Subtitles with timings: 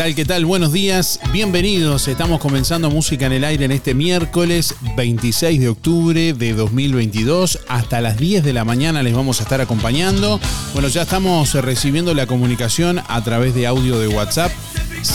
[0.00, 0.14] tal?
[0.14, 0.46] ¿Qué tal?
[0.46, 2.08] Buenos días, bienvenidos.
[2.08, 7.58] Estamos comenzando Música en el Aire en este miércoles 26 de octubre de 2022.
[7.68, 10.40] Hasta las 10 de la mañana les vamos a estar acompañando.
[10.72, 14.50] Bueno, ya estamos recibiendo la comunicación a través de audio de WhatsApp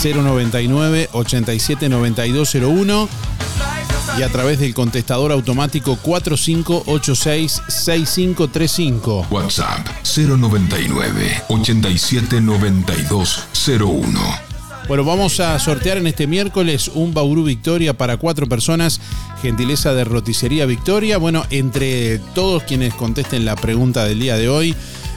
[0.03, 3.09] 099 879201
[4.19, 9.25] y a través del contestador automático 4586 6535.
[9.31, 14.44] WhatsApp 099 879201.
[14.87, 19.01] Bueno, vamos a sortear en este miércoles un Bauru Victoria para cuatro personas,
[19.41, 21.17] gentileza de Roticería Victoria.
[21.17, 24.75] Bueno, entre todos quienes contesten la pregunta del día de hoy,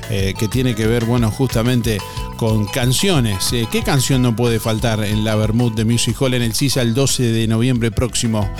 [0.08, 1.98] eh, que tiene que ver, bueno, justamente
[2.38, 3.52] con canciones.
[3.52, 6.80] Eh, ¿Qué canción no puede faltar en la Bermud de Music Hall en el CISA
[6.80, 8.50] el 12 de noviembre próximo?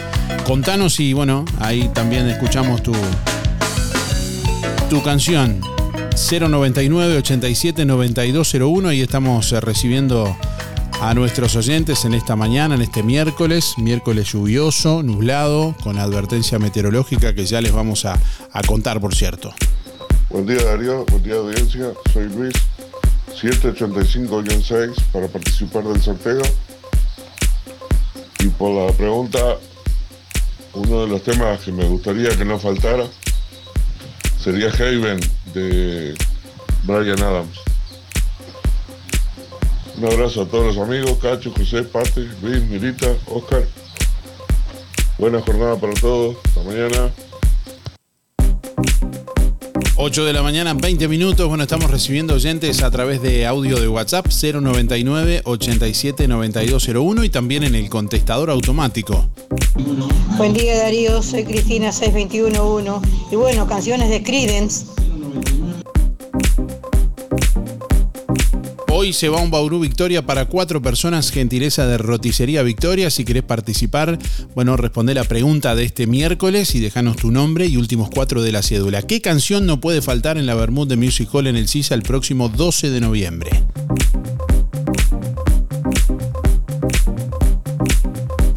[0.44, 2.92] Contanos y, bueno, ahí también escuchamos tu,
[4.90, 5.62] tu canción.
[6.30, 10.36] 099 87 9201 y estamos eh, recibiendo
[11.00, 17.34] a nuestros oyentes en esta mañana, en este miércoles, miércoles lluvioso, nublado, con advertencia meteorológica
[17.34, 18.20] que ya les vamos a,
[18.66, 19.54] contar, por cierto.
[20.28, 22.54] Buen día Darío, buen día audiencia, soy Luis,
[23.40, 26.42] 785-6 para participar del sorteo.
[28.40, 29.38] Y por la pregunta,
[30.74, 33.04] uno de los temas que me gustaría que no faltara
[34.42, 35.20] sería Haven
[35.54, 36.14] de
[36.84, 37.67] Brian Adams.
[39.98, 43.66] Un abrazo a todos los amigos, Cacho, José, Pate, Luis, Mirita, Oscar.
[45.18, 46.36] Buena jornada para todos.
[46.44, 47.10] Hasta mañana.
[49.96, 51.48] 8 de la mañana, 20 minutos.
[51.48, 57.64] Bueno, estamos recibiendo oyentes a través de audio de WhatsApp 099 87 9201 y también
[57.64, 59.28] en el contestador automático.
[60.36, 64.86] Buen día Darío, soy Cristina 6211 y bueno, canciones de Credence.
[69.00, 73.10] Hoy se va un Bauru Victoria para cuatro personas, gentileza de Roticería Victoria.
[73.10, 74.18] Si querés participar,
[74.56, 78.50] bueno, responde la pregunta de este miércoles y déjanos tu nombre y últimos cuatro de
[78.50, 79.02] la cédula.
[79.02, 82.02] ¿Qué canción no puede faltar en la Bermud de Music Hall en el CISA el
[82.02, 83.50] próximo 12 de noviembre?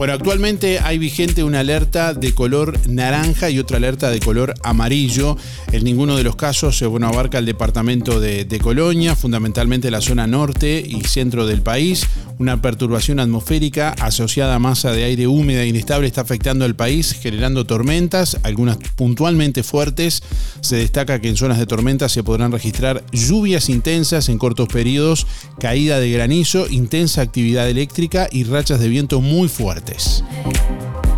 [0.01, 5.37] Bueno, actualmente hay vigente una alerta de color naranja y otra alerta de color amarillo.
[5.71, 10.25] En ninguno de los casos bueno, abarca el departamento de, de Colonia, fundamentalmente la zona
[10.25, 12.07] norte y centro del país.
[12.39, 17.13] Una perturbación atmosférica asociada a masa de aire húmeda e inestable está afectando al país,
[17.13, 20.23] generando tormentas, algunas puntualmente fuertes.
[20.61, 25.27] Se destaca que en zonas de tormenta se podrán registrar lluvias intensas en cortos periodos,
[25.59, 29.90] caída de granizo, intensa actividad eléctrica y rachas de viento muy fuertes.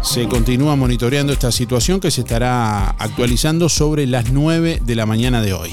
[0.01, 5.41] Se continúa monitoreando esta situación que se estará actualizando sobre las 9 de la mañana
[5.41, 5.71] de hoy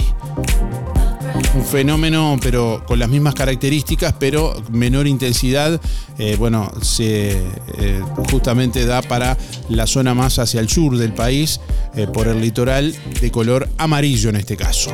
[1.54, 5.80] un fenómeno, pero con las mismas características, pero menor intensidad.
[6.18, 7.32] Eh, bueno, se
[7.78, 9.36] eh, justamente da para
[9.68, 11.60] la zona más hacia el sur del país,
[11.94, 14.90] eh, por el litoral, de color amarillo en este caso.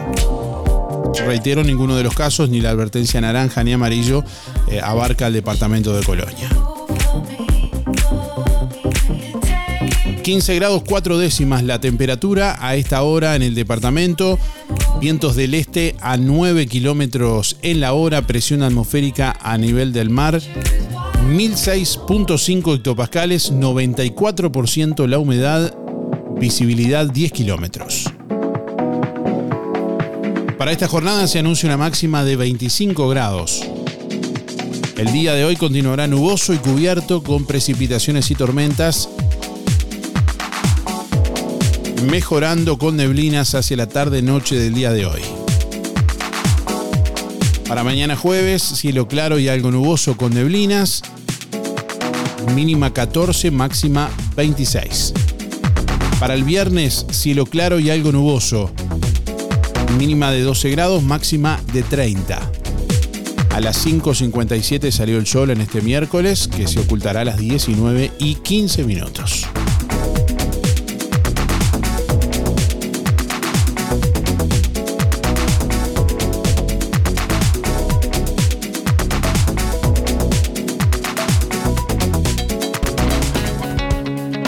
[1.26, 4.23] Reitero, ninguno de los casos, ni la advertencia naranja ni amarillo,
[4.82, 6.75] abarca el departamento de Colonia.
[10.26, 14.40] 15 grados 4 décimas la temperatura a esta hora en el departamento.
[15.00, 20.43] Vientos del este a 9 kilómetros en la hora, presión atmosférica a nivel del mar.
[21.31, 25.73] 1006.5 hectopascales, 94% la humedad,
[26.40, 28.11] visibilidad 10 kilómetros.
[30.58, 33.62] Para esta jornada se anuncia una máxima de 25 grados.
[34.96, 39.08] El día de hoy continuará nuboso y cubierto con precipitaciones y tormentas
[42.03, 45.23] mejorando con neblinas hacia la tarde-noche del día de hoy.
[47.69, 51.03] Para mañana jueves, cielo claro y algo nuboso con neblinas,
[52.55, 55.15] mínima 14, máxima 26.
[56.21, 58.71] Para el viernes, cielo claro y algo nuboso,
[59.99, 62.51] mínima de 12 grados, máxima de 30.
[63.51, 68.13] A las 5.57 salió el sol en este miércoles, que se ocultará a las 19
[68.19, 69.47] y 15 minutos.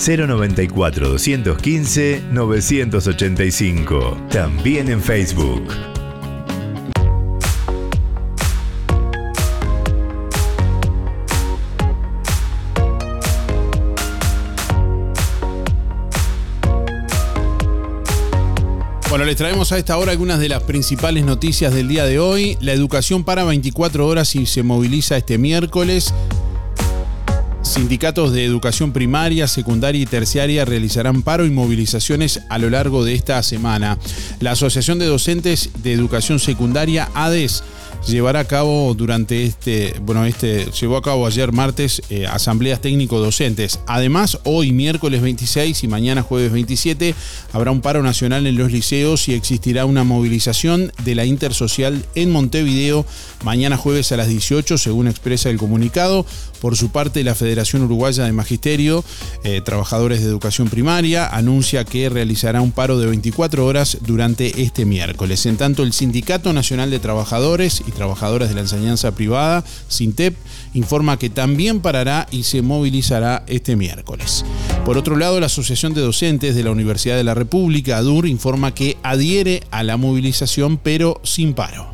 [0.00, 4.16] 094 215 985.
[4.30, 5.62] También en Facebook.
[19.10, 22.56] Bueno, les traemos a esta hora algunas de las principales noticias del día de hoy.
[22.60, 26.14] La educación para 24 horas y se moviliza este miércoles.
[27.70, 33.14] Sindicatos de educación primaria, secundaria y terciaria realizarán paro y movilizaciones a lo largo de
[33.14, 33.96] esta semana.
[34.40, 37.62] La Asociación de Docentes de Educación Secundaria, ADES,
[38.08, 43.80] llevará a cabo durante este, bueno, este llevó a cabo ayer martes eh, asambleas técnico-docentes.
[43.86, 47.14] Además, hoy miércoles 26 y mañana jueves 27
[47.52, 52.30] habrá un paro nacional en los liceos y existirá una movilización de la Intersocial en
[52.30, 53.06] Montevideo
[53.44, 56.26] mañana jueves a las 18, según expresa el comunicado.
[56.60, 59.04] Por su parte, la Federación Uruguaya de Magisterio,
[59.44, 64.84] eh, Trabajadores de Educación Primaria, anuncia que realizará un paro de 24 horas durante este
[64.84, 65.46] miércoles.
[65.46, 70.36] En tanto, el Sindicato Nacional de Trabajadores y Trabajadoras de la Enseñanza Privada, SINTEP,
[70.74, 74.44] informa que también parará y se movilizará este miércoles.
[74.84, 78.74] Por otro lado, la Asociación de Docentes de la Universidad de la República, ADUR, informa
[78.74, 81.90] que adhiere a la movilización pero sin paro.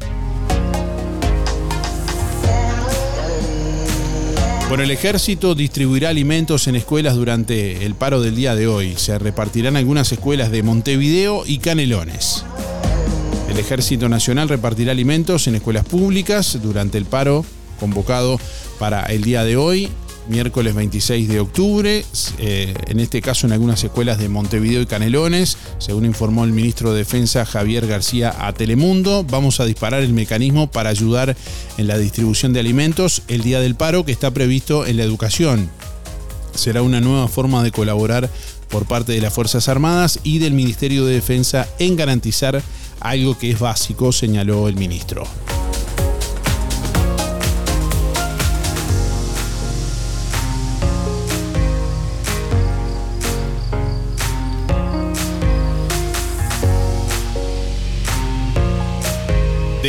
[4.69, 8.95] Bueno, el ejército distribuirá alimentos en escuelas durante el paro del día de hoy.
[8.97, 12.45] Se repartirán algunas escuelas de Montevideo y Canelones.
[13.49, 17.45] El Ejército Nacional repartirá alimentos en escuelas públicas durante el paro
[17.79, 18.41] convocado
[18.81, 19.89] para el día de hoy
[20.28, 22.04] miércoles 26 de octubre,
[22.38, 26.92] eh, en este caso en algunas escuelas de Montevideo y Canelones, según informó el ministro
[26.92, 29.25] de Defensa Javier García a Telemundo.
[29.25, 31.37] Vamos a disparar el mecanismo para ayudar
[31.78, 35.71] en la distribución de alimentos el día del paro que está previsto en la educación.
[36.54, 38.30] Será una nueva forma de colaborar
[38.68, 42.62] por parte de las Fuerzas Armadas y del Ministerio de Defensa en garantizar
[43.00, 45.26] algo que es básico, señaló el ministro.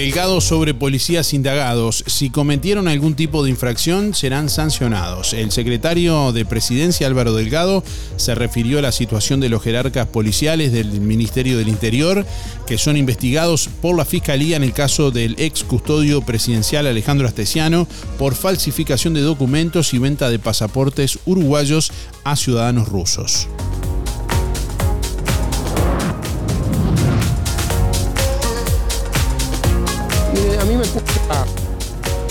[0.08, 2.02] Delgado sobre policías indagados.
[2.08, 5.34] Si cometieron algún tipo de infracción, serán sancionados.
[5.34, 7.84] El secretario de Presidencia, Álvaro Delgado,
[8.16, 12.26] se refirió a la situación de los jerarcas policiales del Ministerio del Interior,
[12.66, 17.86] que son investigados por la Fiscalía en el caso del ex custodio presidencial Alejandro Astesiano
[18.18, 21.92] por falsificación de documentos y venta de pasaportes uruguayos
[22.24, 23.50] a ciudadanos rusos.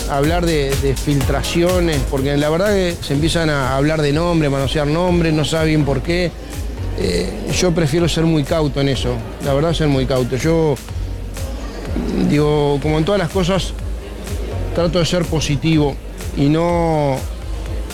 [0.09, 5.33] Hablar de, filtraciones, porque la verdad que se empiezan a hablar de nombres, manosear nombres,
[5.33, 6.31] no saben por qué.
[6.99, 10.35] Eh, yo prefiero ser muy cauto en eso, la verdad ser muy cauto.
[10.37, 10.75] Yo,
[12.29, 13.73] digo, como en todas las cosas,
[14.73, 15.95] trato de ser positivo
[16.35, 17.17] y no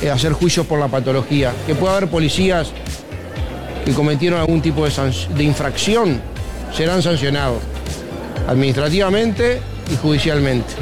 [0.01, 1.53] eh, hacer juicios por la patología.
[1.65, 2.71] Que pueda haber policías
[3.85, 6.21] que cometieron algún tipo de infracción,
[6.73, 7.61] serán sancionados
[8.47, 10.73] administrativamente y judicialmente.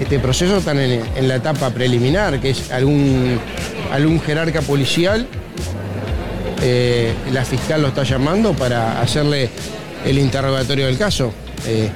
[0.00, 3.38] Este proceso está en, la etapa preliminar, que es algún,
[3.92, 5.26] algún jerarca policial,
[6.64, 9.50] eh, la fiscal lo está llamando para hacerle
[10.04, 11.32] el interrogatorio del caso.
[11.66, 11.88] Eh,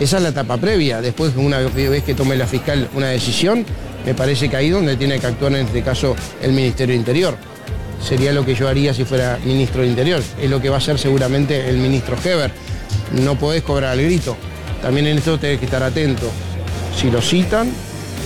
[0.00, 1.00] esa es la etapa previa.
[1.00, 3.64] Después, una vez que tome la fiscal una decisión,
[4.04, 7.36] me parece que ahí donde tiene que actuar en este caso el Ministerio de Interior.
[8.02, 10.22] Sería lo que yo haría si fuera ministro de Interior.
[10.40, 12.50] Es lo que va a hacer seguramente el ministro Heber.
[13.12, 14.36] No podés cobrar al grito.
[14.82, 16.28] También en esto tenés que estar atento.
[16.96, 17.70] Si lo citan,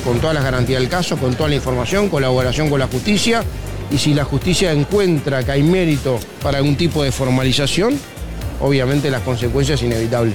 [0.05, 3.45] con todas las garantías del caso, con toda la información, colaboración con la justicia,
[3.91, 7.99] y si la justicia encuentra que hay mérito para algún tipo de formalización,
[8.61, 10.35] obviamente las consecuencias inevitables.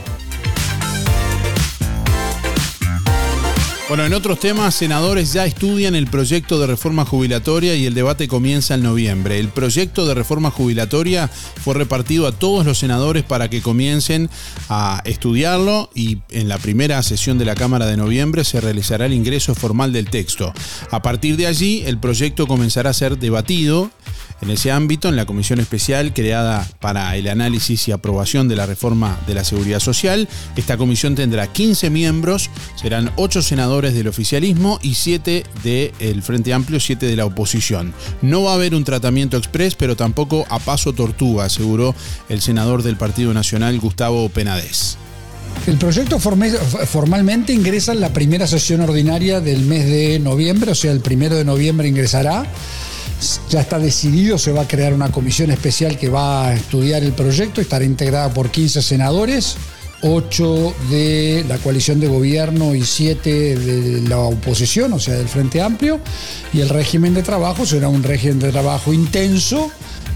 [3.92, 8.30] Bueno, en otros temas, senadores ya estudian el proyecto de reforma jubilatoria y el debate
[8.30, 9.38] comienza en noviembre.
[9.38, 14.30] El proyecto de reforma jubilatoria fue repartido a todos los senadores para que comiencen
[14.70, 19.14] a estudiarlo y en la primera sesión de la Cámara de noviembre se realizará el
[19.14, 20.54] ingreso formal del texto.
[20.90, 23.92] A partir de allí, el proyecto comenzará a ser debatido
[24.42, 28.66] en ese ámbito, en la comisión especial creada para el análisis y aprobación de la
[28.66, 34.80] reforma de la seguridad social, esta comisión tendrá 15 miembros, serán 8 senadores del oficialismo
[34.82, 37.94] y 7 del Frente Amplio, 7 de la oposición.
[38.22, 41.96] No va a haber un tratamiento express, pero tampoco a paso tortuga, aseguró
[42.30, 44.98] el senador del Partido Nacional, Gustavo Penades.
[45.68, 50.92] El proyecto formalmente ingresa en la primera sesión ordinaria del mes de noviembre, o sea,
[50.92, 52.46] el primero de noviembre ingresará
[53.50, 57.14] ya está decidido, se va a crear una comisión especial que va a estudiar el
[57.14, 59.58] proyecto, estará integrada por 15 senadores,
[60.02, 65.62] 8 de la coalición de gobierno y 7 de la oposición, o sea, del Frente
[65.62, 66.00] Amplio,
[66.54, 69.72] y el régimen de trabajo será un régimen de trabajo intenso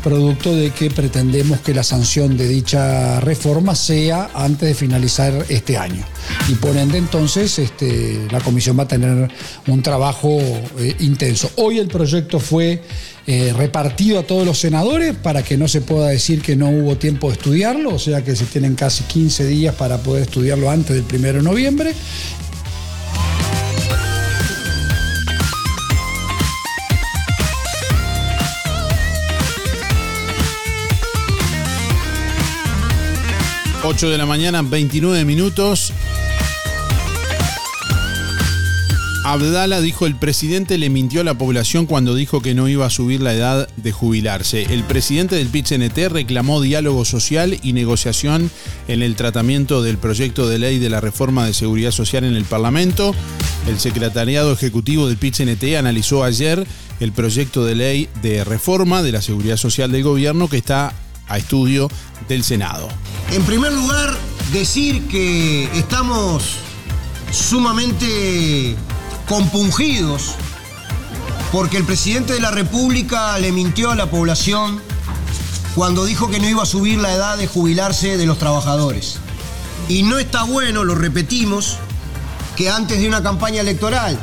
[0.06, 5.80] producto de que pretendemos que la sanción de dicha reforma sea antes de finalizar este
[5.80, 6.06] año.
[6.48, 9.28] Y por ende entonces este, la comisión va a tener
[9.66, 10.38] un trabajo
[10.78, 11.50] eh, intenso.
[11.56, 12.84] Hoy el proyecto fue
[13.26, 16.98] eh, repartido a todos los senadores para que no se pueda decir que no hubo
[16.98, 20.96] tiempo de estudiarlo, o sea que se tienen casi 15 días para poder estudiarlo antes
[20.96, 21.96] del 1 de noviembre
[33.88, 35.94] 8 de la mañana, 29 minutos.
[39.24, 42.90] Abdala dijo el presidente le mintió a la población cuando dijo que no iba a
[42.90, 44.64] subir la edad de jubilarse.
[44.64, 48.50] El presidente del PIT-CNT reclamó diálogo social y negociación
[48.88, 52.46] en el tratamiento del proyecto de ley de la reforma de seguridad social en el
[52.46, 53.14] Parlamento.
[53.68, 56.66] El secretariado ejecutivo del PIT-CNT analizó ayer
[57.00, 60.92] el proyecto de ley de reforma de la seguridad social del gobierno que está
[61.28, 61.88] a estudio
[62.28, 62.88] del Senado.
[63.32, 64.16] En primer lugar,
[64.54, 66.58] decir que estamos
[67.32, 68.76] sumamente
[69.28, 70.36] compungidos
[71.52, 74.82] porque el presidente de la República le mintió a la población
[75.74, 79.18] cuando dijo que no iba a subir la edad de jubilarse de los trabajadores.
[79.90, 81.78] Y no está bueno, lo repetimos,
[82.56, 84.18] que antes de una campaña electoral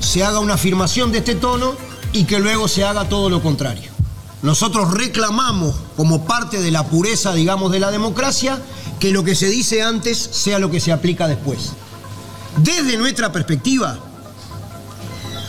[0.00, 1.74] se haga una afirmación de este tono
[2.12, 3.97] y que luego se haga todo lo contrario.
[4.42, 8.60] Nosotros reclamamos, como parte de la pureza, digamos, de la democracia,
[9.00, 11.72] que lo que se dice antes sea lo que se aplica después.
[12.58, 13.98] Desde nuestra perspectiva,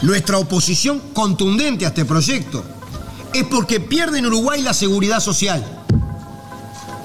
[0.01, 2.63] nuestra oposición contundente a este proyecto
[3.33, 5.63] es porque pierde en Uruguay la seguridad social,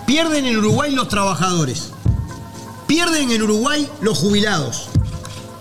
[0.07, 1.91] pierden en Uruguay los trabajadores,
[2.87, 4.89] pierden en Uruguay los jubilados,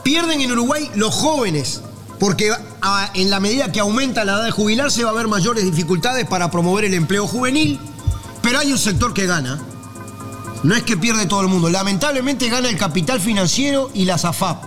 [0.04, 1.82] pierden en Uruguay los jóvenes,
[2.24, 5.66] porque a- en la medida que aumenta la edad de jubilarse va a haber mayores
[5.66, 7.82] dificultades para promover el empleo juvenil,
[8.42, 9.60] pero hay un sector que gana.
[10.64, 14.64] No es que pierde todo el mundo, lamentablemente gana el capital financiero y la SAFAP.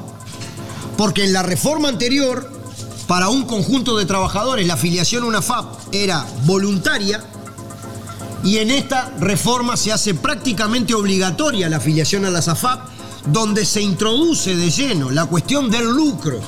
[0.99, 2.53] Porque en la reforma anterior,
[3.07, 7.25] para un conjunto de trabajadores, la afiliación a una FAP era voluntaria
[8.45, 12.81] y en esta reforma se hace prácticamente obligatoria la afiliación a la SAFAP,
[13.29, 16.39] donde se introduce de lleno la cuestión del lucro,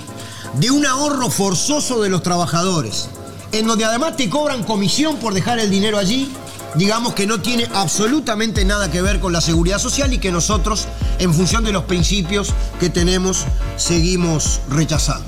[0.55, 3.09] de un ahorro forzoso de los trabajadores,
[3.53, 6.31] en donde además te cobran comisión por dejar el dinero allí,
[6.75, 10.87] digamos que no tiene absolutamente nada que ver con la seguridad social y que nosotros,
[11.19, 13.45] en función de los principios que tenemos,
[13.77, 15.27] seguimos rechazando.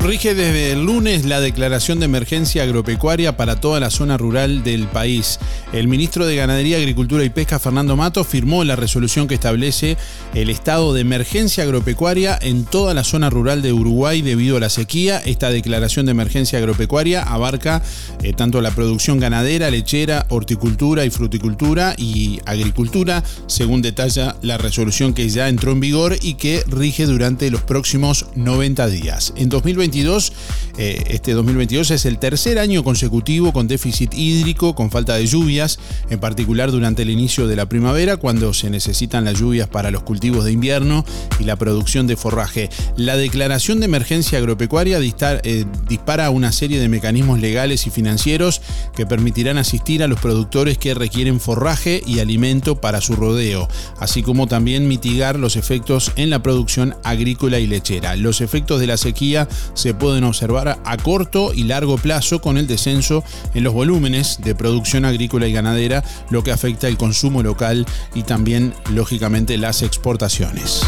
[0.00, 4.86] Rige desde el lunes la declaración de emergencia agropecuaria para toda la zona rural del
[4.86, 5.38] país.
[5.72, 9.98] El ministro de Ganadería, Agricultura y Pesca, Fernando Mato, firmó la resolución que establece
[10.34, 14.70] el estado de emergencia agropecuaria en toda la zona rural de Uruguay debido a la
[14.70, 15.18] sequía.
[15.18, 17.82] Esta declaración de emergencia agropecuaria abarca
[18.22, 25.12] eh, tanto la producción ganadera, lechera, horticultura y fruticultura y agricultura, según detalla la resolución
[25.12, 29.34] que ya entró en vigor y que rige durante los próximos 90 días.
[29.36, 29.50] En
[29.90, 30.32] 2022,
[30.78, 35.78] eh, este 2022 es el tercer año consecutivo con déficit hídrico, con falta de lluvias,
[36.10, 40.04] en particular durante el inicio de la primavera, cuando se necesitan las lluvias para los
[40.04, 41.04] cultivos de invierno
[41.40, 42.70] y la producción de forraje.
[42.96, 48.62] La declaración de emergencia agropecuaria eh, dispara una serie de mecanismos legales y financieros
[48.94, 53.68] que permitirán asistir a los productores que requieren forraje y alimento para su rodeo,
[53.98, 58.14] así como también mitigar los efectos en la producción agrícola y lechera.
[58.16, 59.48] Los efectos de la sequía
[59.80, 63.24] se pueden observar a corto y largo plazo con el descenso
[63.54, 68.24] en los volúmenes de producción agrícola y ganadera, lo que afecta el consumo local y
[68.24, 70.82] también, lógicamente, las exportaciones.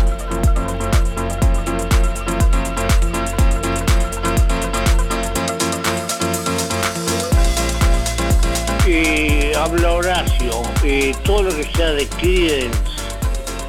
[8.86, 12.78] Eh, habla Horacio, eh, todo lo que sea de Creedence,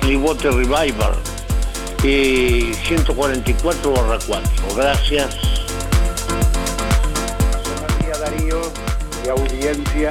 [0.01, 1.15] Clearwater Revival,
[2.03, 4.75] eh, 144 barra 4.
[4.75, 5.37] Gracias.
[7.99, 8.61] Buenos Darío
[9.25, 10.09] y audiencia.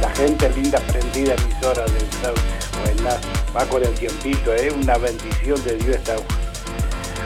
[0.00, 2.42] La gente linda prendida emisora del Sauce.
[2.84, 3.18] Buenas,
[3.56, 6.16] va con el tiempito, es una bendición de Dios esta.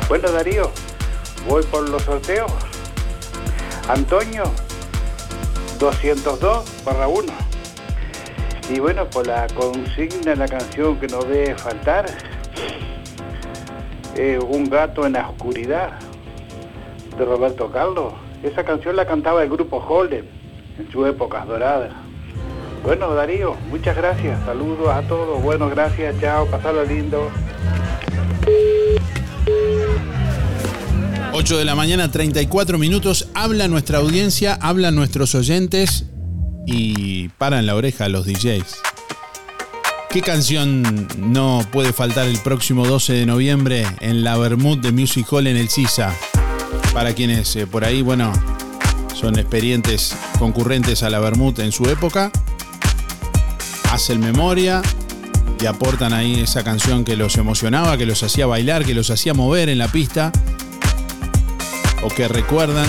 [0.08, 0.70] Bueno Darío,
[1.48, 2.52] voy por los sorteos.
[3.88, 4.44] Antonio,
[5.78, 7.32] 202 barra 1.
[8.70, 12.06] Y bueno, por la consigna, la canción que no debe faltar,
[14.16, 15.98] eh, Un gato en la oscuridad,
[17.18, 18.12] de Roberto Carlos.
[18.42, 20.28] Esa canción la cantaba el grupo Holden
[20.78, 21.90] en su época dorada.
[22.82, 24.44] Bueno, Darío, muchas gracias.
[24.44, 25.42] Saludos a todos.
[25.42, 26.20] Bueno, gracias.
[26.20, 26.46] Chao.
[26.46, 27.30] Pasarlo lindo.
[31.32, 33.28] 8 de la mañana, 34 minutos.
[33.34, 36.06] Habla nuestra audiencia, hablan nuestros oyentes
[36.66, 38.93] y paran la oreja a los DJs.
[40.14, 45.26] ¿Qué canción no puede faltar el próximo 12 de noviembre en la Bermud de Music
[45.32, 46.14] Hall en el CISA?
[46.92, 48.32] Para quienes eh, por ahí, bueno,
[49.12, 52.30] son experientes concurrentes a la Bermud en su época,
[53.90, 54.82] hacen memoria
[55.60, 59.34] y aportan ahí esa canción que los emocionaba, que los hacía bailar, que los hacía
[59.34, 60.30] mover en la pista
[62.04, 62.86] o que recuerdan.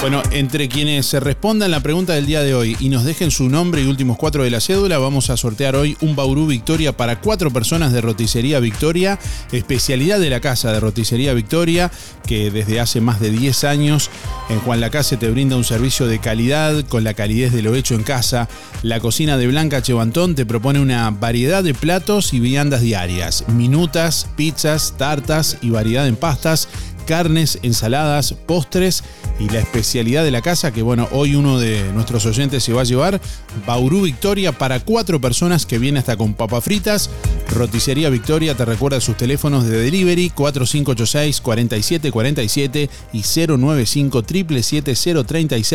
[0.00, 3.48] Bueno, entre quienes se respondan la pregunta del día de hoy y nos dejen su
[3.48, 7.20] nombre y últimos cuatro de la cédula, vamos a sortear hoy un Bauru Victoria para
[7.20, 9.18] cuatro personas de Roticería Victoria,
[9.50, 11.90] especialidad de la casa de Roticería Victoria,
[12.26, 14.10] que desde hace más de 10 años
[14.50, 17.94] en Juan Lacase te brinda un servicio de calidad con la calidez de lo hecho
[17.94, 18.46] en casa.
[18.82, 24.28] La cocina de Blanca Chevantón te propone una variedad de platos y viandas diarias, minutas,
[24.36, 26.68] pizzas, tartas y variedad en pastas
[27.04, 29.04] carnes, ensaladas, postres
[29.38, 32.82] y la especialidad de la casa que bueno, hoy uno de nuestros oyentes se va
[32.82, 33.20] a llevar,
[33.66, 37.10] Bauru Victoria para cuatro personas que viene hasta con papas fritas.
[37.50, 45.74] Roticería Victoria te recuerda sus teléfonos de delivery 4586 4747 y 095 777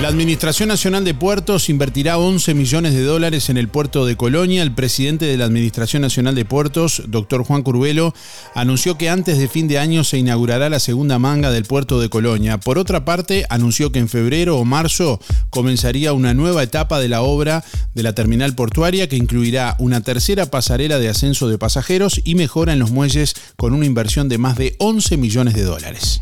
[0.02, 4.62] La Administración Nacional de Puertos invertirá 11 millones de dólares en el puerto de Colonia.
[4.62, 8.14] El presidente de la Administración Nacional de Puertos, doctor Juan Curvelo,
[8.54, 12.10] anunció que antes de fin de año se inaugurará la segunda manga del puerto de
[12.10, 12.60] Colonia.
[12.60, 17.24] Por otra parte, anunció que en febrero o marzo comenzaría una nueva etapa de la
[17.24, 17.64] obra
[17.96, 22.72] de la terminal portuaria que incluirá una tercera pasarela de ascenso de pasajeros y mejora
[22.72, 26.22] en los muelles con una inversión de más de 11 millones de dólares.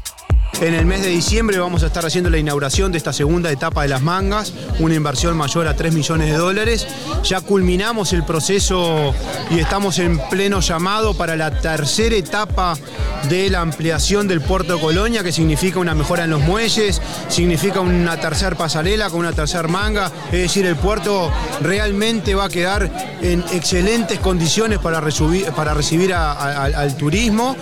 [0.62, 3.82] En el mes de diciembre vamos a estar haciendo la inauguración de esta segunda etapa
[3.82, 6.88] de las mangas, una inversión mayor a 3 millones de dólares.
[7.24, 9.13] Ya culminamos el proceso
[9.52, 12.78] y estamos en pleno llamado para la tercera etapa
[13.28, 17.82] de la ampliación del puerto de Colonia, que significa una mejora en los muelles, significa
[17.82, 23.18] una tercera pasarela con una tercera manga, es decir, el puerto realmente va a quedar
[23.22, 25.02] en excelentes condiciones para,
[25.54, 27.58] para recibir al turismo.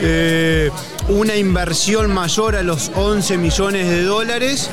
[0.00, 0.70] Eh,
[1.08, 4.70] una inversión mayor a los 11 millones de dólares.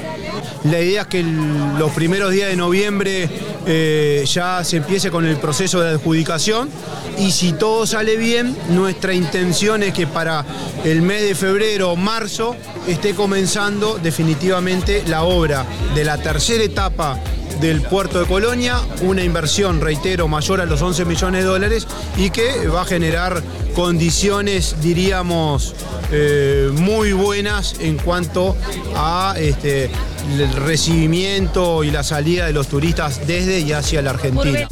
[0.66, 3.28] La idea es que los primeros días de noviembre
[3.66, 6.70] eh, ya se empiece con el proceso de adjudicación
[7.18, 10.46] y si todo sale bien, nuestra intención es que para
[10.84, 12.56] el mes de febrero o marzo
[12.88, 17.20] esté comenzando definitivamente la obra de la tercera etapa
[17.60, 22.30] del puerto de Colonia, una inversión, reitero, mayor a los 11 millones de dólares y
[22.30, 23.42] que va a generar
[23.76, 25.76] condiciones, diríamos,
[26.12, 28.56] eh, muy buenas en cuanto
[28.96, 29.92] a este,
[30.40, 34.68] el recibimiento y la salida de los turistas desde y hacia la Argentina.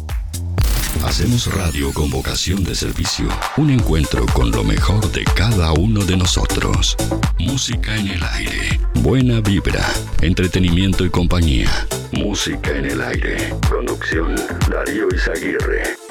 [1.06, 3.28] Hacemos radio con vocación de servicio.
[3.58, 6.96] Un encuentro con lo mejor de cada uno de nosotros.
[7.39, 8.80] Música en el aire.
[8.96, 9.86] Buena vibra.
[10.22, 11.88] Entretenimiento y compañía.
[12.13, 13.54] Música en el aire.
[13.70, 14.36] Conducción
[14.70, 16.03] Darío Izaguirre.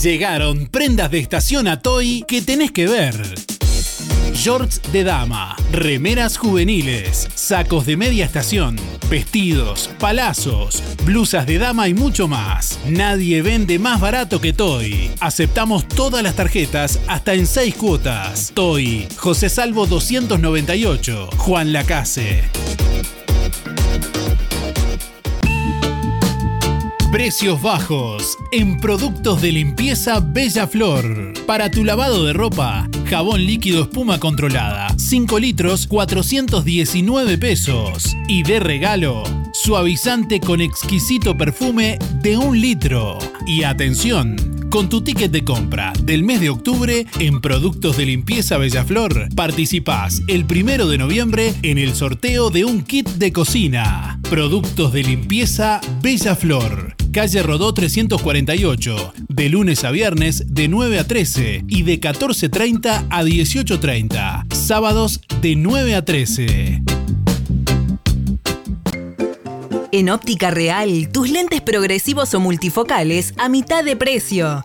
[0.00, 3.16] Llegaron prendas de estación a Toy que tenés que ver
[4.34, 8.76] shorts de dama, remeras juveniles, sacos de media estación,
[9.08, 12.78] vestidos, palazos, blusas de dama y mucho más.
[12.86, 15.10] Nadie vende más barato que Toy.
[15.20, 18.52] Aceptamos todas las tarjetas hasta en 6 cuotas.
[18.54, 22.44] Toy, José Salvo 298, Juan Lacase.
[27.14, 31.32] Precios bajos en productos de limpieza Bella Flor.
[31.46, 38.16] Para tu lavado de ropa, jabón líquido espuma controlada, 5 litros, 419 pesos.
[38.26, 39.22] Y de regalo,
[39.52, 43.20] suavizante con exquisito perfume de un litro.
[43.46, 44.34] Y atención,
[44.68, 50.20] con tu ticket de compra del mes de octubre en Productos de Limpieza Bellaflor, participás
[50.26, 54.18] el primero de noviembre en el sorteo de un kit de cocina.
[54.28, 61.64] Productos de Limpieza Bellaflor calle Rodó 348, de lunes a viernes de 9 a 13
[61.68, 66.82] y de 14.30 a 18.30, sábados de 9 a 13.
[69.92, 74.64] En Óptica Real, tus lentes progresivos o multifocales a mitad de precio.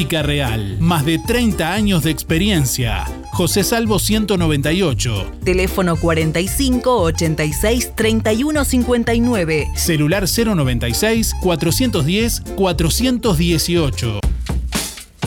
[0.01, 3.05] Óptica Real, más de 30 años de experiencia.
[3.33, 5.33] José Salvo 198.
[5.43, 9.67] Teléfono 45 86 31 59.
[9.75, 14.21] Celular 096 410 418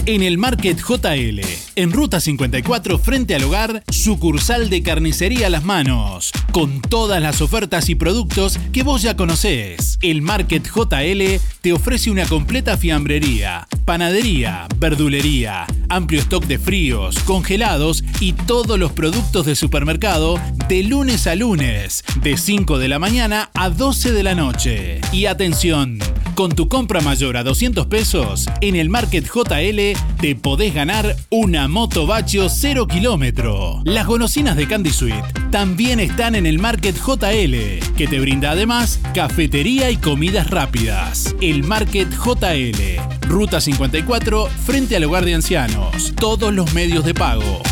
[0.07, 1.41] en el Market JL,
[1.77, 7.89] en Ruta 54 frente al hogar, sucursal de carnicería las manos, con todas las ofertas
[7.89, 9.99] y productos que vos ya conocés.
[10.03, 18.05] El Market JL te ofrece una completa fiambrería, panadería, verdulería, amplio stock de fríos, congelados
[18.21, 23.51] y todos los productos de supermercado de lunes a lunes, de 5 de la mañana
[23.55, 25.01] a 12 de la noche.
[25.13, 25.99] Y atención,
[26.35, 31.64] con tu compra mayor a 200 pesos, en el Market JL te podés ganar una
[31.69, 33.81] moto Bachio 0 kilómetro.
[33.85, 39.01] Las golosinas de Candy Sweet también están en el Market JL, que te brinda además
[39.15, 41.35] cafetería y comidas rápidas.
[41.41, 46.13] El Market JL, Ruta 54, frente al hogar de ancianos.
[46.17, 47.63] Todos los medios de pago.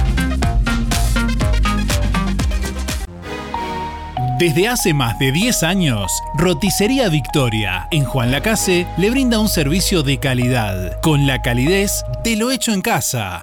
[4.42, 10.02] Desde hace más de 10 años, Roticería Victoria en Juan Lacase le brinda un servicio
[10.02, 13.42] de calidad, con la calidez de lo hecho en casa.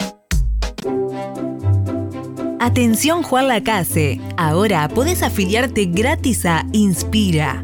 [2.61, 7.63] Atención Juan Lacase, ahora podés afiliarte gratis a Inspira.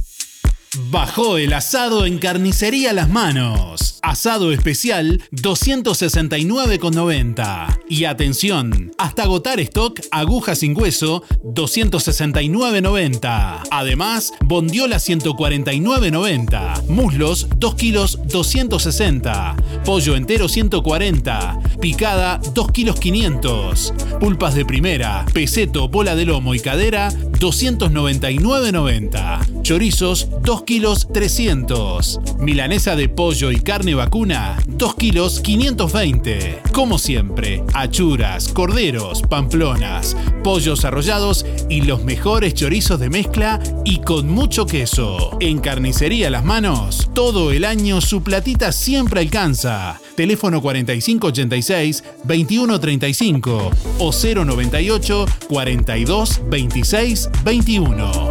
[0.77, 3.99] Bajó el asado en carnicería Las Manos.
[4.01, 7.77] Asado especial 269,90.
[7.89, 13.63] Y atención, hasta agotar stock, aguja sin hueso 269,90.
[13.69, 16.87] Además, bondiola 149,90.
[16.87, 19.57] Muslos 2 kilos 260.
[19.83, 21.59] Pollo entero 140.
[21.81, 23.93] Picada 2 kilos 500.
[24.21, 29.60] Pulpas de primera, peseto, bola de lomo y cadera 299,90.
[29.61, 32.19] Chorizos 2 kilos 300.
[32.39, 36.61] Milanesa de pollo y carne vacuna 2 kilos 520.
[36.73, 44.29] Como siempre, achuras, corderos, pamplonas, pollos arrollados y los mejores chorizos de mezcla y con
[44.29, 45.37] mucho queso.
[45.39, 49.99] En Carnicería Las Manos, todo el año su platita siempre alcanza.
[50.15, 58.30] Teléfono 4586 2135 o 098 42 26 21.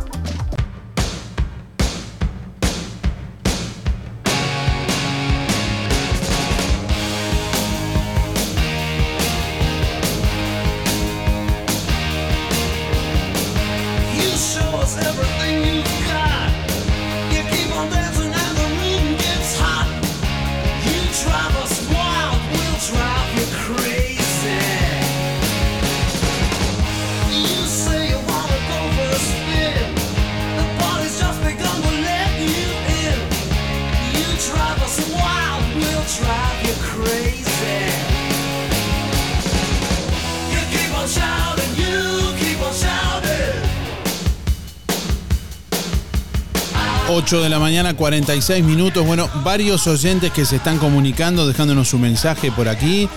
[47.31, 49.05] 8 de la mañana, 46 minutos.
[49.05, 53.07] Bueno, varios oyentes que se están comunicando, dejándonos su mensaje por aquí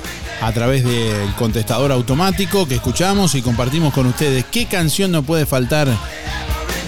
[0.40, 4.44] a través del contestador automático que escuchamos y compartimos con ustedes.
[4.44, 5.88] ¿Qué canción no puede faltar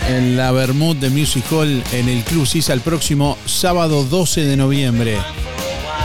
[0.08, 4.56] en la Bermud de Music Hall en el Club Sisa el próximo sábado 12 de
[4.56, 5.18] noviembre?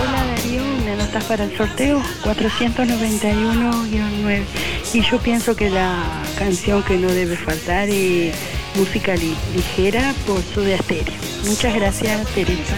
[0.01, 4.41] Hola Darío, me anotas para el sorteo 491-9.
[4.95, 6.03] Y yo pienso que la
[6.39, 8.34] canción que no debe faltar es
[8.75, 11.13] música ligera por su de Stereo.
[11.45, 12.75] Muchas gracias, Teresa.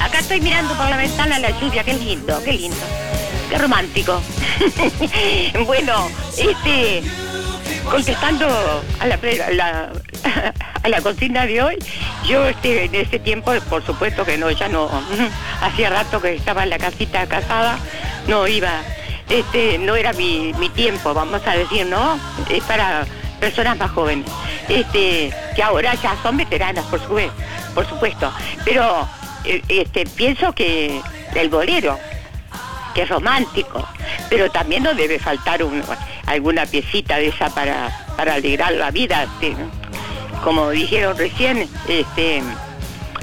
[0.00, 2.76] Acá estoy mirando por la ventana la lluvia, qué lindo, qué lindo,
[3.50, 4.20] qué romántico.
[5.66, 7.02] bueno, este,
[7.90, 8.46] contestando
[9.00, 9.18] a la,
[10.82, 11.76] a la, consigna de hoy,
[12.26, 14.88] yo este, en ese tiempo, por supuesto que no, ya no,
[15.60, 17.78] hacía rato que estaba en la casita casada,
[18.26, 18.82] no iba
[19.28, 22.18] este, no era mi, tiempo, vamos a decir, ¿no?
[22.48, 23.06] Es para
[23.40, 24.26] personas más jóvenes,
[24.68, 27.00] este, que ahora ya son veteranas, por,
[27.74, 28.32] por supuesto.
[28.64, 29.08] Pero
[29.44, 31.00] eh, este, pienso que
[31.34, 31.98] el bolero,
[32.94, 33.86] que es romántico,
[34.30, 35.60] pero también no debe faltar
[36.26, 39.24] alguna piecita de esa para, para alegrar la vida.
[39.24, 39.56] Este,
[40.42, 42.42] como dijeron recién, este,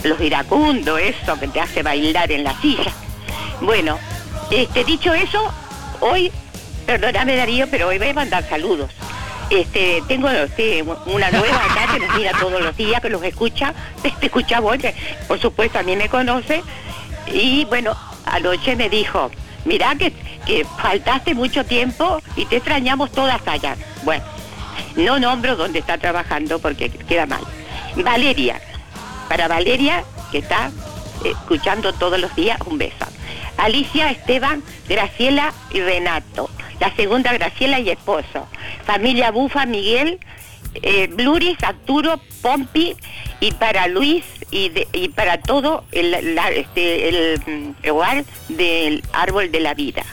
[0.04, 2.92] los iracundos, eso que te hace bailar en la silla.
[3.62, 3.98] Bueno,
[4.52, 5.54] este, dicho eso,
[6.04, 6.32] hoy,
[6.86, 8.92] perdóname Darío, pero hoy voy a mandar saludos.
[9.50, 13.74] Este, tengo este, una nueva acá que nos mira todos los días, que los escucha,
[14.20, 14.78] te escucha vos,
[15.28, 16.64] por supuesto a mí me conoce.
[17.28, 19.32] Y bueno, anoche me dijo,
[19.66, 20.12] mirá que,
[20.46, 23.76] que faltaste mucho tiempo y te extrañamos todas allá.
[24.04, 24.24] Bueno,
[24.96, 27.42] no nombro dónde está trabajando porque queda mal.
[27.96, 28.60] Valeria,
[29.30, 30.72] para Valeria, que está
[31.24, 33.06] escuchando todos los días, un beso.
[33.58, 36.50] Alicia, Esteban, Graciela y Renato.
[36.80, 38.48] La segunda Graciela y esposo.
[38.86, 40.20] Familia Bufa, Miguel,
[40.82, 42.96] eh, Bluris, Arturo, Pompi
[43.40, 44.70] y para Luis y,
[45.10, 46.14] para todo el,
[46.54, 50.04] este, el, hogar del árbol de la vida.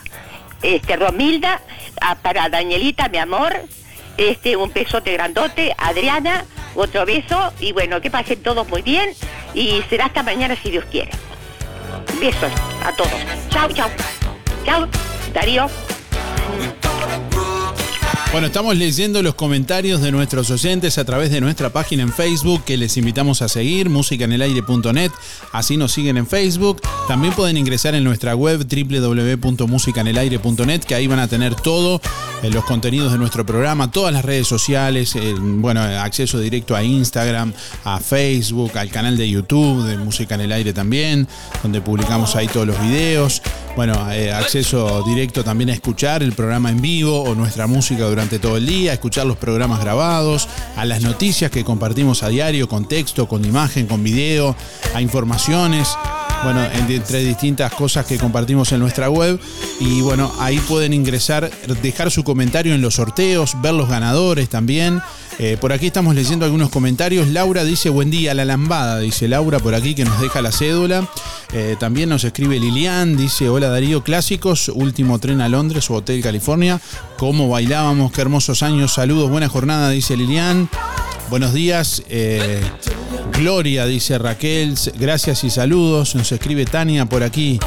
[0.62, 1.61] Este, Romilda,
[2.00, 3.55] ah, para Danielita, mi amor,
[4.16, 9.11] este, un besote grandote, Adriana, otro beso y bueno, que pasen todos muy bien
[9.55, 11.11] y será hasta mañana si Dios quiere.
[12.20, 12.53] Besos
[12.85, 13.12] a todos.
[13.50, 13.90] Chao, chao.
[14.64, 14.88] Chao,
[15.33, 15.66] Darío.
[18.33, 22.62] Bueno, estamos leyendo los comentarios de nuestros oyentes a través de nuestra página en Facebook
[22.62, 25.11] que les invitamos a seguir, musicanelaire.net,
[25.51, 26.81] así nos siguen en Facebook.
[27.09, 32.01] También pueden ingresar en nuestra web www.musicanelaire.net, que ahí van a tener todo,
[32.45, 37.53] eh, los contenidos de nuestro programa, todas las redes sociales, bueno, acceso directo a Instagram,
[37.83, 41.27] a Facebook, al canal de YouTube de Música en el Aire también,
[41.64, 43.43] donde publicamos ahí todos los videos.
[43.75, 48.20] Bueno, eh, acceso directo también a escuchar el programa en vivo o nuestra música durante
[48.29, 52.87] todo el día, escuchar los programas grabados, a las noticias que compartimos a diario con
[52.87, 54.55] texto, con imagen, con video,
[54.95, 55.97] a informaciones
[56.43, 59.39] bueno, entre distintas cosas que compartimos en nuestra web.
[59.79, 61.51] Y bueno, ahí pueden ingresar,
[61.83, 65.01] dejar su comentario en los sorteos, ver los ganadores también.
[65.42, 67.29] Eh, por aquí estamos leyendo algunos comentarios.
[67.29, 71.09] Laura dice, buen día, la lambada, dice Laura por aquí que nos deja la cédula.
[71.55, 76.20] Eh, también nos escribe Lilian, dice, hola Darío, clásicos, último tren a Londres o Hotel
[76.20, 76.78] California.
[77.16, 78.12] ¿Cómo bailábamos?
[78.12, 78.93] Qué hermosos años.
[78.93, 80.68] Saludos, buena jornada, dice Lilian.
[81.30, 82.03] Buenos días.
[82.11, 82.61] eh,
[83.32, 84.74] Gloria, dice Raquel.
[84.99, 86.14] Gracias y saludos.
[86.16, 87.59] Nos escribe Tania por aquí.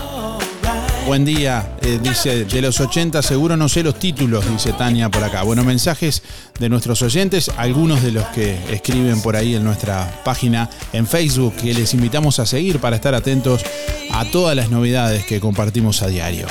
[1.05, 5.21] Buen día, eh, dice, de los 80 seguro no sé los títulos, dice Tania por
[5.21, 5.43] acá.
[5.43, 6.23] Bueno, mensajes
[6.57, 11.55] de nuestros oyentes, algunos de los que escriben por ahí en nuestra página en Facebook,
[11.57, 13.65] que les invitamos a seguir para estar atentos
[14.11, 16.47] a todas las novedades que compartimos a diario.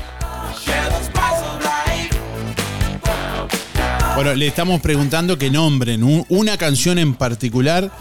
[4.15, 7.91] Bueno, le estamos preguntando que nombren un- una canción en particular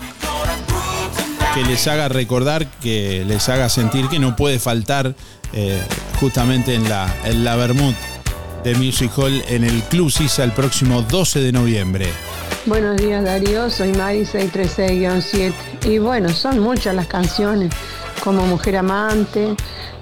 [1.55, 5.15] que les haga recordar, que les haga sentir que no puede faltar
[5.53, 5.81] eh,
[6.21, 7.95] justamente en la, en la Bermud
[8.65, 12.09] de Music Hall en el Club Sisa el próximo 12 de noviembre.
[12.67, 15.53] Buenos días Darío, soy Mari 636-7
[15.87, 17.71] y bueno, son muchas las canciones
[18.25, 19.55] como Mujer Amante,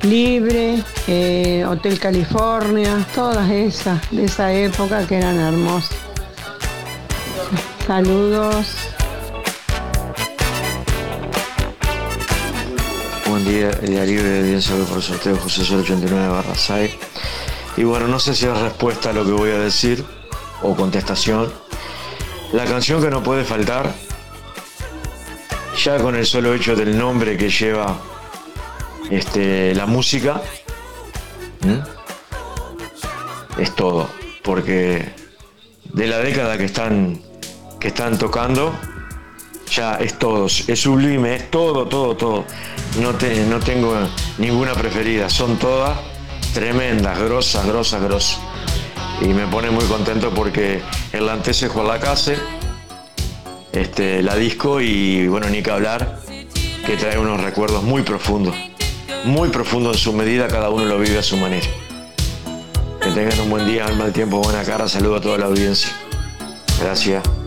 [0.02, 5.96] Libre, eh, Hotel California, todas esas de esa época que eran hermosas.
[7.84, 8.66] Saludos.
[13.28, 16.92] Buen día, Darío de Audiencia por el sorteo José Sol 89 barra 6.
[17.76, 20.04] Y bueno, no sé si es respuesta a lo que voy a decir
[20.62, 21.52] o contestación.
[22.52, 23.92] La canción que no puede faltar,
[25.82, 28.11] ya con el solo hecho del nombre que lleva
[29.16, 30.40] este, la música,
[31.64, 31.82] ¿m?
[33.58, 34.08] es todo.
[34.42, 35.12] Porque
[35.84, 37.20] de la década que están,
[37.78, 38.74] que están tocando,
[39.70, 42.44] ya es todo, es sublime, es todo, todo, todo.
[43.00, 43.94] No, te- no tengo
[44.38, 45.96] ninguna preferida, son todas
[46.54, 48.38] tremendas, grosas, grosas, grosas.
[49.20, 50.82] Y me pone muy contento porque
[51.12, 52.36] el Lantese Juan Lacase,
[53.72, 56.18] este, la disco y bueno, ni que hablar,
[56.84, 58.54] que trae unos recuerdos muy profundos,
[59.24, 61.66] muy profundos en su medida, cada uno lo vive a su manera.
[63.00, 65.90] Que tengan un buen día, al mal tiempo, buena cara, saludo a toda la audiencia.
[66.80, 67.41] Gracias.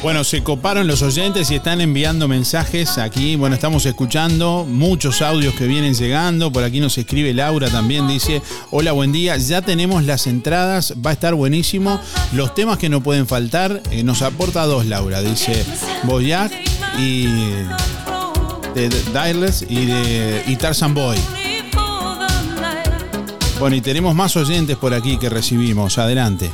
[0.00, 3.34] Bueno, se coparon los oyentes y están enviando mensajes aquí.
[3.34, 6.52] Bueno, estamos escuchando muchos audios que vienen llegando.
[6.52, 8.40] Por aquí nos escribe Laura también, dice,
[8.70, 9.36] hola, buen día.
[9.38, 12.00] Ya tenemos las entradas, va a estar buenísimo.
[12.32, 15.20] Los temas que no pueden faltar, eh, nos aporta dos, Laura.
[15.20, 15.66] Dice
[16.04, 16.52] Boyac
[16.96, 17.24] y
[18.74, 21.18] de Direless y de y Tarzan Boy.
[23.58, 25.98] Bueno, y tenemos más oyentes por aquí que recibimos.
[25.98, 26.48] Adelante.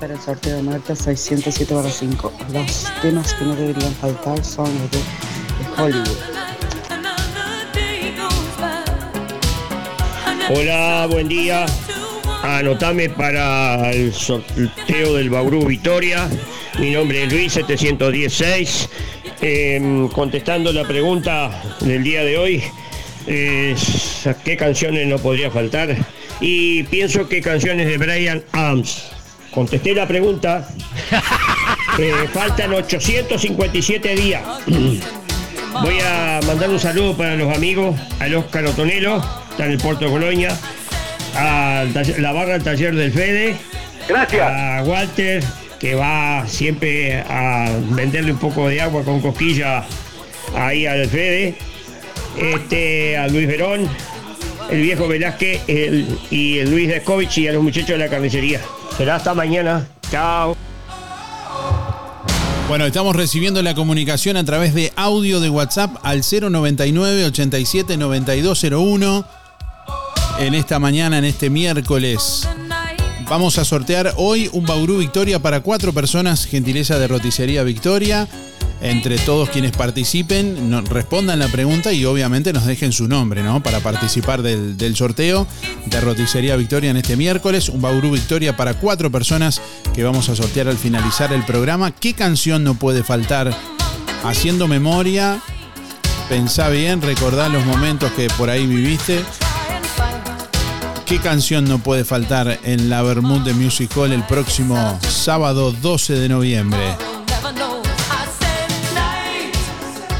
[0.00, 2.32] Para el sorteo de Marta 607 barra 5.
[2.54, 6.18] Los temas que no deberían faltar son los de, de Hollywood.
[10.48, 11.66] Hola, buen día.
[12.42, 16.30] Anotame para el sorteo del Bauru Victoria.
[16.78, 18.88] Mi nombre es Luis 716.
[19.42, 22.62] Em, contestando la pregunta del día de hoy,
[23.26, 25.94] ¿qué canciones no podría faltar?
[26.40, 29.19] Y pienso que canciones de Brian Adams.
[29.50, 30.68] Contesté la pregunta.
[31.98, 34.42] Eh, faltan 857 días.
[35.82, 40.06] Voy a mandar un saludo para los amigos, al Oscar Otonelo, está en el puerto
[40.06, 40.56] de Colonia,
[41.34, 41.84] a
[42.18, 43.56] la barra del taller del Fede,
[44.08, 44.48] Gracias.
[44.50, 45.44] a Walter,
[45.78, 49.84] que va siempre a venderle un poco de agua con cosquilla
[50.56, 51.56] ahí al Fede,
[52.38, 53.88] este, a Luis Verón,
[54.70, 58.60] el viejo Velázquez el- y el Luis Descovich y a los muchachos de la carnicería.
[58.96, 59.86] Será hasta mañana.
[60.10, 60.56] Chao.
[62.68, 69.26] Bueno, estamos recibiendo la comunicación a través de audio de WhatsApp al 099 87 9201
[70.38, 72.48] en esta mañana, en este miércoles.
[73.28, 78.28] Vamos a sortear hoy un Bauru Victoria para cuatro personas, gentileza de Roticería Victoria.
[78.82, 83.62] Entre todos quienes participen, respondan la pregunta y obviamente nos dejen su nombre, ¿no?
[83.62, 85.46] Para participar del, del sorteo
[85.84, 87.68] de Roticería Victoria en este miércoles.
[87.68, 89.60] Un Bauru Victoria para cuatro personas
[89.94, 91.90] que vamos a sortear al finalizar el programa.
[91.90, 93.54] ¿Qué canción no puede faltar?
[94.24, 95.40] Haciendo memoria,
[96.28, 99.22] pensá bien, recordá los momentos que por ahí viviste.
[101.10, 106.14] ¿Qué canción no puede faltar en la Bermud de Music Hall el próximo sábado 12
[106.14, 107.09] de noviembre?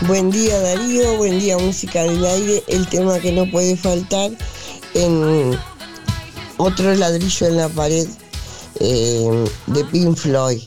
[0.06, 2.64] Buen día Darío, buen día Música del Aire.
[2.68, 4.30] El tema que no puede faltar
[4.94, 5.58] en
[6.56, 8.08] otro ladrillo en la pared
[8.80, 10.62] eh, de Pink Floyd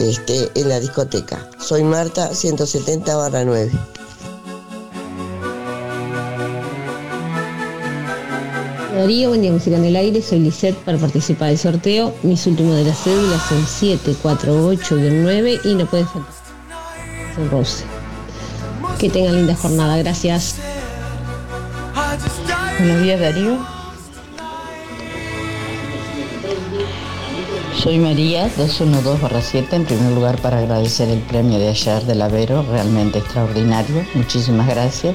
[0.00, 1.50] este, en la discoteca.
[1.58, 3.70] Soy Marta, 170 barra 9.
[8.94, 12.14] Darío, buen día música en el aire, soy Lisette para participar del sorteo.
[12.22, 16.32] Mis últimos de las cédulas son 748-9 y no puede faltar.
[17.36, 17.97] Son Rose.
[18.98, 20.56] Que tengan linda jornada, gracias.
[22.80, 23.58] Buenos días Darío.
[27.80, 33.20] Soy María 212-7, en primer lugar para agradecer el premio de ayer del Avero, realmente
[33.20, 35.14] extraordinario, muchísimas gracias.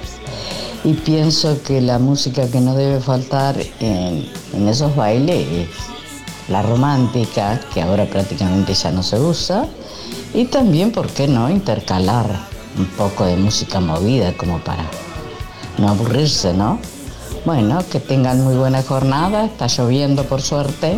[0.86, 5.68] Y pienso que la música que no debe faltar en, en esos bailes es
[6.48, 9.66] la romántica, que ahora prácticamente ya no se usa,
[10.34, 14.86] y también, ¿por qué no?, intercalar un poco de música movida como para
[15.78, 16.80] no aburrirse, ¿no?
[17.46, 20.98] Bueno, que tengan muy buena jornada, está lloviendo por suerte.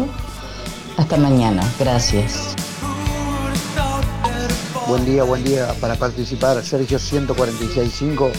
[0.98, 2.56] Hasta mañana, gracias.
[4.88, 5.74] Buen día, buen día.
[5.82, 8.32] Para participar, Sergio 146.5.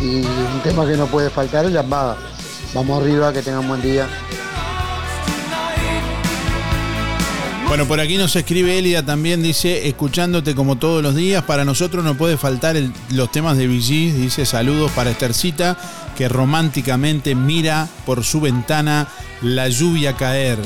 [0.00, 2.16] Y un tema que no puede faltar es llamada.
[2.74, 4.08] Vamos arriba, que tengan buen día.
[7.72, 12.04] Bueno, por aquí nos escribe Elida también, dice, escuchándote como todos los días, para nosotros
[12.04, 12.76] no puede faltar
[13.08, 15.78] los temas de VG, dice, saludos para Estercita,
[16.14, 19.08] que románticamente mira por su ventana
[19.40, 20.58] la lluvia caer.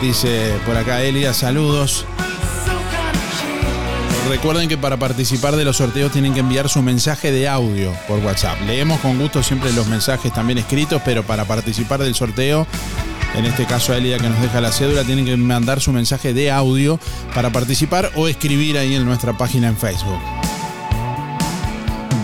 [0.00, 2.04] Dice por acá Elida, saludos.
[4.28, 8.20] Recuerden que para participar de los sorteos tienen que enviar su mensaje de audio por
[8.20, 8.60] WhatsApp.
[8.64, 12.64] Leemos con gusto siempre los mensajes también escritos, pero para participar del sorteo,
[13.34, 16.50] en este caso Elida que nos deja la cédula, tienen que mandar su mensaje de
[16.50, 16.98] audio
[17.34, 20.20] para participar o escribir ahí en nuestra página en Facebook.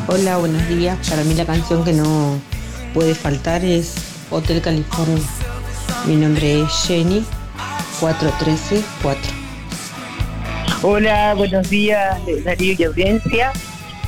[0.06, 0.98] Hola, buenos días.
[1.08, 2.38] Para mí la canción que no
[2.92, 3.94] puede faltar es
[4.30, 5.22] Hotel California.
[6.06, 7.24] Mi nombre es Jenny
[8.00, 9.44] 4134.
[10.82, 13.52] Hola, buenos días, Darío y audiencia.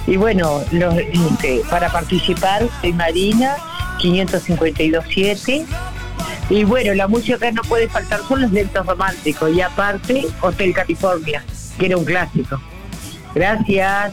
[0.07, 3.57] Y bueno, los, este, para participar soy Marina,
[3.99, 5.65] 552.7.
[6.49, 9.53] Y bueno, la música no puede faltar son los lentos románticos.
[9.55, 11.45] Y aparte, Hotel California,
[11.79, 12.61] que era un clásico.
[13.35, 14.13] Gracias.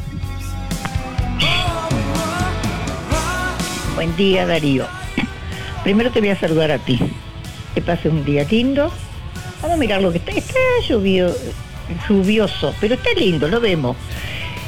[3.95, 4.87] Buen día, Darío.
[5.83, 6.99] Primero te voy a saludar a ti.
[7.75, 8.91] Que pase un día lindo.
[9.61, 10.31] Vamos a mirar lo que está.
[10.31, 11.33] Está lluvio,
[12.09, 13.95] lluvioso, pero está lindo, lo vemos.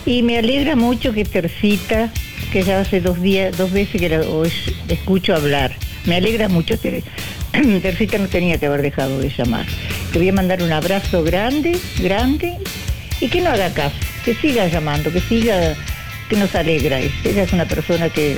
[0.05, 2.11] Y me alegra mucho que Tercita,
[2.51, 4.24] que ya hace dos días, dos veces que la
[4.88, 5.76] escucho hablar.
[6.05, 6.76] Me alegra mucho.
[7.81, 9.65] Tercita no tenía que haber dejado de llamar.
[10.11, 12.57] Te voy a mandar un abrazo grande, grande,
[13.19, 15.75] y que no haga caso, que siga llamando, que siga,
[16.29, 16.99] que nos alegra.
[16.99, 18.37] Ella es una persona que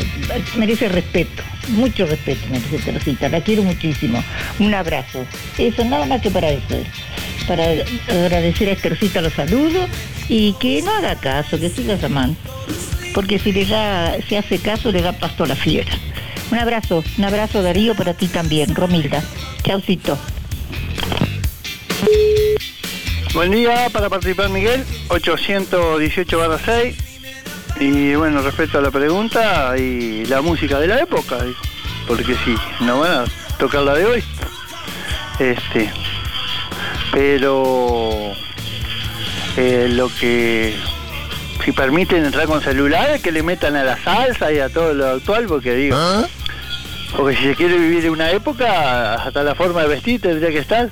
[0.57, 4.23] merece respeto, mucho respeto merece Tercita, la quiero muchísimo.
[4.59, 5.25] Un abrazo.
[5.57, 6.77] Eso, nada más que para eso.
[7.47, 7.65] Para
[8.09, 9.89] agradecer a Estercita los saludos
[10.27, 12.37] y que no haga caso, que siga llamando.
[13.13, 15.91] Porque si le da, se hace caso, le da pasto a la fiera.
[16.51, 19.21] Un abrazo, un abrazo Darío para ti también, Romilda.
[19.63, 20.17] Chaucito.
[23.33, 26.95] Buen día, para participar Miguel, 818 barra 6.
[27.79, 31.37] Y bueno, respecto a la pregunta y la música de la época,
[32.07, 33.25] porque sí, no van a
[33.59, 34.23] tocar la de hoy.
[35.39, 35.91] Este,
[37.11, 38.31] pero
[39.57, 40.75] eh, lo que
[41.63, 45.07] si permiten entrar con celulares que le metan a la salsa y a todo lo
[45.07, 45.97] actual, porque digo,
[47.15, 50.59] porque si se quiere vivir en una época, hasta la forma de vestir tendría que
[50.59, 50.89] estar.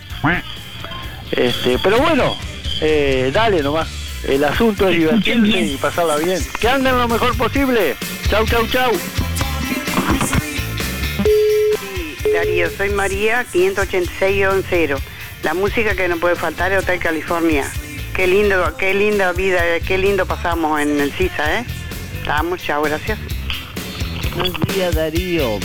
[1.31, 2.35] Este, pero bueno,
[2.81, 3.87] eh, dale nomás.
[4.27, 6.41] El asunto es divertirse y pasarla bien.
[6.59, 7.95] Que anden lo mejor posible.
[8.29, 8.91] Chau, chau, chau.
[12.33, 14.97] Darío, soy María, 586-0.
[15.43, 17.65] La música que no puede faltar es Hotel California.
[18.15, 21.65] Qué lindo, qué linda vida, qué lindo pasamos en el CISA, ¿eh?
[22.19, 23.19] Estamos, chao, gracias.
[24.35, 25.59] Buenos días, Darío.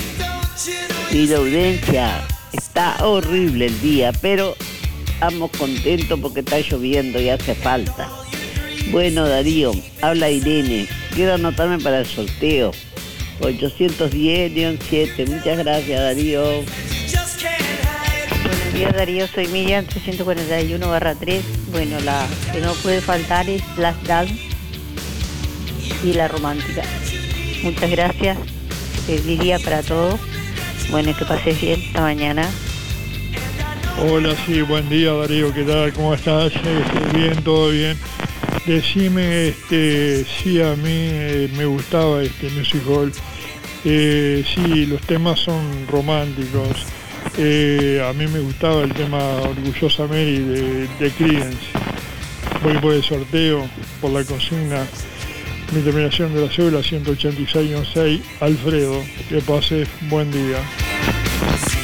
[0.66, 2.26] La audiencia.
[2.52, 4.54] Está horrible el día, pero
[5.06, 8.10] estamos contentos porque está lloviendo y hace falta.
[8.90, 10.86] Bueno, Darío, habla Irene.
[11.14, 12.72] Quiero anotarme para el sorteo.
[13.40, 15.28] 810-7.
[15.28, 16.42] Muchas gracias, Darío.
[18.42, 21.42] Buenos días Darío, soy Miriam 341 barra 3.
[21.70, 24.34] Bueno, la que no puede faltar es Last Dance
[26.04, 26.82] y la romántica.
[27.62, 28.36] Muchas gracias.
[29.06, 30.20] Feliz día para todos.
[30.90, 32.50] Bueno, que pases bien esta mañana.
[34.08, 35.92] Hola, sí, buen día Darío, ¿qué tal?
[35.92, 36.52] ¿Cómo estás?
[36.52, 37.96] Este, bien, todo bien.
[38.66, 43.12] Decime, este, sí, a mí eh, me gustaba este Music Hall.
[43.84, 46.84] Eh, sí, los temas son románticos.
[47.38, 51.68] Eh, a mí me gustaba el tema Orgullosa Mary de, de Creedence.
[52.64, 53.68] Voy por el sorteo,
[54.00, 54.86] por la consigna.
[55.72, 59.02] Mi terminación de la cédula 186-6, Alfredo.
[59.28, 60.58] Que pase buen día.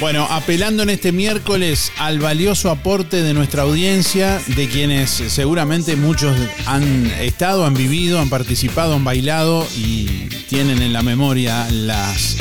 [0.01, 6.37] Bueno, apelando en este miércoles al valioso aporte de nuestra audiencia, de quienes seguramente muchos
[6.67, 12.37] han estado, han vivido, han participado, han bailado y tienen en la memoria las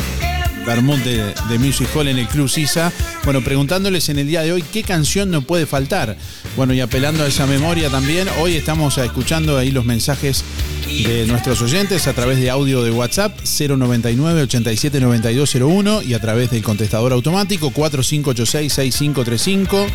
[0.66, 2.91] Bermud de, de Music Hall en el Club Sisa.
[3.24, 6.18] Bueno, preguntándoles en el día de hoy qué canción no puede faltar.
[6.55, 10.43] Bueno, y apelando a esa memoria también, hoy estamos escuchando ahí los mensajes
[10.88, 16.51] de nuestros oyentes a través de audio de WhatsApp 099 87 9201 y a través
[16.51, 19.88] del contestador automático 4586 6535.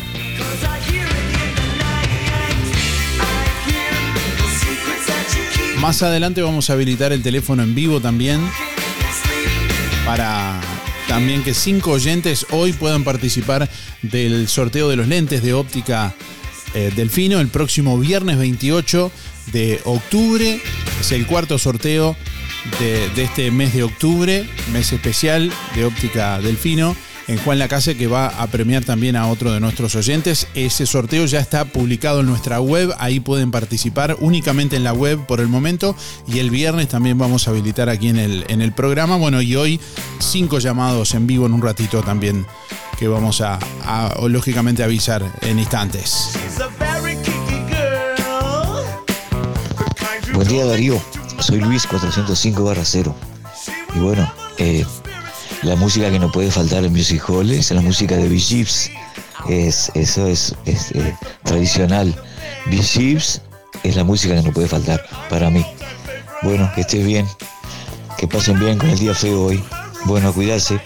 [5.79, 8.41] Más adelante vamos a habilitar el teléfono en vivo también
[10.05, 10.50] para
[11.11, 13.69] también que cinco oyentes hoy puedan participar
[14.01, 16.15] del sorteo de los lentes de óptica
[16.73, 19.11] eh, Delfino el próximo viernes 28
[19.51, 20.61] de octubre.
[21.01, 22.15] Es el cuarto sorteo
[22.79, 26.95] de, de este mes de octubre, mes especial de óptica Delfino
[27.31, 30.47] en Juan Lacase que va a premiar también a otro de nuestros oyentes.
[30.53, 35.25] Ese sorteo ya está publicado en nuestra web, ahí pueden participar únicamente en la web
[35.25, 35.95] por el momento
[36.27, 39.15] y el viernes también vamos a habilitar aquí en el, en el programa.
[39.15, 39.79] Bueno, y hoy
[40.19, 42.45] cinco llamados en vivo en un ratito también
[42.99, 43.59] que vamos a,
[44.27, 46.33] lógicamente avisar en instantes.
[50.33, 51.01] Buen día Darío,
[51.39, 53.15] soy Luis 405 barra 0.
[53.95, 54.85] Y bueno, eh,
[55.63, 58.91] la música que no puede faltar en Music Hall es la música de Bee Gees.
[59.47, 62.15] Es, eso es, eh, tradicional.
[62.67, 63.41] Bee Gees
[63.83, 65.65] es la música que no puede faltar para mí.
[66.41, 67.27] Bueno, que estés bien,
[68.17, 69.63] que pasen bien con el día feo hoy.
[70.05, 70.81] Bueno, a cuidarse.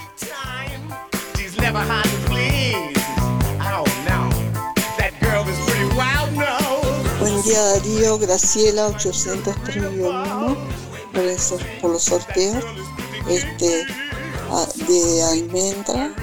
[7.20, 10.58] Buen día Darío, Graciela 831
[11.14, 12.64] por, eso, por los sorteos
[13.30, 13.86] este,
[14.88, 16.14] de almendra,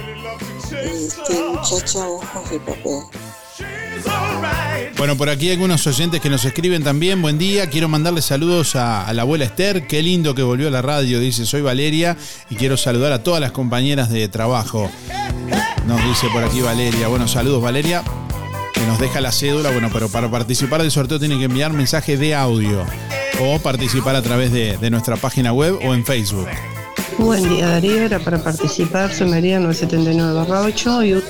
[0.70, 3.02] este, muchacha ojos de papel.
[4.96, 7.20] Bueno, por aquí algunos oyentes que nos escriben también.
[7.20, 9.86] Buen día, quiero mandarle saludos a, la abuela Esther.
[9.86, 11.18] Qué lindo que volvió a la radio.
[11.18, 12.16] Dice, soy Valeria
[12.48, 14.90] y quiero saludar a todas las compañeras de trabajo.
[15.86, 17.08] Nos dice por aquí Valeria.
[17.08, 18.04] Bueno, saludos Valeria.
[18.74, 19.70] Que nos deja la cédula.
[19.70, 22.86] Bueno, pero para participar del sorteo tiene que enviar mensaje de audio
[23.40, 26.48] o participar a través de nuestra página web o en Facebook.
[27.18, 31.22] Buen día Darío, era para participar, soy María 979 8 y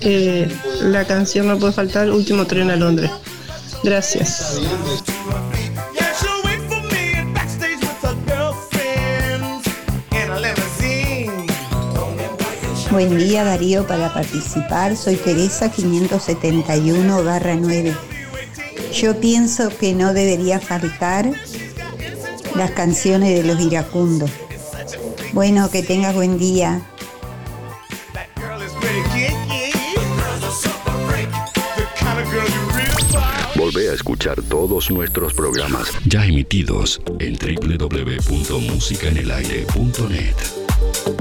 [0.00, 0.48] eh,
[0.82, 3.10] la canción no puede faltar, Último tren a Londres.
[3.82, 4.60] Gracias.
[12.90, 14.96] Buen día Darío para participar.
[14.96, 17.94] Soy Teresa 571 barra 9.
[18.94, 21.30] Yo pienso que no debería faltar
[22.54, 24.30] las canciones de los iracundos.
[25.36, 26.80] Bueno, que tengas buen día.
[33.54, 40.36] Volvé a escuchar todos nuestros programas ya emitidos en www.musicaenelaire.net.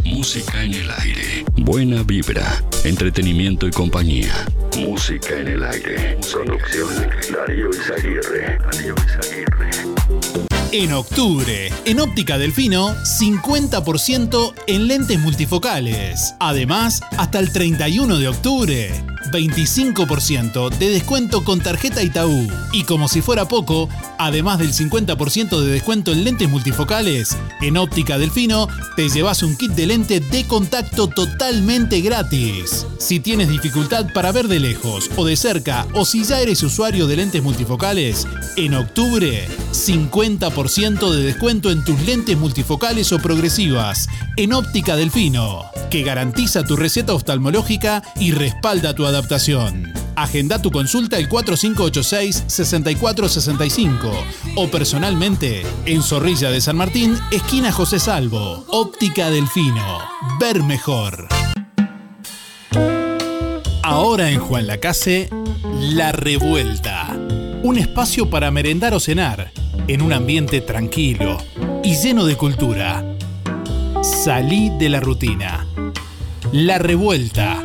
[0.05, 1.43] Música en el aire.
[1.57, 4.45] Buena vibra, entretenimiento y compañía.
[4.78, 6.18] Música en el aire.
[6.32, 6.88] Producción
[7.34, 8.59] Darío Izaguirre.
[8.59, 9.95] Darío Izaguirre.
[10.78, 16.36] En octubre, en Óptica Delfino, 50% en lentes multifocales.
[16.38, 18.92] Además, hasta el 31 de octubre,
[19.32, 22.48] 25% de descuento con tarjeta Itaú.
[22.72, 28.18] Y como si fuera poco, además del 50% de descuento en lentes multifocales, en Óptica
[28.18, 32.86] Delfino te llevas un kit de lente de contacto totalmente gratis.
[33.00, 37.08] Si tienes dificultad para ver de lejos o de cerca o si ya eres usuario
[37.08, 44.08] de lentes multifocales, en octubre 50% de descuento en tus lentes multifocales o progresivas
[44.38, 49.14] en Óptica Delfino, que garantiza tu receta oftalmológica y respalda tu adaptación.
[50.16, 54.11] Agenda tu consulta el 4586-6465
[54.55, 58.66] o personalmente en Zorrilla de San Martín, esquina José Salvo.
[58.70, 59.99] Óptica Delfino.
[60.39, 61.28] Ver mejor.
[63.84, 65.30] Ahora en Juan Lacase,
[65.80, 67.16] La Revuelta.
[67.63, 69.51] Un espacio para merendar o cenar
[69.88, 71.38] en un ambiente tranquilo
[71.84, 73.03] y lleno de cultura.
[74.01, 75.68] Salí de la rutina.
[76.51, 77.64] La Revuelta,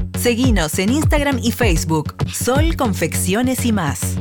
[0.21, 4.17] Seguinos en Instagram y Facebook, Sol Confecciones y más.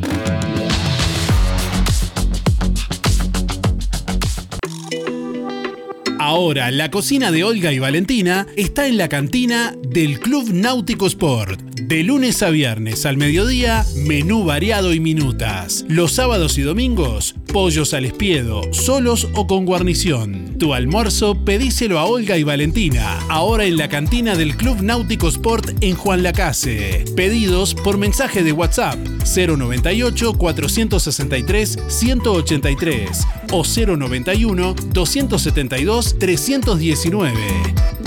[6.19, 11.70] Ahora, la cocina de Olga y Valentina está en la cantina del Club Náutico Sport.
[11.91, 15.85] De lunes a viernes al mediodía, menú variado y minutas.
[15.89, 20.57] Los sábados y domingos, pollos al espiedo, solos o con guarnición.
[20.57, 25.79] Tu almuerzo pedíselo a Olga y Valentina, ahora en la cantina del Club Náutico Sport
[25.81, 27.07] en Juan Lacase.
[27.17, 38.00] Pedidos por mensaje de WhatsApp 098 463 183 o 091 272 319.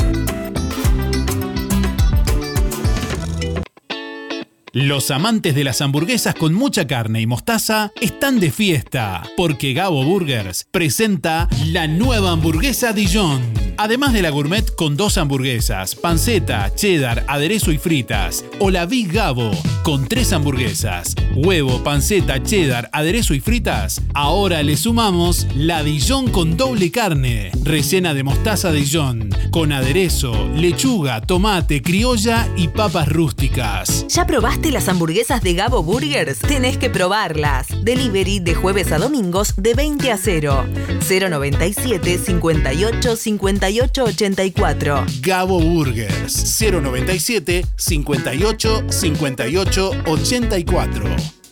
[4.75, 10.03] Los amantes de las hamburguesas con mucha carne y mostaza están de fiesta, porque Gabo
[10.03, 13.43] Burgers presenta la nueva hamburguesa Dijon.
[13.77, 19.11] Además de la gourmet con dos hamburguesas, panceta, cheddar, aderezo y fritas, o la Big
[19.11, 19.51] Gabo
[19.83, 26.55] con tres hamburguesas, huevo, panceta, cheddar, aderezo y fritas, ahora le sumamos la Dijon con
[26.57, 34.05] doble carne, rellena de mostaza Dijon, con aderezo, lechuga, tomate, criolla y papas rústicas.
[34.07, 36.39] ¿Ya probaste las hamburguesas de Gabo Burgers?
[36.39, 37.67] Tenés que probarlas.
[37.83, 40.65] Delivery de jueves a domingos de 20 a 0.
[41.07, 45.05] 097 58 58 84.
[45.21, 51.42] Gabo Burgers 097 58 58 84.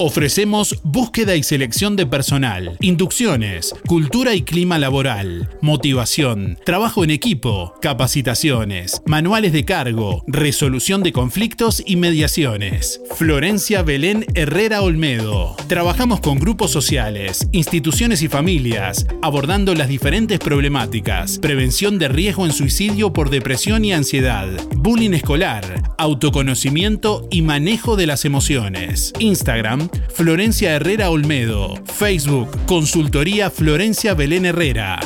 [0.00, 7.74] Ofrecemos búsqueda y selección de personal, inducciones, cultura y clima laboral, motivación, trabajo en equipo,
[7.82, 13.00] capacitaciones, manuales de cargo, resolución de conflictos y mediaciones.
[13.16, 15.56] Florencia Belén Herrera Olmedo.
[15.66, 22.52] Trabajamos con grupos sociales, instituciones y familias, abordando las diferentes problemáticas, prevención de riesgo en
[22.52, 29.12] suicidio por depresión y ansiedad, bullying escolar, autoconocimiento y manejo de las emociones.
[29.18, 31.74] Instagram Florencia Herrera Olmedo.
[31.84, 35.00] Facebook, Consultoría Florencia Belén Herrera.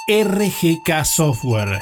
[0.09, 1.81] RGK Software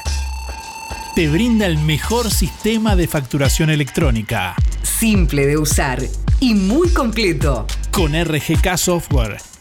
[1.15, 4.53] te brinda el mejor sistema de facturación electrónica.
[4.83, 6.03] Simple de usar
[6.39, 7.65] y muy completo.
[7.91, 9.50] Con RGK Software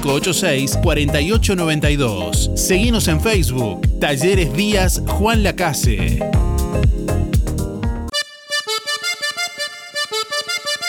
[0.00, 2.52] 4892.
[2.54, 3.82] Seguinos en Facebook.
[4.00, 6.20] Talleres Díaz Juan Lacase.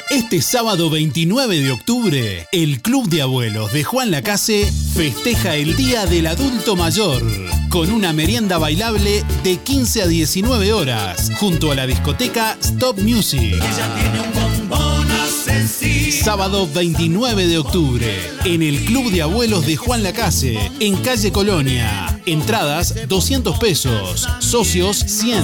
[0.10, 6.08] Este sábado 29 de octubre, el Club de Abuelos de Juan Lacase festeja el Día
[6.08, 7.22] del Adulto Mayor
[7.70, 13.56] con una merienda bailable de 15 a 19 horas junto a la discoteca Stop Music.
[15.68, 18.06] Sábado 29 de octubre,
[18.46, 22.22] en el Club de Abuelos de Juan Lacase, en calle Colonia.
[22.26, 25.44] Entradas 200 pesos, socios 100.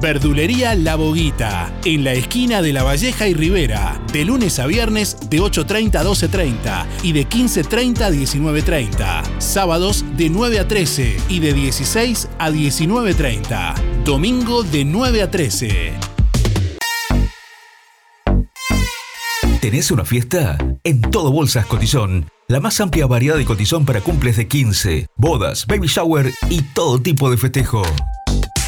[0.00, 5.16] Verdulería La Boguita, en la esquina de La Valleja y Rivera, de lunes a viernes
[5.28, 9.40] de 8.30 a 12.30 y de 15.30 a 19.30.
[9.40, 14.04] Sábados de 9 a 13 y de 16 a 19.30.
[14.04, 15.92] Domingo de 9 a 13.
[19.60, 20.56] ¿Tenés una fiesta?
[20.84, 22.30] En todo Bolsas Cotizón.
[22.46, 26.98] La más amplia variedad de cotizón para cumples de 15, bodas, baby shower y todo
[26.98, 27.82] tipo de festejo.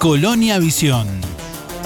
[0.00, 1.29] Colonia Visión.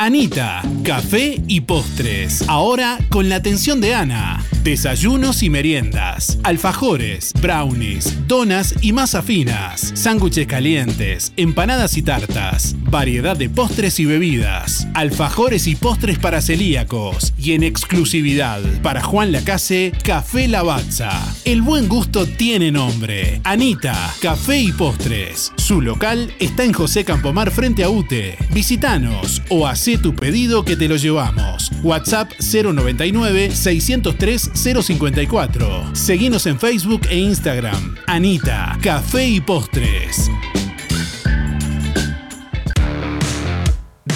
[0.00, 2.48] Anita, café y postres.
[2.48, 4.42] Ahora con la atención de Ana.
[4.64, 13.38] Desayunos y meriendas, alfajores, brownies, donas y masa finas, sándwiches calientes, empanadas y tartas, variedad
[13.38, 19.92] de postres y bebidas, alfajores y postres para celíacos y en exclusividad para Juan Lacase,
[20.04, 21.10] Café Lavazza.
[21.46, 23.40] El buen gusto tiene nombre.
[23.44, 25.52] Anita, Café y Postres.
[25.56, 28.36] Su local está en José Campomar frente a UTE.
[28.52, 29.66] Visítanos o
[29.98, 31.70] tu pedido que te lo llevamos.
[31.82, 35.94] WhatsApp 099 603 054.
[35.94, 37.96] Seguinos en Facebook e Instagram.
[38.06, 40.30] Anita, Café y Postres.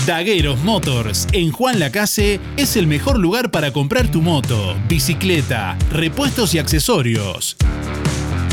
[0.06, 6.54] Dagueros Motors en Juan Lacase es el mejor lugar para comprar tu moto, bicicleta, repuestos
[6.54, 7.56] y accesorios.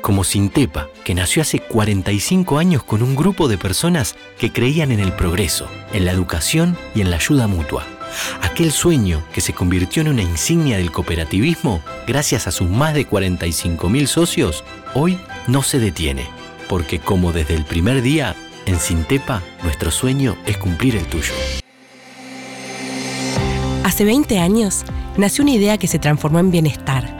[0.00, 5.00] como Sintepa, que nació hace 45 años con un grupo de personas que creían en
[5.00, 7.86] el progreso, en la educación y en la ayuda mutua.
[8.42, 13.08] Aquel sueño que se convirtió en una insignia del cooperativismo gracias a sus más de
[13.08, 16.26] 45.000 socios, hoy no se detiene,
[16.68, 18.34] porque como desde el primer día,
[18.66, 21.32] en Sintepa, nuestro sueño es cumplir el tuyo.
[23.84, 24.84] Hace 20 años
[25.16, 27.19] nació una idea que se transformó en bienestar,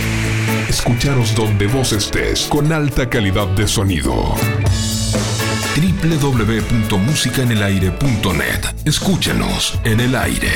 [0.71, 4.13] Escucharos donde vos estés con alta calidad de sonido.
[5.75, 10.47] www.musicaenelaire.net Escúchanos en el aire.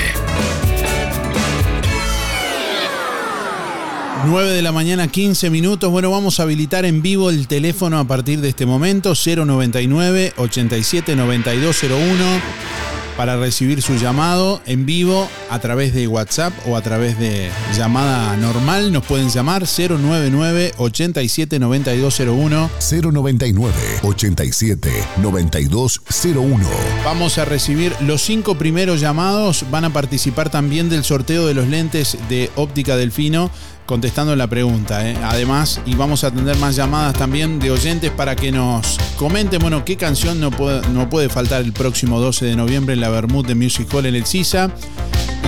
[4.26, 5.92] 9 de la mañana, 15 minutos.
[5.92, 11.18] Bueno, vamos a habilitar en vivo el teléfono a partir de este momento, 099 87
[11.18, 12.75] 9201
[13.18, 18.36] para recibir su llamado en vivo a través de WhatsApp o a través de llamada
[18.38, 18.92] normal.
[18.92, 22.70] Nos pueden llamar 099 87 9201.
[22.80, 24.92] 099 87
[25.22, 26.70] 9201.
[27.04, 29.66] Vamos a recibir los cinco primeros llamados.
[29.72, 33.50] Van a participar también del sorteo de los lentes de óptica delfino
[33.86, 35.08] contestando la pregunta.
[35.08, 35.18] ¿eh?
[35.24, 39.86] Además, y vamos a atender más llamadas también de oyentes para que nos comenten, bueno,
[39.86, 43.46] qué canción no puede, no puede faltar el próximo 12 de noviembre en la Bermud
[43.46, 44.72] de Music Hall en el CISA.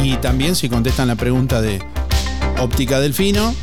[0.04, 1.82] Y también si contestan la pregunta de
[2.60, 3.54] Óptica Delfino,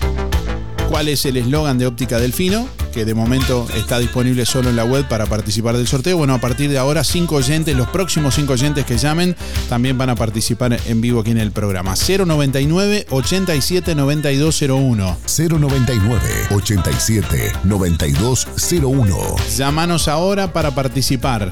[0.88, 2.68] ¿cuál es el eslogan de Óptica Delfino?
[2.94, 6.16] Que de momento está disponible solo en la web para participar del sorteo.
[6.16, 9.34] Bueno, a partir de ahora, cinco oyentes, los próximos cinco oyentes que llamen,
[9.68, 11.94] también van a participar en vivo aquí en el programa.
[11.96, 15.16] 099 87 9201.
[15.26, 16.18] 099
[16.50, 19.36] 87 9201.
[19.56, 21.50] Llámanos ahora para participar.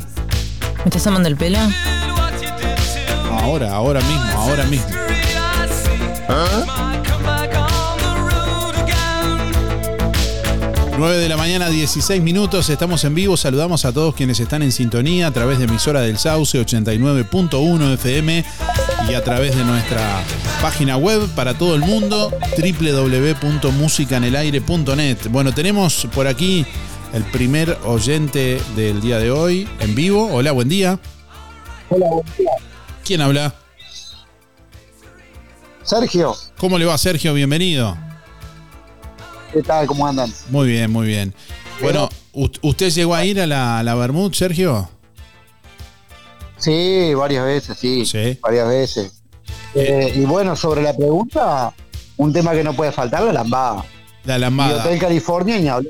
[0.78, 1.58] ¿Me estás llamando el pelo?
[3.40, 4.86] Ahora, ahora mismo, ahora mismo.
[6.28, 6.91] ¿Ah?
[11.02, 14.70] 9 de la mañana, 16 minutos, estamos en vivo, saludamos a todos quienes están en
[14.70, 18.44] sintonía a través de emisora del Sauce 89.1 FM
[19.10, 20.22] y a través de nuestra
[20.62, 25.18] página web para todo el mundo, www.musicanelaire.net.
[25.28, 26.64] Bueno, tenemos por aquí
[27.12, 30.32] el primer oyente del día de hoy en vivo.
[30.32, 31.00] Hola, buen día.
[31.88, 32.50] Hola, buen día.
[33.04, 33.52] ¿Quién habla?
[35.82, 36.36] Sergio.
[36.58, 37.34] ¿Cómo le va, Sergio?
[37.34, 38.11] Bienvenido.
[39.52, 39.86] ¿Qué tal?
[39.86, 40.32] ¿Cómo andan?
[40.50, 41.34] Muy bien, muy bien.
[41.80, 44.88] Bueno, ¿usted llegó a ir a la, la Bermud, Sergio?
[46.56, 48.06] Sí, varias veces, sí.
[48.06, 48.38] Sí.
[48.40, 49.22] Varias veces.
[49.74, 51.72] Eh, y bueno, sobre la pregunta,
[52.16, 53.84] un tema que no puede faltar, la lambada.
[54.24, 54.84] La Y lambada.
[54.84, 55.88] Hotel California y.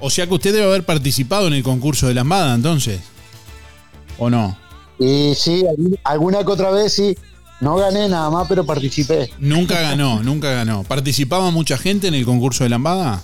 [0.00, 3.00] O sea que usted debe haber participado en el concurso de lambada, entonces.
[4.18, 4.56] ¿O no?
[4.98, 5.64] Y sí,
[6.04, 7.16] alguna que otra vez sí.
[7.60, 9.30] No gané nada más, pero participé.
[9.38, 10.84] Nunca ganó, nunca ganó.
[10.84, 13.22] ¿Participaba mucha gente en el concurso de lambada?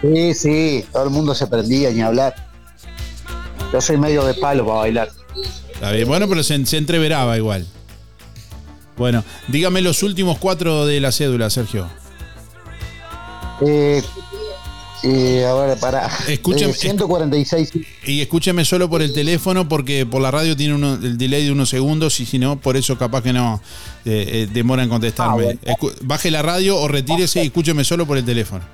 [0.00, 2.34] Sí, sí, todo el mundo se prendía ni hablar.
[3.72, 5.10] Yo soy medio de palo para bailar.
[5.72, 7.66] Está bien, bueno, pero se, se entreveraba igual.
[8.96, 11.86] Bueno, dígame los últimos cuatro de la cédula, Sergio.
[13.60, 14.02] Eh,
[15.08, 16.08] eh, a ver, para.
[16.28, 17.70] Escúcheme- 146.
[18.06, 21.52] Y escúcheme solo por el teléfono porque por la radio tiene uno- el delay de
[21.52, 23.60] unos segundos y si no, por eso capaz que no
[24.04, 25.58] eh, eh, demora en contestarme.
[25.64, 28.64] Escu- Baje la radio o retírese y escúcheme solo por el teléfono.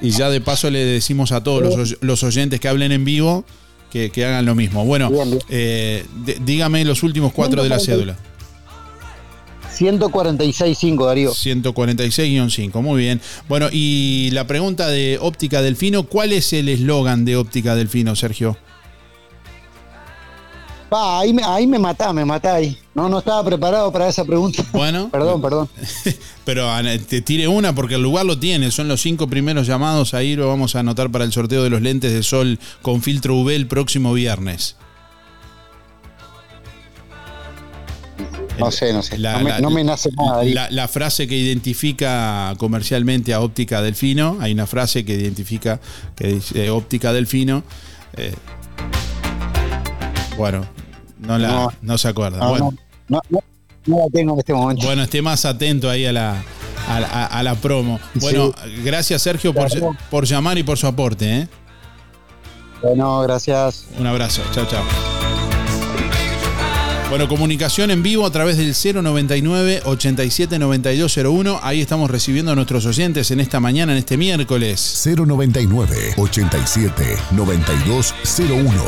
[0.00, 3.44] Y ya de paso le decimos a todos los, los oyentes que hablen en vivo
[3.90, 4.84] que, que hagan lo mismo.
[4.84, 5.08] Bueno,
[5.48, 6.04] eh,
[6.44, 8.16] dígame los últimos cuatro de la cédula.
[9.76, 11.32] 146.5, Darío.
[11.32, 13.20] 146-5, muy bien.
[13.48, 18.56] Bueno, y la pregunta de Óptica Delfino, ¿cuál es el eslogan de Óptica Delfino, Sergio?
[20.88, 22.78] Pa, ahí me, ahí me matá, me matá ahí.
[22.94, 24.64] No, no estaba preparado para esa pregunta.
[24.72, 25.08] Bueno.
[25.12, 25.68] perdón, perdón.
[26.44, 26.70] Pero
[27.08, 28.70] te tire una porque el lugar lo tiene.
[28.70, 30.14] Son los cinco primeros llamados.
[30.14, 33.34] Ahí lo vamos a anotar para el sorteo de los lentes de sol con filtro
[33.34, 34.76] UV el próximo viernes.
[38.58, 39.18] No sé, no sé.
[39.18, 40.52] La- no, me, la- no me nace nada ahí.
[40.54, 45.80] La, la frase que identifica comercialmente a Óptica Delfino, hay una frase que identifica
[46.14, 47.62] que dice eh, Óptica Delfino.
[48.16, 48.34] eh,
[50.36, 50.66] bueno,
[51.20, 51.98] no, la, no, No.
[51.98, 52.38] se acuerda.
[52.38, 52.74] No, bueno,
[53.08, 53.20] no,
[53.86, 54.84] la tengo en este momento.
[54.86, 56.42] bueno, esté más atento ahí a la,
[56.88, 57.98] a, a- a la promo.
[58.14, 58.52] Bueno,
[58.84, 59.68] gracias Sergio por,
[60.10, 61.40] por llamar y por su aporte.
[61.40, 61.48] ¿eh?
[62.82, 63.86] Bueno, gracias.
[63.98, 64.82] Un abrazo, chao, chao.
[67.08, 71.60] Bueno, comunicación en vivo a través del 099 87 9201.
[71.62, 75.04] Ahí estamos recibiendo a nuestros oyentes en esta mañana, en este miércoles.
[75.16, 78.82] 099 87 9201.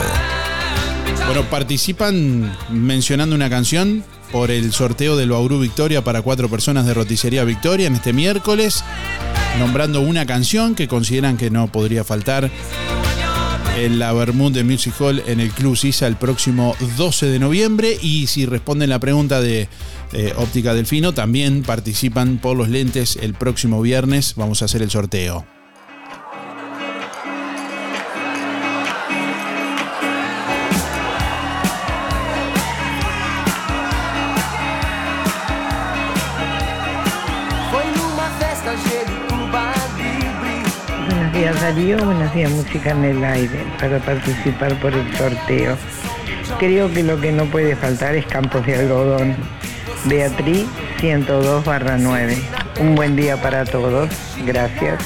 [1.27, 4.03] Bueno, participan mencionando una canción
[4.33, 8.83] por el sorteo del Bauru Victoria para cuatro personas de Roticería Victoria en este miércoles,
[9.61, 12.51] nombrando una canción que consideran que no podría faltar
[13.85, 17.97] en la Bermud de Music Hall en el Club Sisa el próximo 12 de noviembre.
[18.03, 19.69] Y si responden la pregunta de
[20.13, 24.35] eh, Óptica Delfino, también participan por los lentes el próximo viernes.
[24.37, 25.58] Vamos a hacer el sorteo.
[41.69, 45.77] Darío, buenos días Música en el Aire para participar por el sorteo.
[46.59, 49.37] Creo que lo que no puede faltar es Campos de Algodón.
[50.07, 50.65] Beatriz
[51.01, 52.39] 102 barra 9.
[52.81, 54.09] Un buen día para todos.
[54.47, 55.05] Gracias.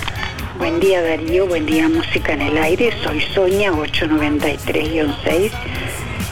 [0.56, 5.50] Buen día Darío, buen día Música en el Aire, soy Soña 893-6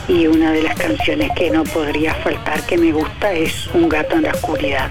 [0.06, 4.14] y una de las canciones que no podría faltar que me gusta es Un gato
[4.14, 4.90] en la oscuridad.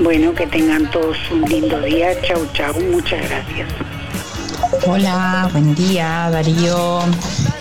[0.00, 3.95] Bueno, que tengan todos un lindo día, chau chau, muchas gracias.
[4.86, 7.00] Hola, buen día Darío.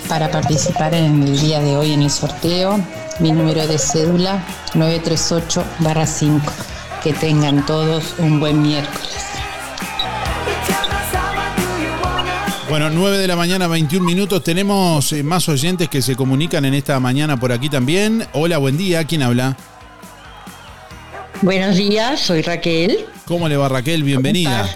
[0.07, 2.79] Para participar en el día de hoy en el sorteo,
[3.19, 4.43] mi número de cédula
[4.73, 6.41] 938-5.
[7.03, 9.25] Que tengan todos un buen miércoles.
[12.69, 14.43] Bueno, 9 de la mañana, 21 minutos.
[14.43, 18.25] Tenemos eh, más oyentes que se comunican en esta mañana por aquí también.
[18.33, 19.03] Hola, buen día.
[19.05, 19.55] ¿Quién habla?
[21.41, 23.05] Buenos días, soy Raquel.
[23.25, 24.03] ¿Cómo le va Raquel?
[24.03, 24.67] Bienvenida.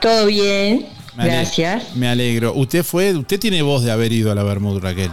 [0.00, 0.86] ¿Todo bien?
[1.16, 1.94] Me Gracias.
[1.96, 2.52] Me alegro.
[2.54, 5.10] Usted fue, usted tiene voz de haber ido a la Bermud, Raquel.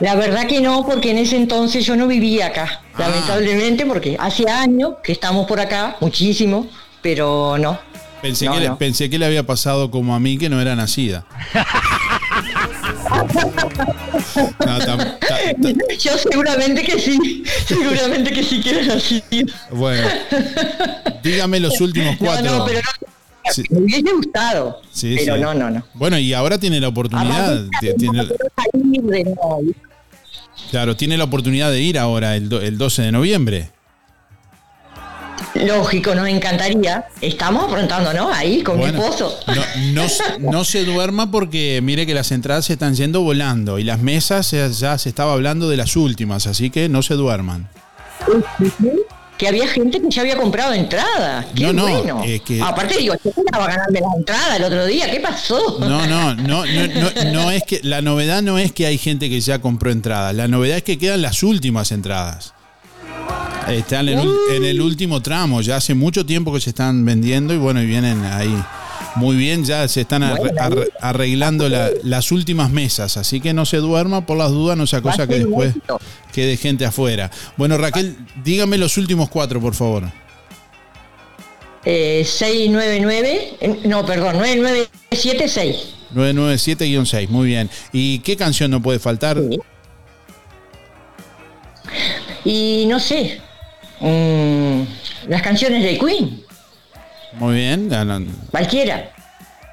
[0.00, 2.98] La verdad que no, porque en ese entonces yo no vivía acá, Ah.
[3.08, 6.66] lamentablemente, porque hace años que estamos por acá, muchísimo,
[7.02, 7.78] pero no.
[8.22, 8.78] Pensé, No, que le, no.
[8.78, 11.24] pensé que le había pasado como a mí, que no era nacida.
[14.66, 15.27] No, tam- ta-
[15.98, 19.22] Yo seguramente que sí, seguramente que sí quiero así.
[19.70, 20.06] bueno,
[21.22, 22.44] dígame los últimos cuatro.
[22.50, 23.08] No, no, pero no,
[23.50, 23.62] Sí.
[23.70, 25.40] me hubiese gustado, Sí, pero sí.
[25.40, 25.82] no, no, no.
[25.94, 27.64] Bueno, y ahora tiene la oportunidad.
[27.80, 28.28] ti- tiene-
[30.70, 33.70] claro, tiene la oportunidad de ir ahora el, do- el 12 de noviembre.
[35.54, 37.04] Lógico, nos encantaría.
[37.20, 38.32] Estamos afrontando, ¿no?
[38.32, 39.38] Ahí con Bueno, mi esposo.
[39.46, 43.78] No, no, se- no se duerma porque mire que las entradas se están yendo volando
[43.78, 47.68] y las mesas ya, se estaba hablando de las últimas, así que no se duerman.
[49.36, 51.46] Que había gente que ya había comprado entradas.
[51.54, 52.22] Qué No, no, bueno.
[52.44, 55.08] que- Aparte digo, yo estaba ganando la entrada el otro día.
[55.10, 55.78] ¿Qué pasó?
[55.78, 59.30] No, no, no, no, no, no es que la novedad no es que hay gente
[59.30, 62.52] que ya compró entradas, la novedad es que quedan las últimas entradas.
[63.68, 67.52] Están en, el- en el último tramo, ya hace mucho tiempo que se están vendiendo
[67.52, 68.54] y bueno, y vienen ahí
[69.16, 73.66] muy bien, ya se están arre- arre- arreglando la- las últimas mesas, así que no
[73.66, 75.74] se duerma por las dudas, no sea cosa que después
[76.32, 77.30] quede gente afuera.
[77.58, 80.04] Bueno, Raquel, dígame los últimos cuatro, por favor.
[81.84, 85.94] Eh, 699, eh, no, perdón, 9976.
[86.14, 87.68] 997-6, muy bien.
[87.92, 89.38] ¿Y qué canción no puede faltar?
[92.44, 93.40] Y no sé,
[94.00, 94.82] mm,
[95.28, 96.42] las canciones de Queen,
[97.34, 97.90] Muy bien,
[98.50, 99.10] cualquiera.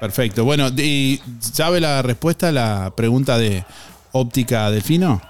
[0.00, 0.44] perfecto.
[0.44, 3.64] Bueno, ¿y ¿sabe la respuesta a la pregunta de
[4.12, 5.20] óptica delfino?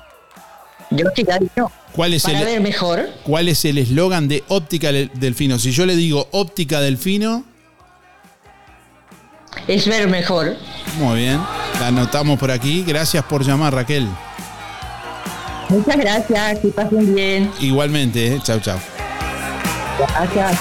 [0.91, 1.71] Yo sí, Gaby, no.
[1.93, 5.59] ¿Cuál es Para el ver mejor, cuál es el eslogan de óptica Del- delfino?
[5.59, 7.45] Si yo le digo óptica delfino,
[9.67, 10.57] es ver mejor.
[10.99, 11.41] muy bien,
[11.81, 12.85] la anotamos por aquí.
[12.87, 14.07] Gracias por llamar, Raquel.
[15.69, 17.51] Muchas gracias, que pasen bien.
[17.61, 18.41] Igualmente, ¿eh?
[18.43, 18.79] chau, chau.
[19.99, 20.59] Gracias.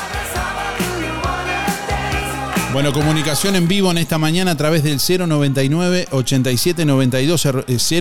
[2.76, 7.48] Bueno, comunicación en vivo en esta mañana a través del 099 87 92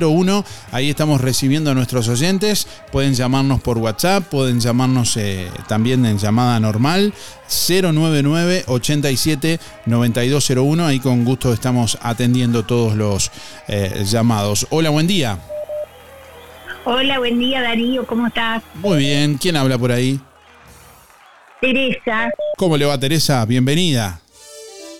[0.03, 0.45] 01.
[0.73, 2.67] Ahí estamos recibiendo a nuestros oyentes.
[2.91, 7.15] Pueden llamarnos por WhatsApp, pueden llamarnos eh, también en llamada normal.
[7.69, 10.87] 099 87 92 01.
[10.87, 13.31] Ahí con gusto estamos atendiendo todos los
[13.69, 14.67] eh, llamados.
[14.71, 15.39] Hola, buen día.
[16.85, 18.63] Hola, buen día Darío, ¿cómo estás?
[18.75, 19.39] Muy bien.
[19.39, 20.21] ¿Quién habla por ahí?
[21.61, 22.31] Teresa.
[22.59, 23.45] ¿Cómo le va, Teresa?
[23.47, 24.21] Bienvenida.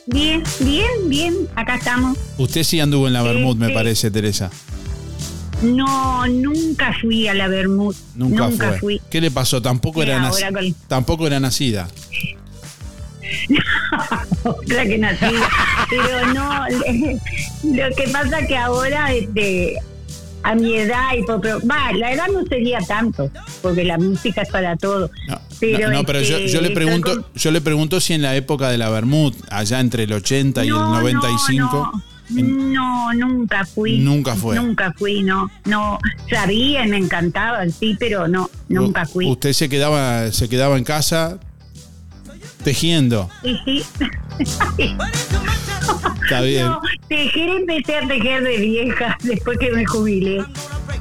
[0.07, 2.17] Bien, bien, bien, acá estamos.
[2.39, 4.51] Usted sí anduvo en la Bermud, me parece, Teresa.
[5.63, 7.95] No, nunca fui a la Bermud.
[8.15, 8.79] Nunca, Nunca, fue.
[8.79, 9.01] fui.
[9.11, 9.61] ¿Qué le pasó?
[9.63, 11.89] Tampoco era, nac- con- tampoco era nacida.
[14.45, 15.49] Otra que nacida.
[15.89, 16.65] Pero no,
[17.65, 19.77] lo que pasa que ahora, este,
[20.45, 23.31] a mi edad y por, pero, va, la edad no sería tanto,
[23.63, 25.11] porque la música es para todo.
[25.59, 28.13] pero, no, no, pero yo, este, yo le estoy pregunto, con- yo le pregunto si
[28.13, 31.93] en la época de la Bermud, allá entre el 80 y No, el no, 95,
[32.31, 33.99] No, nunca fui.
[33.99, 34.57] Nunca fue.
[34.57, 35.51] Nunca fui, no.
[35.65, 35.99] No,
[36.31, 39.27] sabía y me encantaba, sí, pero no, nunca fui.
[39.31, 41.39] usted se quedaba, se quedaba en casa
[42.65, 43.29] tejiendo.
[43.43, 43.59] Sí,
[44.77, 44.97] sí.
[46.23, 46.67] Está bien.
[46.67, 50.45] No, tejer empecé a tejer de vieja después que me jubilé.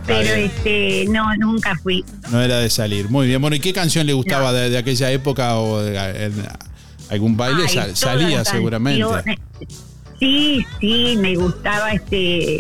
[0.06, 0.52] Pero bien.
[0.52, 2.04] este, no, nunca fui.
[2.30, 3.10] No era de salir.
[3.10, 3.42] Muy bien.
[3.42, 5.98] Bueno, ¿y qué canción le gustaba de, de aquella época o de,
[7.10, 7.64] algún baile?
[7.68, 9.06] Ay, Sal- todas salía seguramente.
[10.20, 12.60] Sí, sí, me gustaba este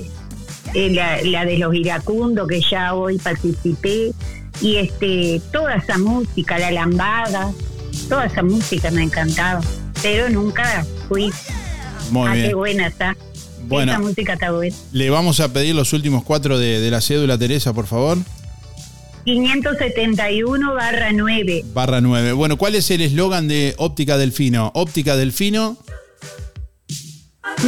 [0.74, 4.12] eh, la, la de los iracundos que ya hoy participé
[4.62, 7.52] y este toda esa música, la lambada,
[8.10, 9.62] toda esa música me encantaba,
[10.02, 11.32] pero nunca fui.
[12.14, 12.48] Muy ah, bien.
[12.49, 13.18] qué buena está.
[13.68, 13.91] Bueno.
[13.94, 14.76] Esa música está buena.
[14.91, 18.18] Le vamos a pedir los últimos cuatro de, de la cédula, Teresa, por favor.
[19.26, 21.64] 571 barra 9.
[21.73, 22.34] Barra 9.
[22.34, 24.72] Bueno, ¿cuál es el eslogan de Óptica Delfino?
[24.76, 25.77] Óptica Delfino.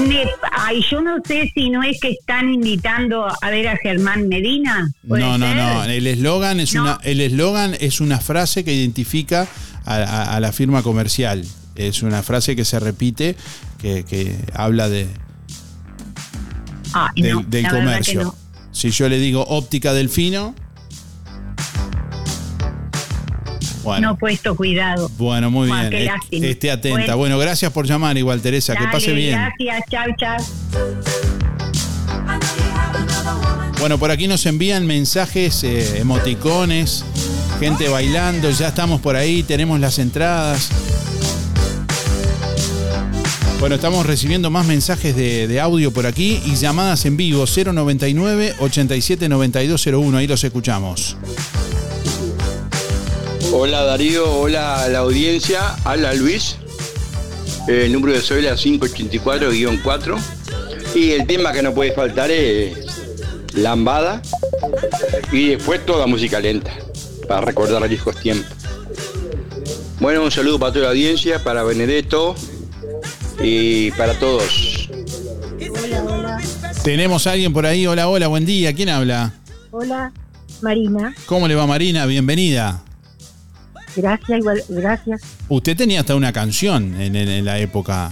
[0.07, 4.27] Me- ay, yo no sé si no es que están invitando a ver a Germán
[4.27, 4.89] Medina.
[5.07, 5.55] ¿Puede No, no, ser?
[5.55, 5.84] no.
[5.85, 6.81] El eslogan es No.
[6.84, 9.47] una, el eslogan es una frase que identifica
[9.85, 11.45] a, a- a la firma comercial.
[11.76, 13.35] Es una frase que se repite,
[13.80, 15.07] que, que habla de,
[17.15, 18.23] del, no, del comercio.
[18.23, 18.35] no.
[18.72, 20.53] Si yo le digo óptica delfino.
[23.84, 25.11] Bueno, No he puesto cuidado.
[25.18, 25.89] bueno, muy Ah, bien.
[25.91, 26.45] qué Est- lástima.
[26.47, 26.95] Esté atenta.
[26.99, 27.18] Bueno.
[27.18, 28.76] Bueno, gracias por llamar igual, Teresa.
[28.76, 29.38] que pase bien.
[29.57, 30.38] Gracias, chao, chao.
[33.80, 37.06] Bueno, por aquí nos envían mensajes, eh, emoticones,
[37.60, 40.69] gente bailando, ya estamos por ahí, tenemos las entradas.
[43.65, 47.45] Bueno, estamos recibiendo más mensajes de, de audio por aquí y llamadas en vivo.
[47.47, 51.17] 099 87 9201, ahí los escuchamos.
[53.51, 56.57] Hola Darío, hola la audiencia, habla Luis,
[57.67, 60.19] el número de Zoila 584-4
[60.93, 62.77] y el tema que no puede faltar es
[63.55, 64.21] Lambada.
[65.31, 66.71] Y después toda música lenta
[67.27, 68.55] para recordar viejos tiempos.
[69.99, 72.35] Bueno, un saludo para toda la audiencia, para Benedetto
[73.41, 74.89] y para todos.
[76.83, 79.33] Tenemos a alguien por ahí, hola, hola, buen día, ¿quién habla?
[79.71, 80.11] Hola,
[80.61, 81.13] Marina.
[81.25, 82.05] ¿Cómo le va Marina?
[82.05, 82.81] Bienvenida.
[83.95, 85.21] Gracias, igual, gracias.
[85.47, 88.11] Usted tenía hasta una canción en, en- en la época,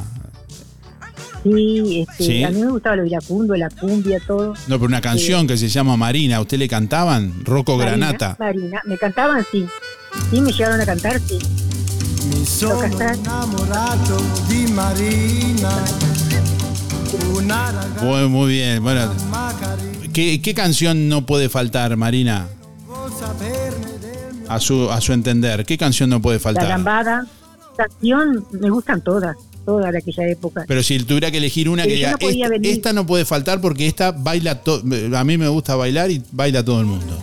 [1.43, 2.43] Sí, este, Sí.
[2.45, 4.53] a mí me gustaba lo iracundo, la cumbia, todo.
[4.53, 7.43] no, pero una canción que se llama Marina, ¿a ¿usted le cantaban?
[7.43, 8.37] Rocco Marina, Granata.
[8.39, 9.65] Marina, me cantaban, sí.
[10.31, 11.37] Sí, me llegaron a cantar, sí.
[12.43, 15.81] Mi sono innamorato di Marina,
[17.31, 18.83] una ragazza Muy, muy bien.
[18.83, 19.13] Bueno,
[20.11, 22.49] ¿qué, qué canción no puede faltar, Marina?
[24.49, 26.67] A su, a su entender, ¿qué canción no puede La faltar?
[26.67, 27.25] lambada,
[27.77, 30.65] canción, me gustan todas, todas de aquella época.
[30.67, 33.61] Pero si tuviera que elegir una que Pero diga, no esta, esta no puede faltar
[33.61, 34.83] porque esta baila todo.
[35.17, 37.17] A mí me gusta bailar y baila todo el mundo.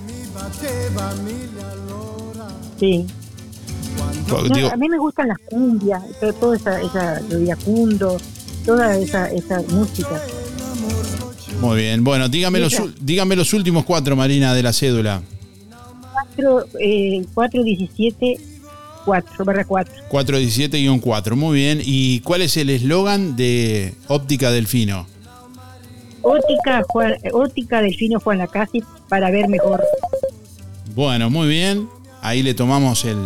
[2.79, 3.07] Sí.
[4.29, 8.17] Co- No, digo, a mí me gustan las cumbias, todo, todo esa, esa, lo iracundo,
[8.65, 10.21] toda esa, esa música.
[11.61, 12.05] muy bien.
[12.05, 15.23] Bueno, dígame los, dígame los últimos cuatro, Marina, de la cédula.
[16.37, 18.39] 4, eh, 417,
[19.05, 19.93] 4, barra 4.
[20.11, 21.35] 417-4.
[21.37, 21.81] Muy bien.
[21.85, 25.07] ¿Y cuál es el eslogan de Óptica Delfino?
[26.23, 29.83] Ótica, Juan, ótica Delfino Juan Lacasi para ver mejor.
[30.95, 31.89] Bueno, muy bien.
[32.21, 33.17] Ahí le tomamos el,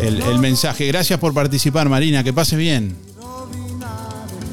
[0.00, 0.86] el- el mensaje.
[0.86, 2.22] Gracias por participar, Marina.
[2.24, 2.96] Que pase bien.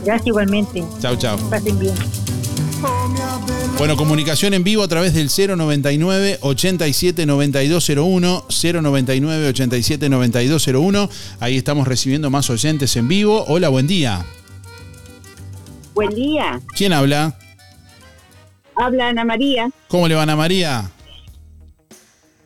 [0.06, 0.84] Gracias igualmente.
[1.02, 1.38] Chau, chau.
[1.50, 1.94] Pasen bien.
[3.78, 11.10] Bueno, comunicación en vivo a través del 099 87 9201 099 87 9201.
[11.40, 13.46] Ahí estamos recibiendo más oyentes en vivo.
[13.48, 14.26] Hola, buen día.
[15.94, 16.60] Buen día.
[16.76, 17.38] ¿Quién habla?
[18.76, 19.70] Habla Ana María.
[19.88, 20.90] ¿Cómo le van a María?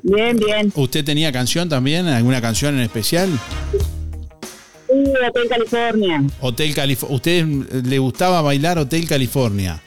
[0.07, 0.71] Bien, bien.
[0.75, 2.05] ¿Usted tenía canción también?
[2.07, 3.27] ¿Alguna canción en especial?
[3.71, 4.93] Sí,
[5.27, 6.23] Hotel California.
[6.41, 7.15] Hotel California.
[7.15, 7.45] ¿Usted
[7.83, 9.81] le gustaba bailar Hotel California?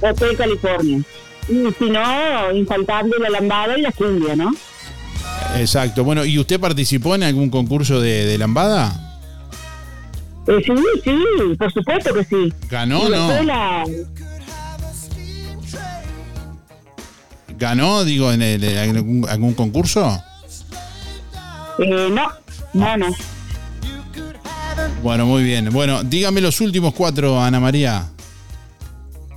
[0.00, 1.02] Hotel California.
[1.46, 4.52] Y si no, infaltable la lambada y la cumbia, ¿no?
[5.58, 6.02] Exacto.
[6.02, 9.02] Bueno, ¿y usted participó en algún concurso de, de lambada?
[10.48, 10.72] Eh, sí,
[11.04, 11.18] sí,
[11.58, 12.52] por supuesto que sí.
[12.70, 13.42] ¿Ganó no?
[13.42, 13.84] la-
[17.58, 20.22] ¿Ganó, digo, en, el- en algún, algún concurso?
[21.78, 22.28] Eh, no,
[22.74, 23.06] no, no.
[25.02, 25.70] Bueno, muy bien.
[25.70, 28.08] Bueno, dígame los últimos cuatro, Ana María.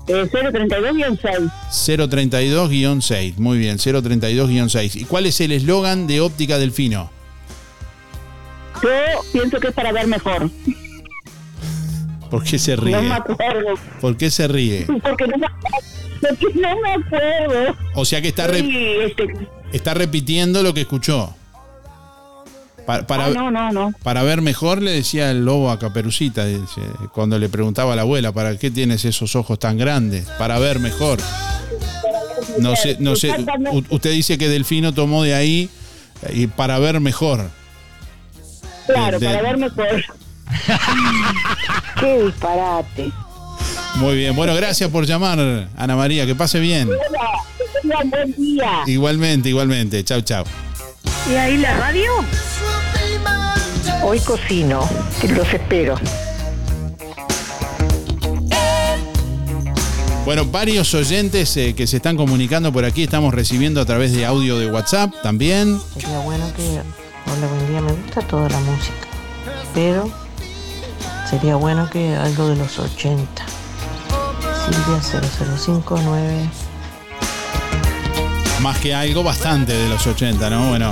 [0.07, 1.51] Eh, 032-6.
[1.71, 3.37] 032-6.
[3.37, 4.95] Muy bien, 032-6.
[4.95, 7.11] ¿Y cuál es el eslogan de Óptica Delfino?
[8.81, 8.89] Yo
[9.33, 10.49] pienso que es para ver mejor.
[12.29, 12.91] ¿Por qué se ríe?
[12.95, 13.73] No me acuerdo.
[14.01, 14.85] ¿Por qué se ríe?
[15.01, 15.47] Porque no me,
[16.21, 17.75] porque no me acuerdo.
[17.95, 19.27] O sea que está, re- Sí, este,
[19.71, 21.33] está repitiendo lo que escuchó.
[22.85, 23.93] Pa- Para, ah, no, no, no.
[24.03, 26.45] para ver mejor, le decía el lobo a Caperucita,
[27.13, 30.25] cuando le preguntaba a la abuela, ¿para qué tienes esos ojos tan grandes?
[30.39, 31.19] Para ver mejor.
[32.59, 33.31] No sé, no sé.
[33.89, 35.69] Usted dice que Delfino tomó de ahí
[36.23, 37.49] eh, y para ver mejor.
[38.87, 40.03] Claro, de- para ver mejor.
[41.99, 43.11] Qué disparate.
[43.95, 44.35] Muy bien.
[44.35, 46.25] Bueno, gracias por llamar, Ana María.
[46.25, 46.89] Que pase bien.
[46.89, 48.83] Hola, buen día.
[48.85, 50.03] Igualmente, igualmente.
[50.03, 50.45] Chau, chau.
[51.29, 52.11] ¿Y ahí la radio?
[54.01, 54.87] Hoy cocino,
[55.35, 55.95] los espero.
[60.25, 64.25] Bueno, varios oyentes eh, que se están comunicando por aquí estamos recibiendo a través de
[64.25, 65.79] audio de WhatsApp también.
[65.95, 68.93] Sería bueno que, hola, buen día, me gusta toda la música,
[69.73, 70.09] pero
[71.29, 73.45] sería bueno que algo de los 80.
[74.65, 76.49] Silvia 0059.
[78.61, 80.69] Más que algo bastante de los 80, ¿no?
[80.69, 80.91] Bueno,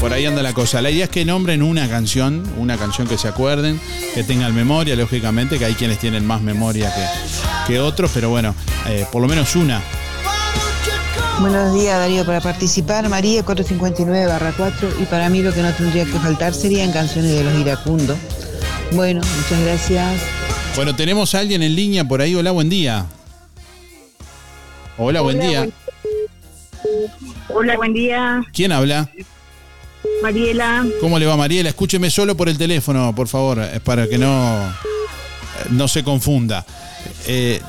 [0.00, 0.80] por ahí anda la cosa.
[0.80, 3.80] La idea es que nombren una canción, una canción que se acuerden,
[4.14, 8.54] que tengan memoria, lógicamente, que hay quienes tienen más memoria que, que otros, pero bueno,
[8.86, 9.82] eh, por lo menos una.
[11.40, 15.72] Buenos días Darío, para participar María 459 barra 4 y para mí lo que no
[15.72, 18.18] tendría que faltar serían canciones de los iracundos.
[18.92, 20.22] Bueno, muchas gracias.
[20.76, 22.34] Bueno, tenemos a alguien en línea por ahí.
[22.34, 23.06] Hola, buen día.
[24.96, 25.60] Hola, buen día.
[25.60, 25.72] buen-
[27.50, 28.42] Hola, buen día.
[28.52, 29.10] ¿Quién habla?
[30.22, 30.86] Mariela.
[31.00, 31.68] ¿Cómo le va, Mariela?
[31.68, 34.72] Escúcheme solo por el teléfono, por favor, eh, para que no, eh,
[35.70, 36.64] no se confunda.
[37.26, 37.60] Eh,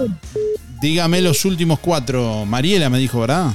[0.81, 2.45] dígame los últimos cuatro.
[2.45, 3.51] Mariela me dijo, ¿verdad?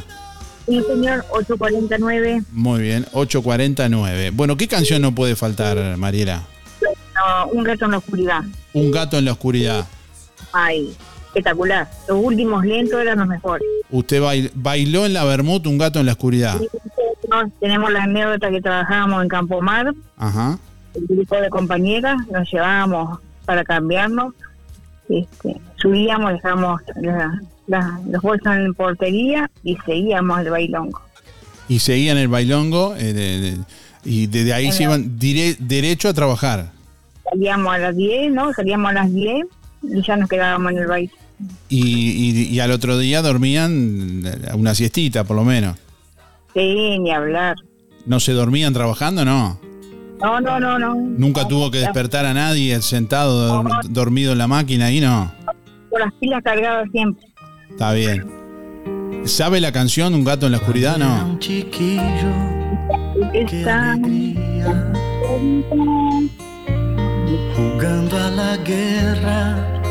[0.67, 2.43] Sí, señor, 849.
[2.53, 4.31] Muy bien, 849.
[4.31, 6.43] Bueno, ¿qué canción no puede faltar, Mariela?
[7.15, 8.41] No, un gato en la oscuridad.
[8.73, 9.87] Un gato en la oscuridad.
[10.53, 10.95] Ay,
[11.27, 11.89] espectacular.
[12.09, 13.67] Los últimos lentos eran los mejores.
[13.91, 16.61] Usted bail- bailó en la Bermud un gato en la oscuridad.
[17.61, 20.59] Tenemos la anécdota que trabajábamos en Campo Mar, Ajá.
[20.95, 24.35] el grupo de compañeras, nos llevábamos para cambiarnos,
[25.09, 31.01] este, subíamos, dejábamos la- la- los bolsos en la portería y seguíamos el bailongo.
[31.69, 33.59] Y seguían el bailongo eh, de- de-
[34.05, 36.71] y desde ahí se iban dire- derecho a trabajar.
[37.35, 38.53] Salíamos a las 10, ¿no?
[38.53, 39.47] Salíamos a las 10
[39.83, 41.11] y ya nos quedábamos en el baile.
[41.69, 44.23] Y, y- y al otro día dormían
[44.55, 45.77] una siestita, por lo menos.
[46.55, 47.57] Sí, ni hablar.
[48.07, 49.25] ¿No se dormían trabajando?
[49.25, 49.59] No.
[50.23, 50.95] No, no, no, no.
[50.95, 55.33] Nunca tuvo que despertar a nadie sentado, dor- dormido en la máquina ahí, no.
[55.91, 57.27] Con las pilas cargadas siempre.
[57.71, 58.25] Está bien.
[59.25, 60.99] ¿Sabe la canción Un gato en la oscuridad?
[60.99, 61.39] No.
[63.33, 63.97] Está...
[67.57, 69.83] Jugando a la guerra,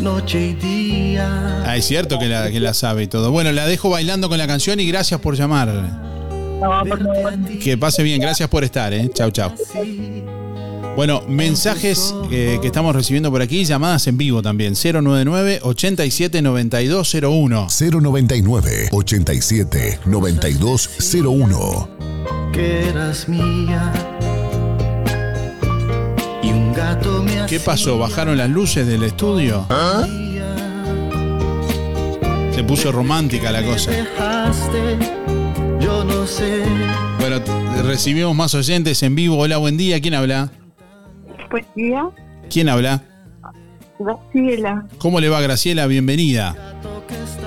[0.00, 1.62] noche y día.
[1.64, 3.30] Ah, es cierto que la, que la sabe y todo.
[3.30, 5.68] Bueno, la dejo bailando con la canción y gracias por llamar.
[5.68, 7.34] No, por favor.
[7.62, 9.08] Que pase bien, gracias por estar, ¿eh?
[9.14, 9.52] Chau, chau.
[10.96, 14.74] Bueno, mensajes eh, que estamos recibiendo por aquí, llamadas en vivo también.
[14.74, 17.68] 099 87 9201.
[17.68, 21.88] 099 87 9201.
[22.52, 23.92] Que eras mía.
[27.48, 27.98] ¿Qué pasó?
[27.98, 29.66] ¿Bajaron las luces del estudio?
[32.54, 33.90] Se puso romántica la cosa.
[37.18, 39.38] Bueno, recibimos más oyentes en vivo.
[39.38, 40.00] Hola, buen día.
[40.00, 40.50] ¿Quién habla?
[41.50, 42.04] Buen día.
[42.50, 43.02] ¿Quién habla?
[43.98, 44.86] Graciela.
[44.98, 45.86] ¿Cómo le va, Graciela?
[45.86, 46.76] Bienvenida.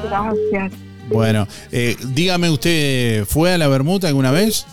[0.03, 0.73] Gracias.
[1.09, 4.65] Bueno, eh, dígame, ¿usted fue a la Bermuda alguna vez?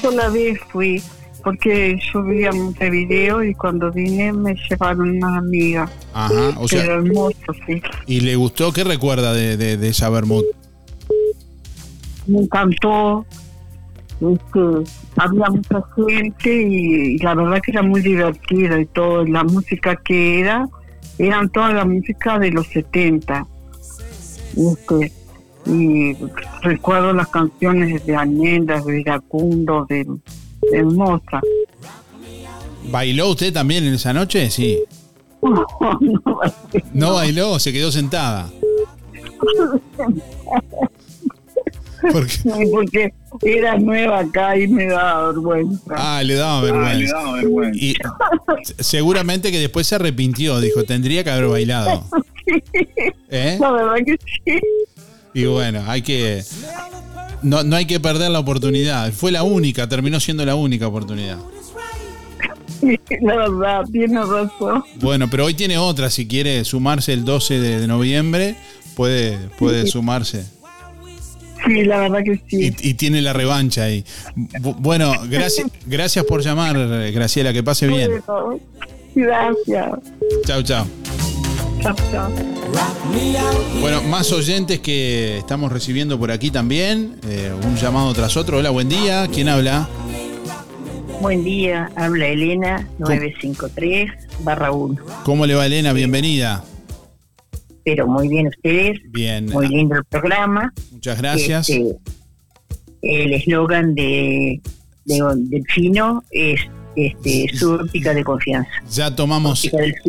[0.00, 1.02] Sola vez fui,
[1.42, 5.88] porque yo veía Montevideo y cuando vine me llevaron una amiga.
[6.14, 7.36] Ajá, o sea, Pero hermoso,
[7.66, 7.82] sí.
[8.06, 8.72] ¿y le gustó?
[8.72, 10.46] ¿Qué recuerda de, de- de esa Bermuda?
[12.26, 13.24] Me encantó.
[14.20, 19.24] Este, había mucha gente y, y la verdad que era muy divertida y todo.
[19.24, 20.68] La música que era,
[21.18, 23.46] eran toda la música de los 70.
[24.56, 25.12] Este,
[25.66, 26.16] y
[26.62, 30.06] recuerdo las canciones de Añendas, de Iracundo, de
[30.72, 31.40] Hermosa.
[32.90, 34.50] ¿Bailó usted también en esa noche?
[34.50, 34.80] Sí.
[36.92, 37.58] ¿No bailó?
[37.58, 38.50] ¿Se quedó sentada?
[42.00, 42.26] ¿Por
[42.70, 45.94] Porque era nueva acá y me daba vergüenza.
[45.96, 47.16] Ah, le daba vergüenza.
[47.74, 47.94] Y
[48.78, 52.04] seguramente que después se arrepintió, dijo, tendría que haber bailado.
[53.28, 53.58] ¿Eh?
[53.60, 54.60] La verdad que sí.
[55.34, 56.42] Y bueno, hay que.
[57.42, 59.12] No, no hay que perder la oportunidad.
[59.12, 61.38] Fue la única, terminó siendo la única oportunidad.
[63.20, 64.82] La verdad, tiene razón.
[65.00, 66.08] Bueno, pero hoy tiene otra.
[66.08, 68.56] Si quiere sumarse el 12 de, de noviembre,
[68.96, 69.90] puede, puede Sí.
[69.90, 70.46] sumarse.
[71.66, 72.72] Sí, la verdad que sí.
[72.80, 74.02] Y, y tiene la revancha ahí.
[74.62, 76.78] Bu- Bueno, gracias, gracias por llamar,
[77.12, 77.52] Graciela.
[77.52, 78.10] Que pase bien.
[79.14, 79.90] Gracias.
[80.44, 80.86] Chao, chao.
[81.82, 82.30] Chao, chao.
[83.80, 87.16] Bueno, más oyentes que estamos recibiendo por aquí también.
[87.26, 88.58] eh, un llamado tras otro.
[88.58, 89.26] Hola, buen día.
[89.32, 89.88] ¿Quién habla?
[91.20, 94.10] Buen día, habla Elena 953
[94.42, 95.02] barra 1.
[95.24, 95.92] ¿Cómo le va, Elena?
[95.92, 96.64] Bienvenida.
[97.84, 99.46] Pero muy bien ustedes, Bien.
[99.46, 100.72] muy lindo el programa.
[100.92, 101.68] Muchas gracias.
[101.68, 101.96] Este,
[103.02, 104.60] el eslogan de,
[105.04, 106.60] de Delfino es
[106.96, 108.70] este, su óptica de confianza.
[108.90, 109.62] Ya tomamos,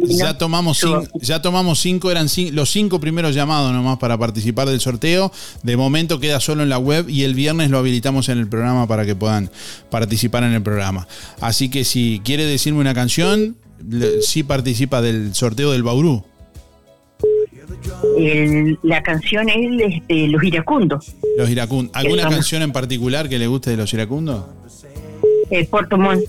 [0.08, 0.82] ya tomamos,
[1.22, 1.42] ya
[1.80, 5.32] cinco, eran los cinco primeros llamados nomás para participar del sorteo.
[5.64, 8.88] De momento queda solo en la web y el viernes lo habilitamos en el programa
[8.88, 9.50] para que puedan
[9.90, 11.08] participar en el programa.
[11.40, 13.56] Así que si quiere decirme una canción,
[13.88, 16.24] le- sí participa del sorteo del Bauru.
[18.18, 21.96] El- la canción es este, Los Iracundos, Los iracundos.
[21.96, 24.46] ¿Alguna canción en particular que le guste de los iracundos?
[25.50, 26.22] eh, Puerto Montt.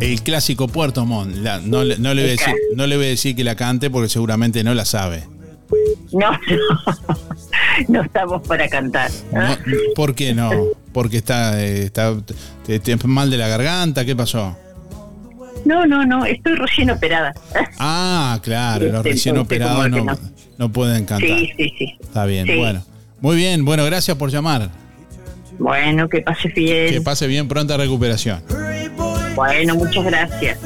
[0.00, 1.36] El clásico Puerto Montt.
[1.36, 3.54] La- no, le- no le voy a decir, no le voy a decir que la
[3.54, 5.24] cante porque seguramente no la sabe.
[6.12, 6.38] No, no,
[7.88, 9.10] no estamos para cantar.
[9.32, 9.56] No,
[9.94, 10.50] ¿Por qué no?
[10.92, 12.14] Porque está, eh, está
[12.66, 14.56] te- te- mal de la garganta, ¿qué pasó?
[15.64, 17.34] No, no, no, estoy recién operada.
[17.78, 20.18] Ah, claro, los Este, recién operados no,
[20.56, 21.28] no pueden cantar.
[21.28, 21.94] Sí, sí, sí.
[22.00, 22.56] Está bien, Sí.
[22.56, 22.82] bueno.
[23.20, 24.70] Muy bien, bueno, gracias por llamar.
[25.58, 26.88] Bueno, que pase bien.
[26.94, 28.42] Que pase bien pronta recuperación.
[29.40, 30.58] Bueno, muchas gracias.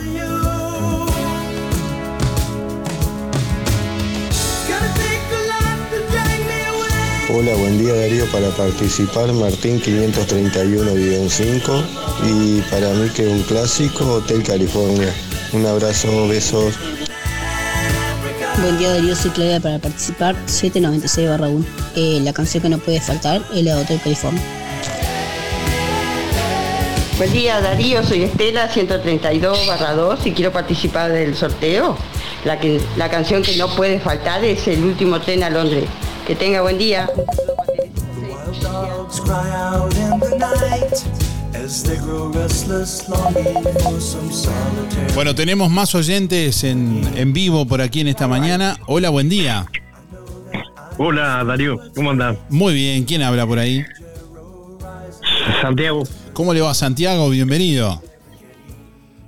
[7.32, 8.26] Hola, buen día Darío.
[8.32, 11.84] Para participar, Martín 531-5
[12.24, 15.14] y para mí que es un clásico, Hotel California.
[15.52, 16.74] Un abrazo, besos.
[18.60, 21.64] Buen día Darío, soy Claudia para participar 796-1.
[21.94, 24.63] Eh, la canción que no puede faltar es la de Hotel California.
[27.16, 31.96] Buen día Darío, soy Estela 132 barra 2 y quiero participar del sorteo.
[32.44, 35.84] La, que, la canción que no puede faltar es El último tren a Londres.
[36.26, 37.08] Que tenga buen día.
[45.14, 48.76] Bueno, tenemos más oyentes en, en vivo por aquí en esta mañana.
[48.86, 49.66] Hola, buen día.
[50.98, 52.36] Hola Darío, ¿cómo andas?
[52.50, 53.84] Muy bien, ¿quién habla por ahí?
[55.68, 56.02] Santiago.
[56.34, 57.30] ¿Cómo le va Santiago?
[57.30, 58.02] Bienvenido.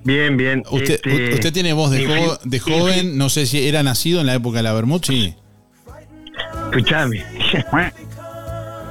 [0.04, 0.62] Bien, bien.
[0.70, 4.20] Usted, Este, usted tiene voz de, infin- jo- de joven, no sé si era nacido
[4.20, 5.34] en la época de la Bermud, sí.
[6.70, 7.24] Escuchame.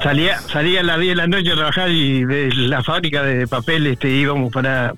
[0.04, 3.48] salía, salía a las 10 de la noche a trabajar y de la fábrica de
[3.48, 4.96] papel este, íbamos para...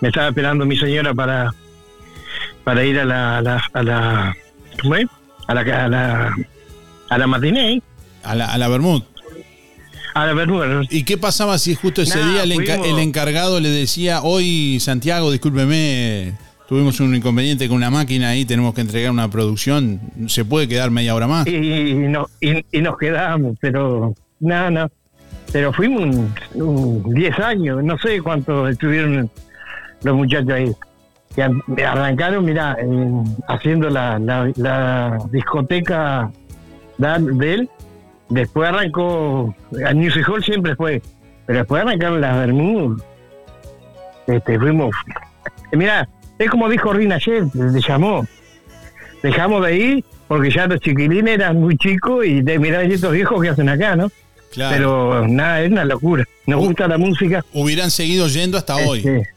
[0.00, 1.52] Me estaba esperando mi señora para
[2.64, 3.38] para ir a la...
[3.38, 4.36] A la, a la
[4.80, 5.06] ¿Cómo es?
[5.46, 5.60] A la...
[5.60, 6.34] A la,
[7.08, 7.80] a la matinée.
[8.24, 9.02] A la, a la Bermud.
[10.14, 10.84] A la Bermud.
[10.90, 14.22] ¿Y qué pasaba si justo ese Nah, día el, enca- fuimos- el encargado le decía,
[14.22, 16.34] hoy Santiago, discúlpeme,
[16.68, 20.90] tuvimos un inconveniente con una máquina ahí, tenemos que entregar una producción, ¿se puede quedar
[20.90, 21.46] media hora más?
[21.46, 24.90] Y, y no, y, y nos quedamos, pero nada, no,
[25.52, 29.30] Pero fuimos un, un 10 años, no sé cuánto estuvieron
[30.02, 30.72] los muchachos ahí.
[31.36, 31.52] Y ar-
[31.86, 32.76] arrancaron, mira,
[33.48, 36.30] haciendo la, la, la discoteca
[36.98, 37.68] de él.
[38.32, 39.54] Después arrancó,
[39.86, 41.02] a Music Hall siempre fue,
[41.44, 43.06] pero después arrancaron las Bermudas.
[44.26, 44.96] Este, fuimos.
[45.72, 48.26] mira, es como dijo Rina ayer, le llamó.
[49.22, 53.42] Dejamos de ir porque ya los chiquilines eran muy chicos y de mirar estos viejos
[53.42, 54.10] que hacen acá, ¿no?
[54.50, 54.74] Claro.
[54.74, 56.24] Pero nada, es una locura.
[56.46, 57.44] Nos gusta la música.
[57.52, 59.00] Hubieran seguido yendo hasta hoy.
[59.00, 59.28] Este,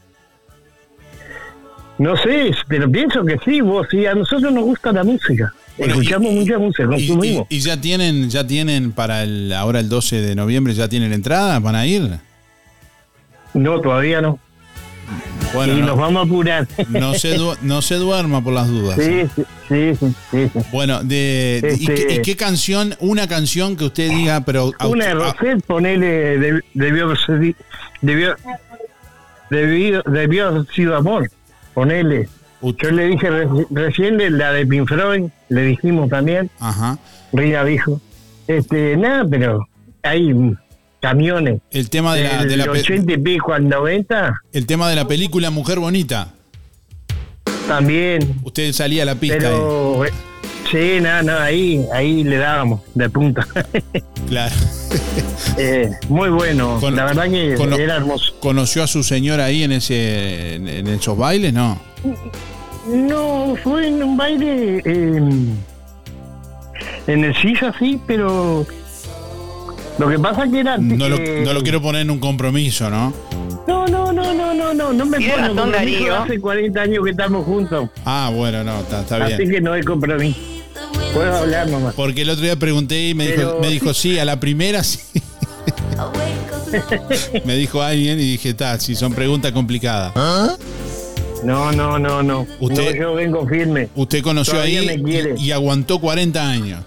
[1.98, 5.52] no sé, pero pienso que sí, vos sí, a nosotros nos gusta la música.
[5.78, 7.46] Escuchamos mucha música, Y, consumimos.
[7.50, 11.12] y- y ya tienen, ya tienen para el, ahora el 12 de noviembre, ya tienen
[11.12, 12.10] entrada, van a ir.
[13.54, 14.38] No, todavía no.
[15.54, 16.66] Bueno, y no, nos vamos a apurar.
[16.88, 18.98] no se du- no se duerma por las dudas.
[18.98, 19.22] Sí,
[19.68, 20.50] sí, sí, sí.
[20.72, 25.06] Bueno, de, ¿y, Este- qué, y qué canción, una canción que usted diga, pero Una
[25.06, 27.12] de Roset, ponele, de- debió,
[28.02, 28.36] debió,
[29.50, 31.30] debió, debió haber sido amor,
[31.74, 32.28] ponele.
[32.74, 36.50] Yo le dije re- recién de la de Pink Floyd, le dijimos también.
[36.58, 36.98] Ajá.
[37.32, 38.00] Rina dijo.
[38.48, 39.66] Este, nada, pero
[40.02, 40.32] hay
[41.00, 41.60] camiones.
[41.70, 44.88] El tema de la, del de la pe- 80 y pico al 90 el tema
[44.88, 46.32] de la película Mujer Bonita.
[47.68, 48.40] también.
[48.44, 49.38] Usted salía a la pista.
[49.38, 50.10] Pero, eh,
[50.70, 53.46] sí, nada, nada, ahí, ahí le dábamos de punta.
[54.28, 54.54] Claro.
[55.58, 57.52] Eh, muy bueno, Con- la verdad que
[57.82, 58.34] era hermoso.
[58.40, 61.52] ¿Conoció a su señora ahí en ese en, en esos bailes?
[61.52, 61.78] No.
[62.88, 65.20] No, fue en un baile eh,
[67.06, 68.66] en el silla, sí, pero
[69.98, 70.78] lo que pasa que era...
[70.78, 73.12] No lo, eh, no lo quiero poner en un compromiso, ¿no?
[73.66, 76.16] No, no, no, no, no, no, no me pongo razón, compromiso, Darío.
[76.16, 79.50] Hace 40 años que estamos juntos, Ah, bueno, no, está, está así bien.
[79.50, 80.38] que no hay compromiso.
[81.12, 81.94] Puedo hablar nomás.
[81.94, 85.00] Porque el otro día pregunté y me dijo, me dijo sí, a la primera sí.
[87.44, 90.12] me dijo alguien y dije, está, si son preguntas complicadas.
[91.46, 92.46] No, no, no, no.
[92.60, 93.88] Usted- No, yo vengo firme.
[93.94, 96.84] Usted conoció Todavía ahí y, y aguantó 40 años.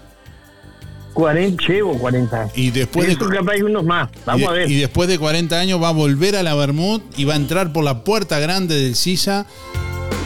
[1.14, 2.52] 40, llevo 40 años.
[2.56, 4.08] Y después de, Esto capaz hay unos más.
[4.24, 4.70] Vamos y, a ver.
[4.70, 7.72] y después de 40 años va a volver a la Bermud y va a entrar
[7.72, 9.44] por la puerta grande del Sisa.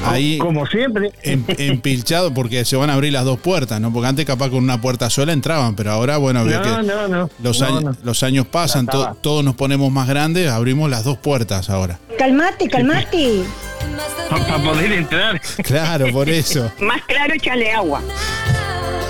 [0.07, 1.13] Ahí Como siempre.
[1.23, 3.91] em- empilchado porque se van a abrir las dos puertas, ¿no?
[3.91, 7.31] Porque antes capaz con una puerta sola entraban, pero ahora, bueno, No, que no, no.
[7.43, 7.97] los, No, años, no.
[8.03, 11.99] los años pasan, to- todos nos ponemos más grandes, abrimos las dos puertas ahora.
[12.19, 13.45] Calmate, calmate.
[14.31, 15.41] Para poder entrar.
[15.63, 16.71] Claro, por eso.
[16.81, 18.03] Más claro, échale agua.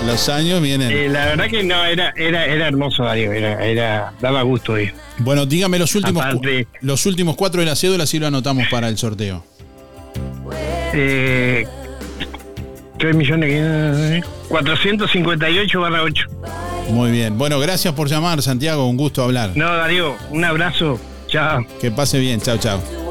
[0.05, 0.91] Los años vienen.
[0.91, 3.31] Eh, la verdad que no, era, era, era hermoso, Darío.
[3.31, 4.93] Era, era, daba gusto ir.
[5.17, 8.87] Bueno, dígame los últimos, Aparte- los últimos cuatro de la cédula si lo anotamos para
[8.87, 9.43] el sorteo.
[10.93, 11.65] Eh,
[12.99, 16.25] 3 millones eh, 458 barra 8.
[16.89, 17.37] Muy bien.
[17.37, 18.87] Bueno, gracias por llamar, Santiago.
[18.87, 19.51] Un gusto hablar.
[19.55, 20.99] No, Darío, un abrazo.
[21.27, 21.65] Chao.
[21.81, 22.39] Que pase bien.
[22.41, 23.04] Chao, chao.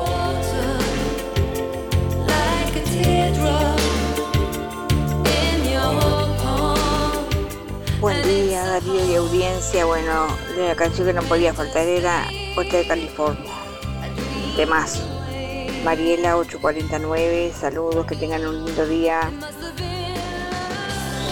[8.05, 9.87] Buen día, Darío y audiencia.
[9.87, 10.27] Bueno,
[10.59, 13.51] la canción que no podía faltar era Hotel California.
[14.59, 15.01] De más.
[15.87, 19.31] Mariela 849, saludos, que tengan un lindo día.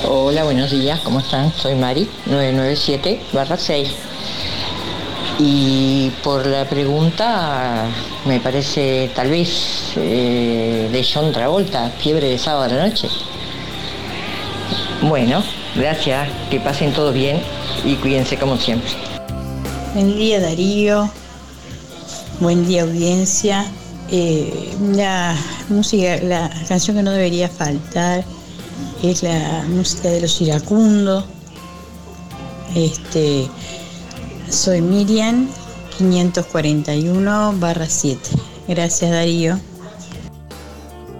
[0.08, 1.52] Hola, buenos días, ¿cómo están?
[1.52, 3.20] Soy Mari, 997
[3.58, 3.94] 6.
[5.40, 7.84] Y por la pregunta,
[8.24, 13.08] me parece tal vez eh, de John Travolta, fiebre de sábado a la noche.
[15.02, 15.42] Bueno,
[15.74, 17.40] gracias, que pasen todo bien
[17.84, 18.90] y cuídense como siempre.
[19.94, 21.10] Buen día Darío,
[22.40, 23.66] buen día audiencia.
[24.10, 25.34] Eh, la
[25.68, 28.24] música, la canción que no debería faltar
[29.02, 31.24] es la música de los iracundos.
[32.74, 33.48] Este,
[34.48, 35.48] soy Miriam
[35.98, 38.20] 541 barra 7.
[38.68, 39.58] Gracias Darío.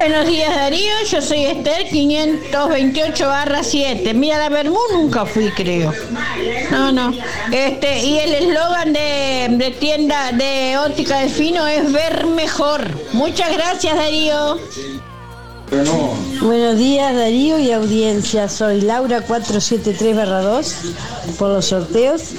[0.05, 4.15] Buenos días Darío, yo soy Esther 528 barra 7.
[4.15, 5.93] Mira, la Bermú nunca fui, creo.
[6.73, 7.15] No, no.
[7.53, 12.85] Este, y el eslogan de, de tienda de óptica del fino es ver mejor.
[13.13, 14.59] Muchas gracias Darío.
[15.73, 20.75] Buenos días Darío y audiencia, soy Laura 473-2
[21.39, 22.33] por los sorteos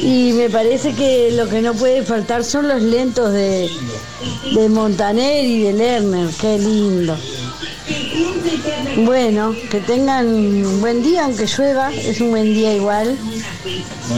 [0.00, 3.70] y me parece que lo que no puede faltar son los lentos de,
[4.54, 7.14] de Montaner y de Lerner, qué lindo.
[9.04, 13.18] Bueno, que tengan un buen día, aunque llueva, es un buen día igual.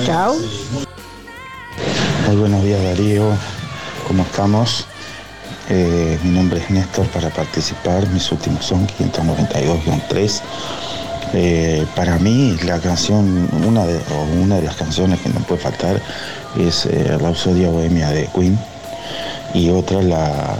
[0.07, 0.37] Chao.
[2.29, 3.33] Muy buenos días Darío,
[4.07, 4.87] ¿cómo estamos?
[5.73, 10.41] Eh, mi nombre es Néstor para participar, mis últimos son 592-3.
[11.33, 14.01] Eh, para mí la canción, una de,
[14.43, 16.01] una de las canciones que no puede faltar
[16.59, 18.59] es eh, Rhapsodia Bohemia de Queen
[19.55, 20.57] y otra la,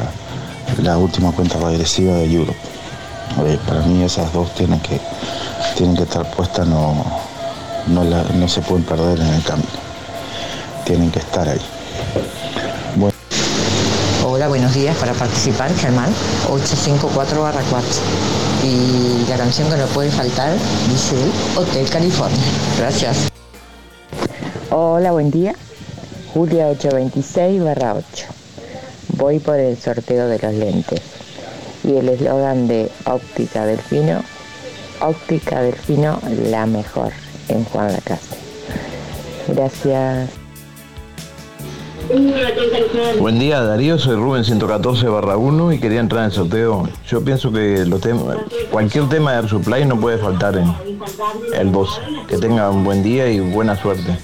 [0.81, 2.59] la última cuenta regresiva de Europe.
[3.47, 5.01] Eh, para mí esas dos tienen que,
[5.77, 7.05] tienen que estar puestas, no,
[7.89, 9.69] no, la- no se pueden perder en el camino,
[10.85, 11.61] tienen que estar ahí.
[14.51, 14.97] Buenos días.
[14.97, 16.13] Para participar, Germán,
[16.51, 17.89] 854 barra 4.
[18.65, 20.55] Y la canción que no puede faltar,
[20.91, 21.15] dice
[21.55, 22.37] Hotel California.
[22.77, 23.29] Gracias.
[24.73, 25.55] Hola, buen día.
[26.35, 28.27] Julia 826 barra 8.
[29.19, 31.01] Voy por el sorteo de los lentes.
[31.85, 34.25] Y el eslogan de Óptica Delfino,
[35.01, 36.19] Óptica Delfino,
[36.51, 37.13] la mejor
[37.47, 38.35] en Juan la Casa.
[39.47, 40.40] Gracias.
[43.19, 46.89] Buen día Darío, soy Rubén 114 barra 1 y quería entrar en el sorteo.
[47.07, 48.37] Yo pienso que los temas,
[48.71, 50.75] cualquier tema de Air Supply no puede faltar en
[51.55, 52.01] el 12.
[52.29, 54.19] Que tenga un buen día y buena suerte.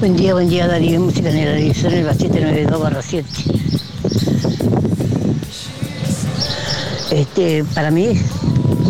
[0.00, 3.28] Buen día, buen día Darío, música en el edición el 792 barra 7.
[7.10, 8.18] Este, para mí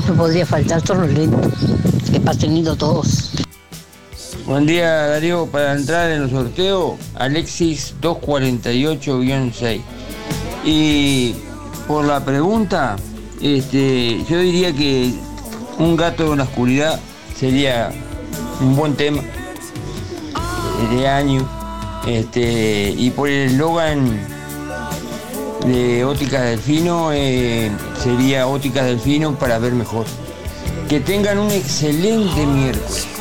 [0.08, 1.52] no podría faltar son los lentos,
[2.10, 3.23] que pasen lindo todos.
[4.46, 9.80] Buen día Darío, para entrar en el sorteo, Alexis 248-6.
[10.66, 11.34] Y
[11.88, 12.96] por la pregunta,
[13.40, 15.14] este, yo diría que
[15.78, 17.00] un gato en la oscuridad
[17.34, 17.90] sería
[18.60, 19.22] un buen tema
[20.90, 21.48] de año.
[22.06, 24.20] Este, y por el eslogan
[25.66, 27.70] de Óticas Delfino eh,
[28.02, 30.04] sería Óticas Delfino para ver mejor.
[30.86, 33.13] Que tengan un excelente miércoles.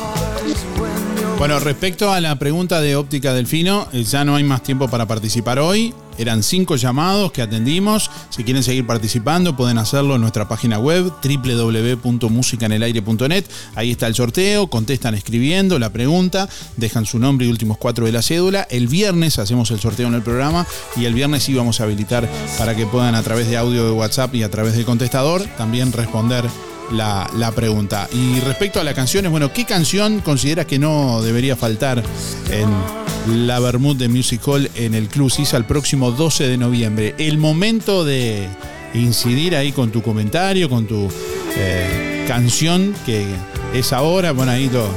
[1.38, 5.06] Bueno, respecto a la pregunta de óptica delfino, eh, ya no hay más tiempo para
[5.06, 5.92] participar hoy.
[6.16, 8.08] Eran cinco llamados que atendimos.
[8.30, 13.46] Si quieren seguir participando, pueden hacerlo en nuestra página web www.musicanelaire.net.
[13.74, 18.12] Ahí está el sorteo, contestan escribiendo la pregunta, dejan su nombre y últimos cuatro de
[18.12, 18.68] la cédula.
[18.70, 22.28] El viernes hacemos el sorteo en el programa y el viernes sí vamos a habilitar
[22.58, 25.90] para que puedan a través de audio de WhatsApp y a través del contestador también
[25.92, 26.44] responder
[26.92, 28.08] la, la pregunta.
[28.12, 32.02] Y respecto a las canciones, bueno, ¿qué canción consideras que no debería faltar
[32.50, 37.14] en la Bermud de Music Hall en el Club Sisa el próximo 12 de noviembre?
[37.18, 38.48] El momento de
[38.94, 41.08] incidir ahí con tu comentario, con tu
[41.56, 43.26] eh, canción, que
[43.74, 44.32] es ahora.
[44.32, 44.88] Bueno, ahí lo-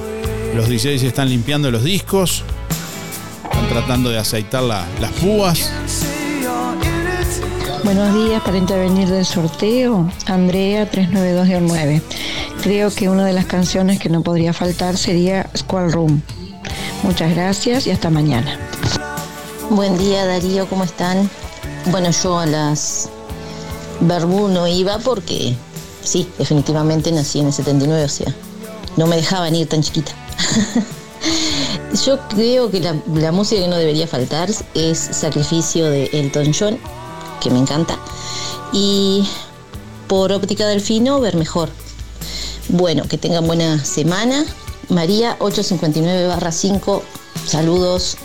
[0.55, 2.43] los DJs están limpiando los discos,
[3.43, 5.71] están tratando de aceitar la- las púas.
[7.87, 12.01] Buenos días, para intervenir del sorteo, Andrea 392-9.
[12.61, 16.21] Creo que una de las canciones que no podría faltar sería Squall Room.
[17.03, 18.59] Muchas gracias y hasta mañana.
[19.69, 21.29] Buen día Darío, ¿cómo están?
[21.85, 23.07] Bueno, yo a las
[24.01, 25.55] Verbú no iba porque
[26.03, 28.35] sí, definitivamente nací en el 79, o sea,
[28.97, 30.11] no me dejaban ir tan chiquita.
[32.05, 36.77] yo creo que la, la música que no debería faltar es Sacrificio de Elton John,
[37.41, 37.97] que me encanta,
[38.71, 39.27] y
[40.07, 41.69] por óptica delfino, ver mejor.
[42.69, 44.45] Bueno, que tengan buena semana.
[44.89, 47.01] María 859-5,
[47.45, 48.17] saludos.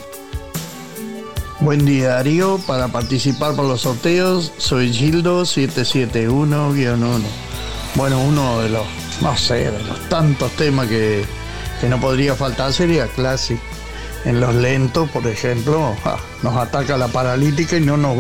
[1.61, 7.23] Buen día Darío, para participar por los sorteos soy Gildo 771-1.
[7.95, 8.85] Bueno, uno de los,
[9.21, 11.25] no sé, de los tantos temas que,
[11.81, 13.61] que no podría faltar sería Classic.
[14.25, 15.97] En los lentos, por ejemplo,
[16.43, 18.17] nos ataca la paralítica y no nos,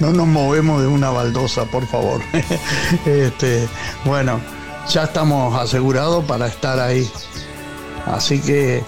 [0.00, 2.22] no nos movemos de una baldosa, por favor.
[3.06, 3.68] este,
[4.04, 4.40] bueno,
[4.88, 7.10] ya estamos asegurados para estar ahí.
[8.06, 8.82] Así que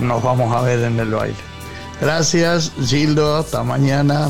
[0.00, 1.36] nos vamos a ver en el baile.
[2.00, 3.36] Gracias, Gildo.
[3.36, 4.28] Hasta mañana.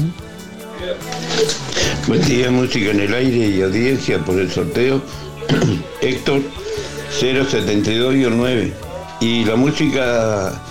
[2.07, 5.03] Buen día, música en el aire y audiencia por el sorteo.
[6.01, 6.43] Héctor
[7.21, 8.73] 072-9.
[9.21, 10.63] Y la música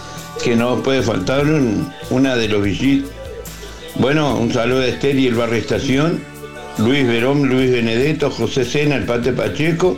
[0.43, 3.05] que no puede faltar, un- una de los Vigil.
[3.95, 6.21] Bueno, un saludo a Esther y el Barrio Estación,
[6.77, 9.97] Luis Verón, Luis Benedetto, José Sena, el Pate Pacheco,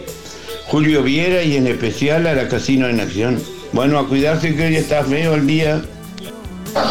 [0.68, 3.42] Julio Viera y en especial a la Casino en Acción.
[3.74, 5.82] Bueno, a cuidarse que hoy está feo el día.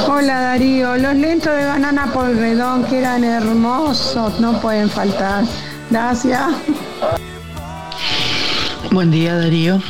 [0.08, 5.44] Hola Darío, los lentos de banana polvedón que eran hermosos, no pueden faltar.
[5.90, 6.42] Gracias.
[8.90, 9.80] Buen día Darío.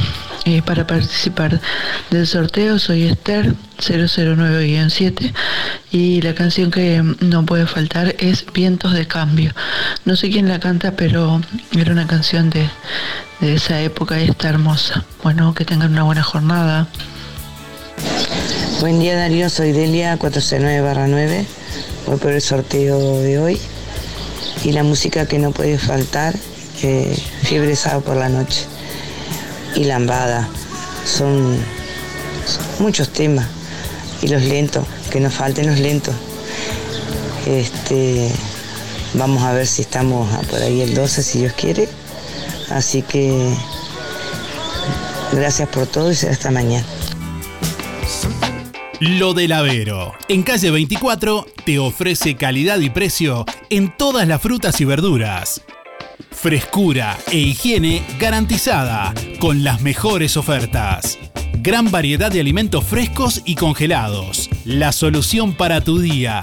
[0.49, 1.61] Eh, para participar
[2.09, 5.33] del sorteo soy Esther 009-7
[5.91, 9.53] y la canción que no puede faltar es Vientos de Cambio.
[10.05, 11.41] No sé quién la canta, pero
[11.77, 12.71] era una canción de,
[13.41, 15.05] de esa época y está hermosa.
[15.25, 16.87] Bueno, que tengan una buena jornada.
[18.79, 21.45] Buen día Darío, soy Delia 409-9.
[22.07, 23.61] Voy por el sorteo de hoy.
[24.63, 26.37] Y la música que no puede faltar,
[26.85, 28.76] eh, Fiebre Sábado por la noche.
[29.77, 30.49] Y Lambada.
[31.05, 31.57] Son,
[32.81, 33.47] muchos temas.
[34.23, 36.15] Y los lentos, que nos falten los lentos.
[37.47, 38.33] Este,
[39.15, 41.89] vamos a ver si estamos por ahí el 12, si Dios quiere.
[42.71, 43.55] Así que
[45.33, 46.85] gracias por todo y será hasta mañana.
[48.99, 50.15] Lo del Avero.
[50.29, 55.61] En calle 24 te ofrece calidad y precio en todas las frutas y verduras.
[56.47, 61.19] Frescura e higiene garantizada con las mejores ofertas.
[61.55, 64.49] Gran variedad de alimentos frescos y congelados.
[64.65, 66.43] La solución para tu día.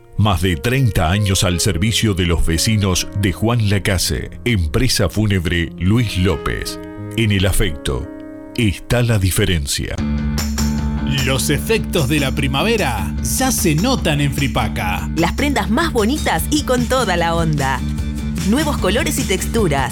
[0.21, 4.29] Más de 30 años al servicio de los vecinos de Juan Lacase.
[4.45, 6.79] Empresa Fúnebre Luis López.
[7.17, 8.07] En el afecto
[8.55, 9.95] está la diferencia.
[11.25, 15.09] Los efectos de la primavera ya se notan en Fripaca.
[15.15, 17.79] Las prendas más bonitas y con toda la onda.
[18.47, 19.91] Nuevos colores y texturas.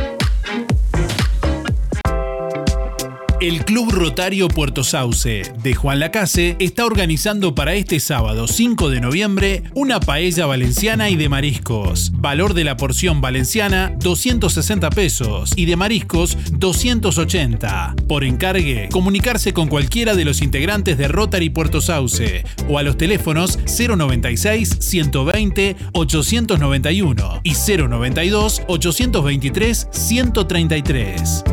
[3.41, 9.01] El Club Rotario Puerto Sauce de Juan Lacase está organizando para este sábado 5 de
[9.01, 12.11] noviembre una paella valenciana y de mariscos.
[12.13, 17.95] Valor de la porción valenciana 260 pesos y de mariscos 280.
[18.07, 22.95] Por encargue, comunicarse con cualquiera de los integrantes de Rotary Puerto Sauce o a los
[22.95, 31.43] teléfonos 096 120 891 y 092 823 133.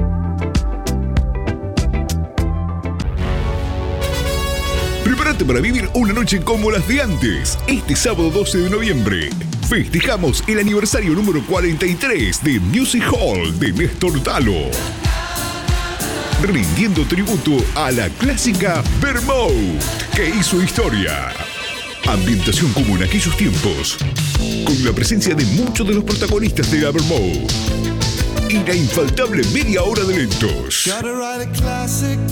[5.29, 7.59] Prepárate para vivir una noche como las de antes.
[7.67, 9.29] Este sábado 12 de noviembre
[9.69, 14.71] festejamos el aniversario número 43 de Music Hall de Néstor Dalo.
[16.41, 19.83] Rindiendo tributo a la clásica Vermouth,
[20.17, 21.29] que hizo historia.
[22.07, 23.99] Ambientación como en aquellos tiempos,
[24.65, 27.53] con la presencia de muchos de los protagonistas de la Vermouth.
[28.49, 30.87] Y la infaltable media hora de lentos.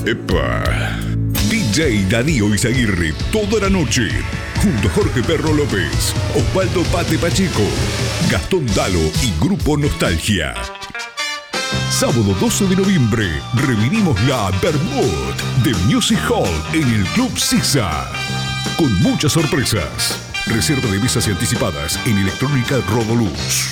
[0.03, 1.16] Epa.
[1.71, 4.07] DJ Darío Izaguirre toda la noche.
[4.63, 7.63] Junto a Jorge Perro López, Osvaldo Pate Pacheco,
[8.29, 10.53] Gastón Dalo y Grupo Nostalgia.
[11.89, 15.33] Sábado 12 de noviembre revivimos la Bermud
[15.63, 18.09] de Music Hall en el Club Sisa.
[18.77, 20.17] Con muchas sorpresas.
[20.47, 23.71] Reserva de mesas y anticipadas en Electrónica Rodoluz.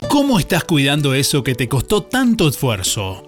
[0.07, 3.25] ¿Cómo estás cuidando eso que te costó tanto esfuerzo?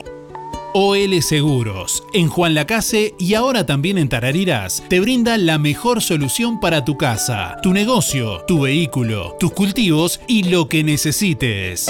[0.73, 6.61] OL Seguros, en Juan Lacase y ahora también en Tarariras, te brinda la mejor solución
[6.61, 11.89] para tu casa, tu negocio, tu vehículo, tus cultivos y lo que necesites.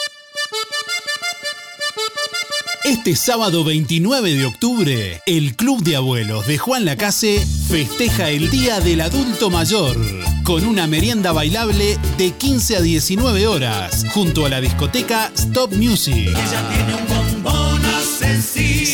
[2.91, 7.39] Este sábado 29 de octubre, el Club de Abuelos de Juan Lacase
[7.69, 9.95] festeja el Día del Adulto Mayor
[10.43, 16.37] con una merienda bailable de 15 a 19 horas junto a la discoteca Stop Music.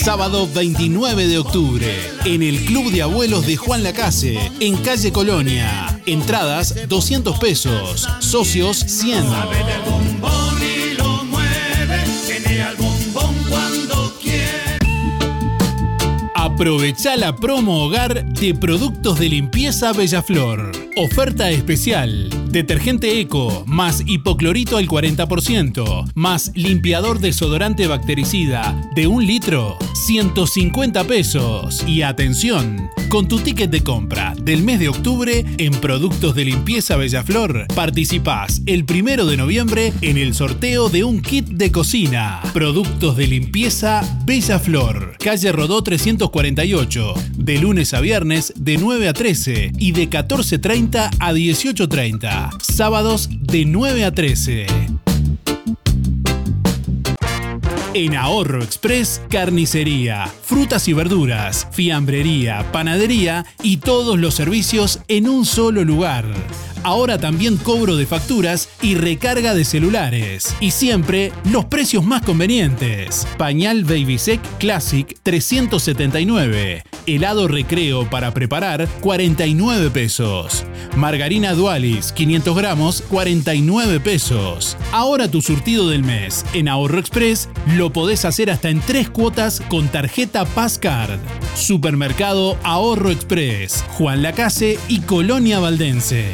[0.03, 1.91] Sábado 29 de octubre,
[2.24, 5.99] en el Club de Abuelos de Juan Lacase, en calle Colonia.
[6.06, 9.26] Entradas 200 pesos, socios 100.
[16.57, 20.71] Aprovecha la promo hogar de productos de limpieza Bellaflor.
[20.95, 22.31] Oferta especial.
[22.49, 31.84] Detergente Eco más hipoclorito al 40% más limpiador desodorante bactericida de un litro 150 pesos.
[31.88, 36.95] Y atención, con tu ticket de compra del mes de octubre en productos de limpieza
[36.95, 42.41] Bellaflor participás el primero de noviembre en el sorteo de un kit de cocina.
[42.53, 45.18] Productos de limpieza Bellaflor.
[45.19, 47.14] Calle Rodó 348.
[47.38, 52.36] De lunes a viernes de 9 a 13 y de 14.30 a 18.30.
[52.61, 54.68] Sábados de 9 a 13.
[57.93, 65.45] En Ahorro Express, carnicería, frutas y verduras, fiambrería, panadería y todos los servicios en un
[65.45, 66.26] solo lugar.
[66.84, 70.56] Ahora también cobro de facturas y recarga de celulares.
[70.60, 73.28] Y siempre los precios más convenientes.
[73.38, 76.84] Pañal Baby Sec Classic 379.
[77.06, 80.66] Helado recreo para preparar 49 pesos.
[80.95, 84.78] Margarina Dualis 500 gramos 49 pesos.
[84.91, 89.62] Ahora tu surtido del mes en Ahorro Express lo podés hacer hasta en tres cuotas
[89.70, 91.20] con tarjeta Passcard.
[91.56, 96.34] Supermercado Ahorro Express, Juan Lacase y Colonia Valdense.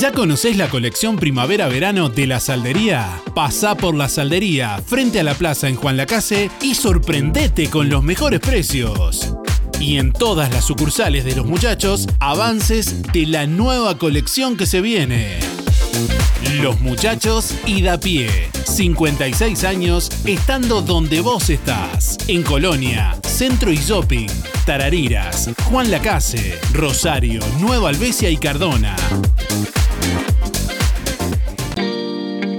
[0.00, 3.22] ¿Ya conocés la colección primavera-verano de la Saldería?
[3.34, 8.02] Pasá por la Saldería frente a la plaza en Juan Lacase y sorprendete con los
[8.02, 9.34] mejores precios.
[9.80, 14.80] Y en todas las sucursales de los muchachos, avances de la nueva colección que se
[14.80, 15.38] viene.
[16.60, 18.28] Los muchachos y da pie.
[18.64, 22.18] 56 años estando donde vos estás.
[22.28, 24.28] En Colonia, Centro y Shopping,
[24.64, 28.96] Tarariras, Juan Lacase, Rosario, Nueva Albesia y Cardona.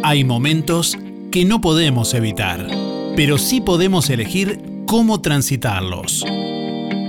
[0.03, 0.98] Hay momentos
[1.31, 2.65] que no podemos evitar,
[3.15, 6.23] pero sí podemos elegir cómo transitarlos.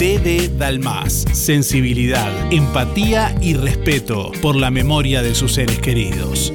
[0.00, 1.26] DD Dalmas.
[1.34, 6.54] Sensibilidad, empatía y respeto por la memoria de sus seres queridos.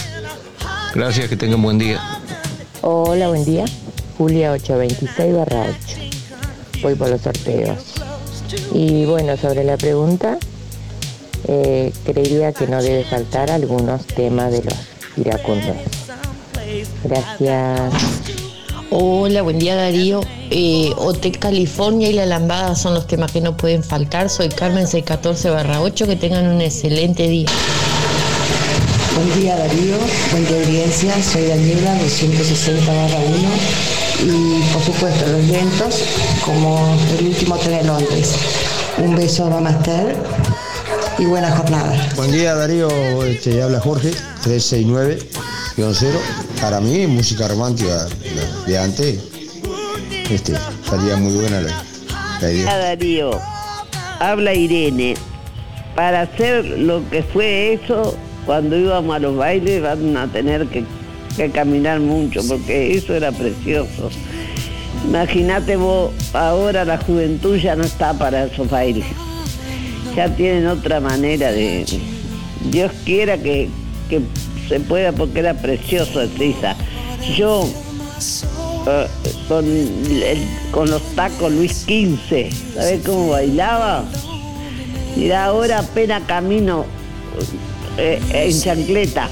[0.94, 2.00] Gracias, que tengan buen día.
[2.82, 3.64] Hola, buen día.
[4.18, 5.96] Julia 826 barra 8.
[6.82, 7.94] Voy por los sorteos.
[8.74, 10.38] Y bueno, sobre la pregunta,
[11.48, 14.74] eh, creería que no debe faltar algunos temas de los
[15.16, 15.76] iracundos.
[17.04, 17.92] Gracias.
[18.90, 20.20] Hola, buen día Darío.
[20.50, 24.28] Eh, Hotel California y La Lambada son los temas que no pueden faltar.
[24.28, 26.06] Soy Carmen 614 barra 8.
[26.06, 27.48] Que tengan un excelente día.
[29.14, 29.96] Buen día Darío,
[30.30, 33.18] buen día audiencia, soy Daniela 260 barra
[34.24, 36.02] 1 y por supuesto los lentos
[36.42, 38.34] como el último tren de Londres.
[38.98, 40.16] Un beso a Mamaster
[41.22, 42.08] y buena jornada.
[42.16, 42.88] Buen día Darío,
[43.44, 44.10] te habla Jorge,
[44.44, 45.20] 369-0.
[46.60, 48.08] Para mí, música romántica
[48.66, 49.20] de antes,
[50.28, 50.54] este,
[50.84, 51.84] salía muy buena la,
[52.40, 52.64] la idea.
[52.64, 53.40] Hola Darío,
[54.18, 55.14] habla Irene.
[55.94, 60.84] Para hacer lo que fue eso, cuando íbamos a los bailes van a tener que,
[61.36, 64.10] que caminar mucho, porque eso era precioso.
[65.06, 69.06] Imagínate vos, ahora la juventud ya no está para esos bailes.
[70.16, 71.84] Ya tienen otra manera de...
[72.70, 73.68] Dios quiera que,
[74.08, 74.20] que
[74.68, 76.76] se pueda, porque era precioso esa.
[77.36, 77.68] Yo
[78.86, 79.06] eh,
[79.48, 84.04] con, el- con los tacos Luis XV, ¿sabes cómo bailaba?
[85.16, 86.84] Mira, ahora apenas camino
[87.98, 89.28] eh, en chancleta.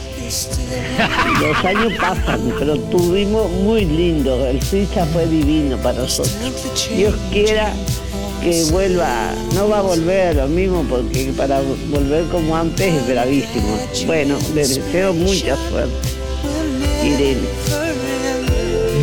[1.40, 4.46] Los años pasan, pero tuvimos muy lindo.
[4.46, 6.36] El Suiza fue divino para nosotros.
[6.96, 7.72] Dios quiera
[8.40, 11.60] que vuelva, no va a volver a lo mismo porque para
[11.90, 13.78] volver como antes es bravísimo.
[14.06, 16.08] Bueno, le deseo mucha suerte.
[17.04, 17.48] Irene.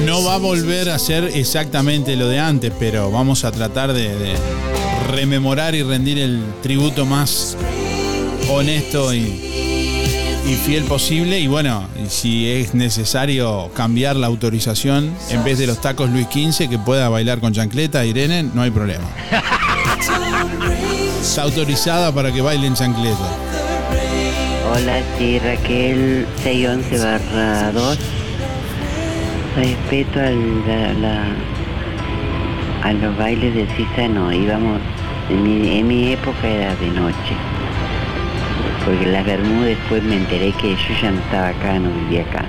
[0.05, 4.15] No va a volver a ser exactamente lo de antes, pero vamos a tratar de,
[4.15, 4.35] de
[5.11, 7.57] rememorar y rendir el tributo más
[8.49, 9.66] honesto y,
[10.47, 11.39] y fiel posible.
[11.39, 16.69] Y bueno, si es necesario cambiar la autorización, en vez de los tacos Luis XV,
[16.69, 19.03] que pueda bailar con chancleta, Irene, no hay problema.
[21.21, 23.17] Está autorizada para que baile en chancleta.
[24.73, 27.97] Hola, sí, Raquel 611 barra 2.
[29.55, 31.35] Respeto al, la- la-
[32.83, 34.79] a los bailes de Sisa, no, íbamos,
[35.29, 37.33] en mi, en mi época era de noche.
[38.87, 42.45] Porque las Bermudas después me enteré que yo ya no estaba acá, no vivía acá.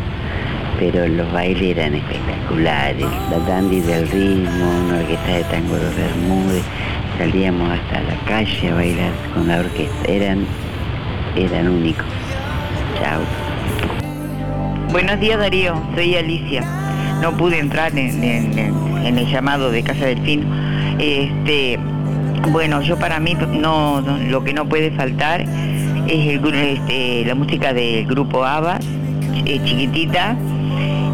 [0.78, 5.97] Pero los bailes eran espectaculares, la dandy del ritmo, una orquesta de tango de los
[5.97, 6.62] Bermudes,
[7.19, 10.47] salíamos hasta la calle a bailar con la orquesta, eran,
[11.35, 12.06] eran únicos.
[13.02, 13.20] Chao.
[14.93, 16.62] Buenos días Darío, soy Alicia.
[17.20, 20.47] No pude entrar en, el llamado de Casa del Fino.
[21.01, 21.81] Este,
[22.52, 25.44] bueno, yo para mí no- lo que no puede faltar
[26.09, 28.79] es el este, la música del grupo ABBA,
[29.45, 30.37] eh, chiquitita,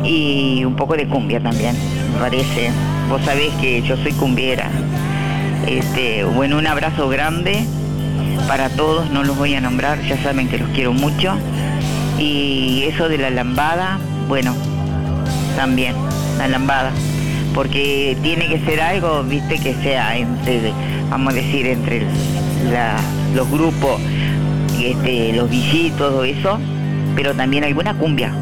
[0.05, 1.75] y un poco de cumbia también,
[2.13, 2.71] me parece.
[3.09, 4.71] Vos sabés que yo soy cumbiera.
[5.67, 7.65] Este, bueno, un abrazo grande
[8.47, 11.35] para todos, no los voy a nombrar, ya saben que los quiero mucho.
[12.19, 13.99] Y eso de la lambada,
[14.29, 14.55] bueno,
[15.57, 15.95] también,
[16.39, 16.93] la lambada.
[17.53, 20.73] Porque tiene que ser algo, viste, que sea entre,
[21.11, 22.03] vamos a decir, entre
[23.35, 24.01] los grupos,
[24.91, 26.59] este, los visitos, todo eso,
[27.17, 28.33] pero también alguna cumbia.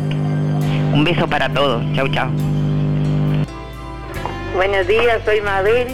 [0.93, 1.85] Un beso para todos.
[1.95, 2.29] Chau, chau.
[4.55, 5.89] Buenos días, soy Mabel.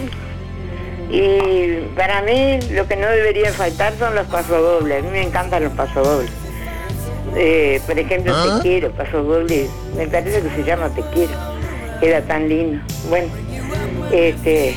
[1.11, 4.99] Y para mí lo que no debería faltar son los pasodobles.
[4.99, 6.31] A mí me encantan los pasodobles.
[7.35, 9.67] Eh, por ejemplo, Te quiero, pasodoble.
[9.95, 11.33] Me parece que se llama Te quiero.
[11.99, 12.81] Queda tan lindo.
[13.09, 13.27] Bueno,
[14.11, 14.75] este,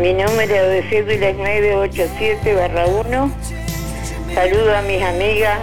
[0.00, 3.32] mi número de cédula es 987 barra 1.
[4.36, 5.58] Saludo a mis amigas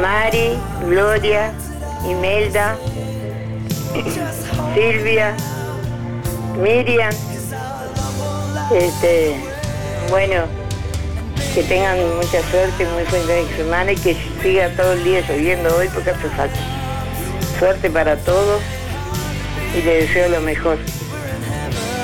[0.00, 0.58] Mari,
[0.88, 1.52] Gloria,
[2.08, 2.78] Imelda,
[4.74, 5.36] Silvia,
[6.56, 7.12] Miriam.
[8.72, 9.36] Este,
[10.08, 10.46] bueno,
[11.54, 15.88] Que tengan mucha suerte, muy buen semana y que siga todo el día lloviendo hoy
[15.92, 16.58] porque hace falta.
[17.58, 18.62] Suerte para todos
[19.76, 20.78] y les deseo lo mejor.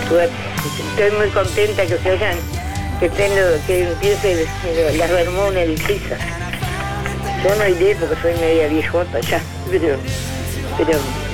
[0.05, 2.37] Estoy muy contenta que se hayan,
[3.01, 4.47] que lo- que empiece
[4.97, 5.11] las
[5.57, 6.17] el Pisa.
[7.45, 9.41] Yo no iré porque soy media viejota ya,
[9.71, 9.99] pero,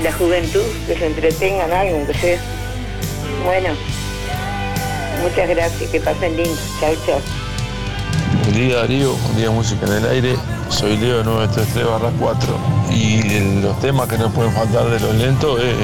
[0.03, 2.39] la juventud, que se entretengan algo, aunque sea.
[3.45, 3.71] Bueno,
[5.23, 6.59] muchas gracias, que pasen lindo.
[6.81, 7.21] Chao, chao.
[8.45, 10.37] Buen día Darío, buen día Música en el Aire.
[10.69, 12.57] Soy Leo de 933 barra 4
[12.91, 15.75] y los temas que no pueden faltar de los lentos es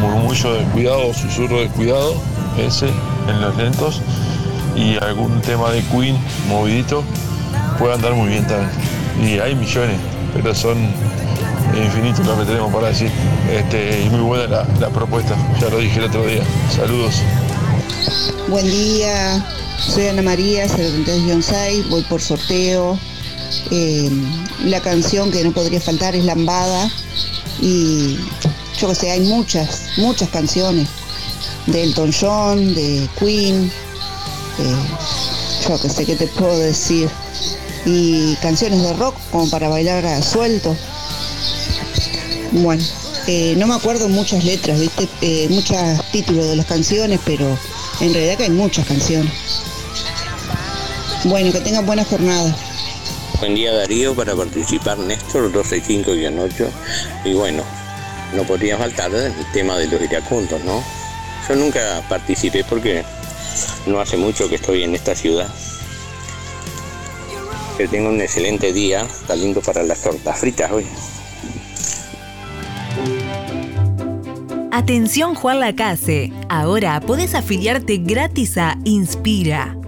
[0.00, 2.14] murmullo descuidado, susurro descuidado,
[2.58, 2.86] ese
[3.28, 4.02] en los lentos
[4.78, 6.16] y algún tema de Queen
[6.48, 7.02] movidito
[7.78, 8.70] puede andar muy bien también.
[9.20, 9.98] Y hay millones,
[10.32, 10.78] pero son
[11.76, 13.10] infinitos los que tenemos para decir.
[13.50, 16.42] Este, y muy buena la, propuesta, ya lo dije el otro día.
[16.74, 17.16] Saludos.
[18.48, 19.44] Buen día,
[19.78, 22.98] soy Ana María, 73-6, voy por sorteo.
[23.70, 24.10] Eh,
[24.64, 26.90] la canción que no podría faltar es Lambada
[27.60, 28.16] y
[28.78, 30.88] yo que sé, hay muchas, muchas canciones
[31.66, 33.70] de Elton John, de Queen,
[34.58, 37.08] yo que sé qué te puedo decir,
[37.84, 40.76] y canciones de rock como para bailar a suelto.
[42.52, 42.82] Bueno,
[43.26, 45.08] eh, no me acuerdo muchas letras, ¿viste?
[45.20, 45.78] Eh, muchos
[46.10, 47.46] títulos de las canciones, pero
[48.00, 49.32] en realidad que hay muchas canciones.
[51.24, 52.56] Bueno, que tengan buena jornada.
[53.40, 56.68] Buen día Darío, para participar Néstor 265-8
[57.24, 57.62] y bueno,
[58.34, 60.82] no podría faltar el tema de los iracundos, ¿no?
[61.48, 63.04] Yo nunca participé porque
[63.86, 65.48] no hace mucho que estoy en esta ciudad.
[67.76, 70.86] Que tenga un excelente día, está lindo para las tortas fritas hoy.
[74.72, 79.77] Atención Juan Lacase, ahora podés afiliarte gratis a Inspira.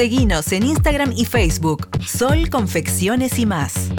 [0.00, 3.90] Seguinos en Instagram y Facebook, Sol Confecciones y más.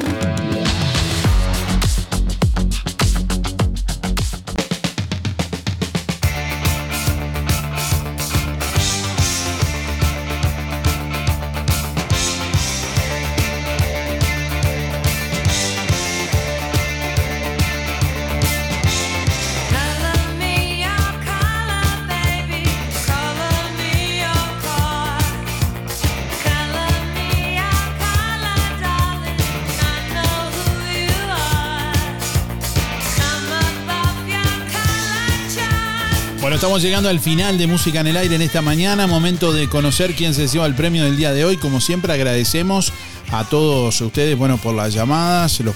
[36.61, 39.07] Estamos llegando al final de Música en el Aire en esta mañana.
[39.07, 41.57] Momento de conocer quién se lleva el premio del día de hoy.
[41.57, 42.93] Como siempre, agradecemos
[43.31, 45.75] a todos ustedes, bueno, por las llamadas, los,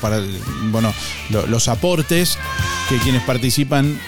[0.69, 0.93] bueno,
[1.31, 2.37] lo- los aportes
[2.87, 3.99] que quienes participan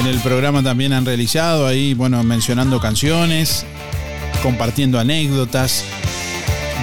[0.00, 1.66] en el programa también han realizado.
[1.66, 3.66] Ahí, bueno, mencionando canciones,
[4.40, 5.82] compartiendo anécdotas.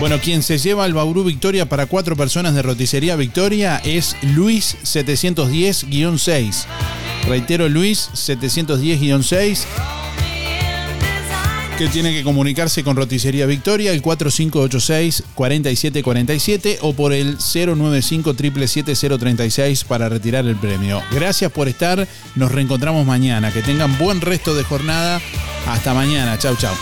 [0.02, 4.76] Bueno, quien se lleva el Bauru Victoria para cuatro personas de Roticería Victoria es Luis
[4.84, 6.66] 710-6.
[7.28, 9.66] Reitero, Luis 710-6.
[11.78, 20.10] Que tiene que comunicarse con Roticería Victoria, el 4586-4747 o por el 095 036 para
[20.10, 21.04] retirar el premio.
[21.12, 23.52] Gracias por estar, nos reencontramos mañana.
[23.52, 25.22] Que tengan buen resto de jornada.
[25.68, 26.74] Hasta mañana, chau, chau.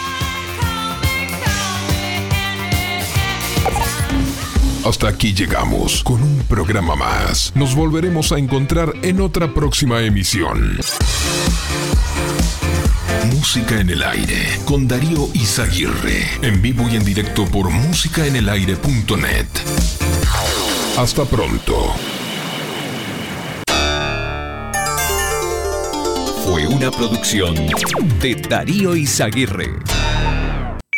[4.86, 7.52] Hasta aquí llegamos con un programa más.
[7.56, 10.78] Nos volveremos a encontrar en otra próxima emisión.
[13.34, 16.28] Música en el aire con Darío Izaguirre.
[16.44, 19.48] En vivo y en directo por musicaenelaire.net.
[21.00, 21.92] Hasta pronto.
[26.46, 27.56] Fue una producción
[28.22, 29.72] de Darío Izaguirre.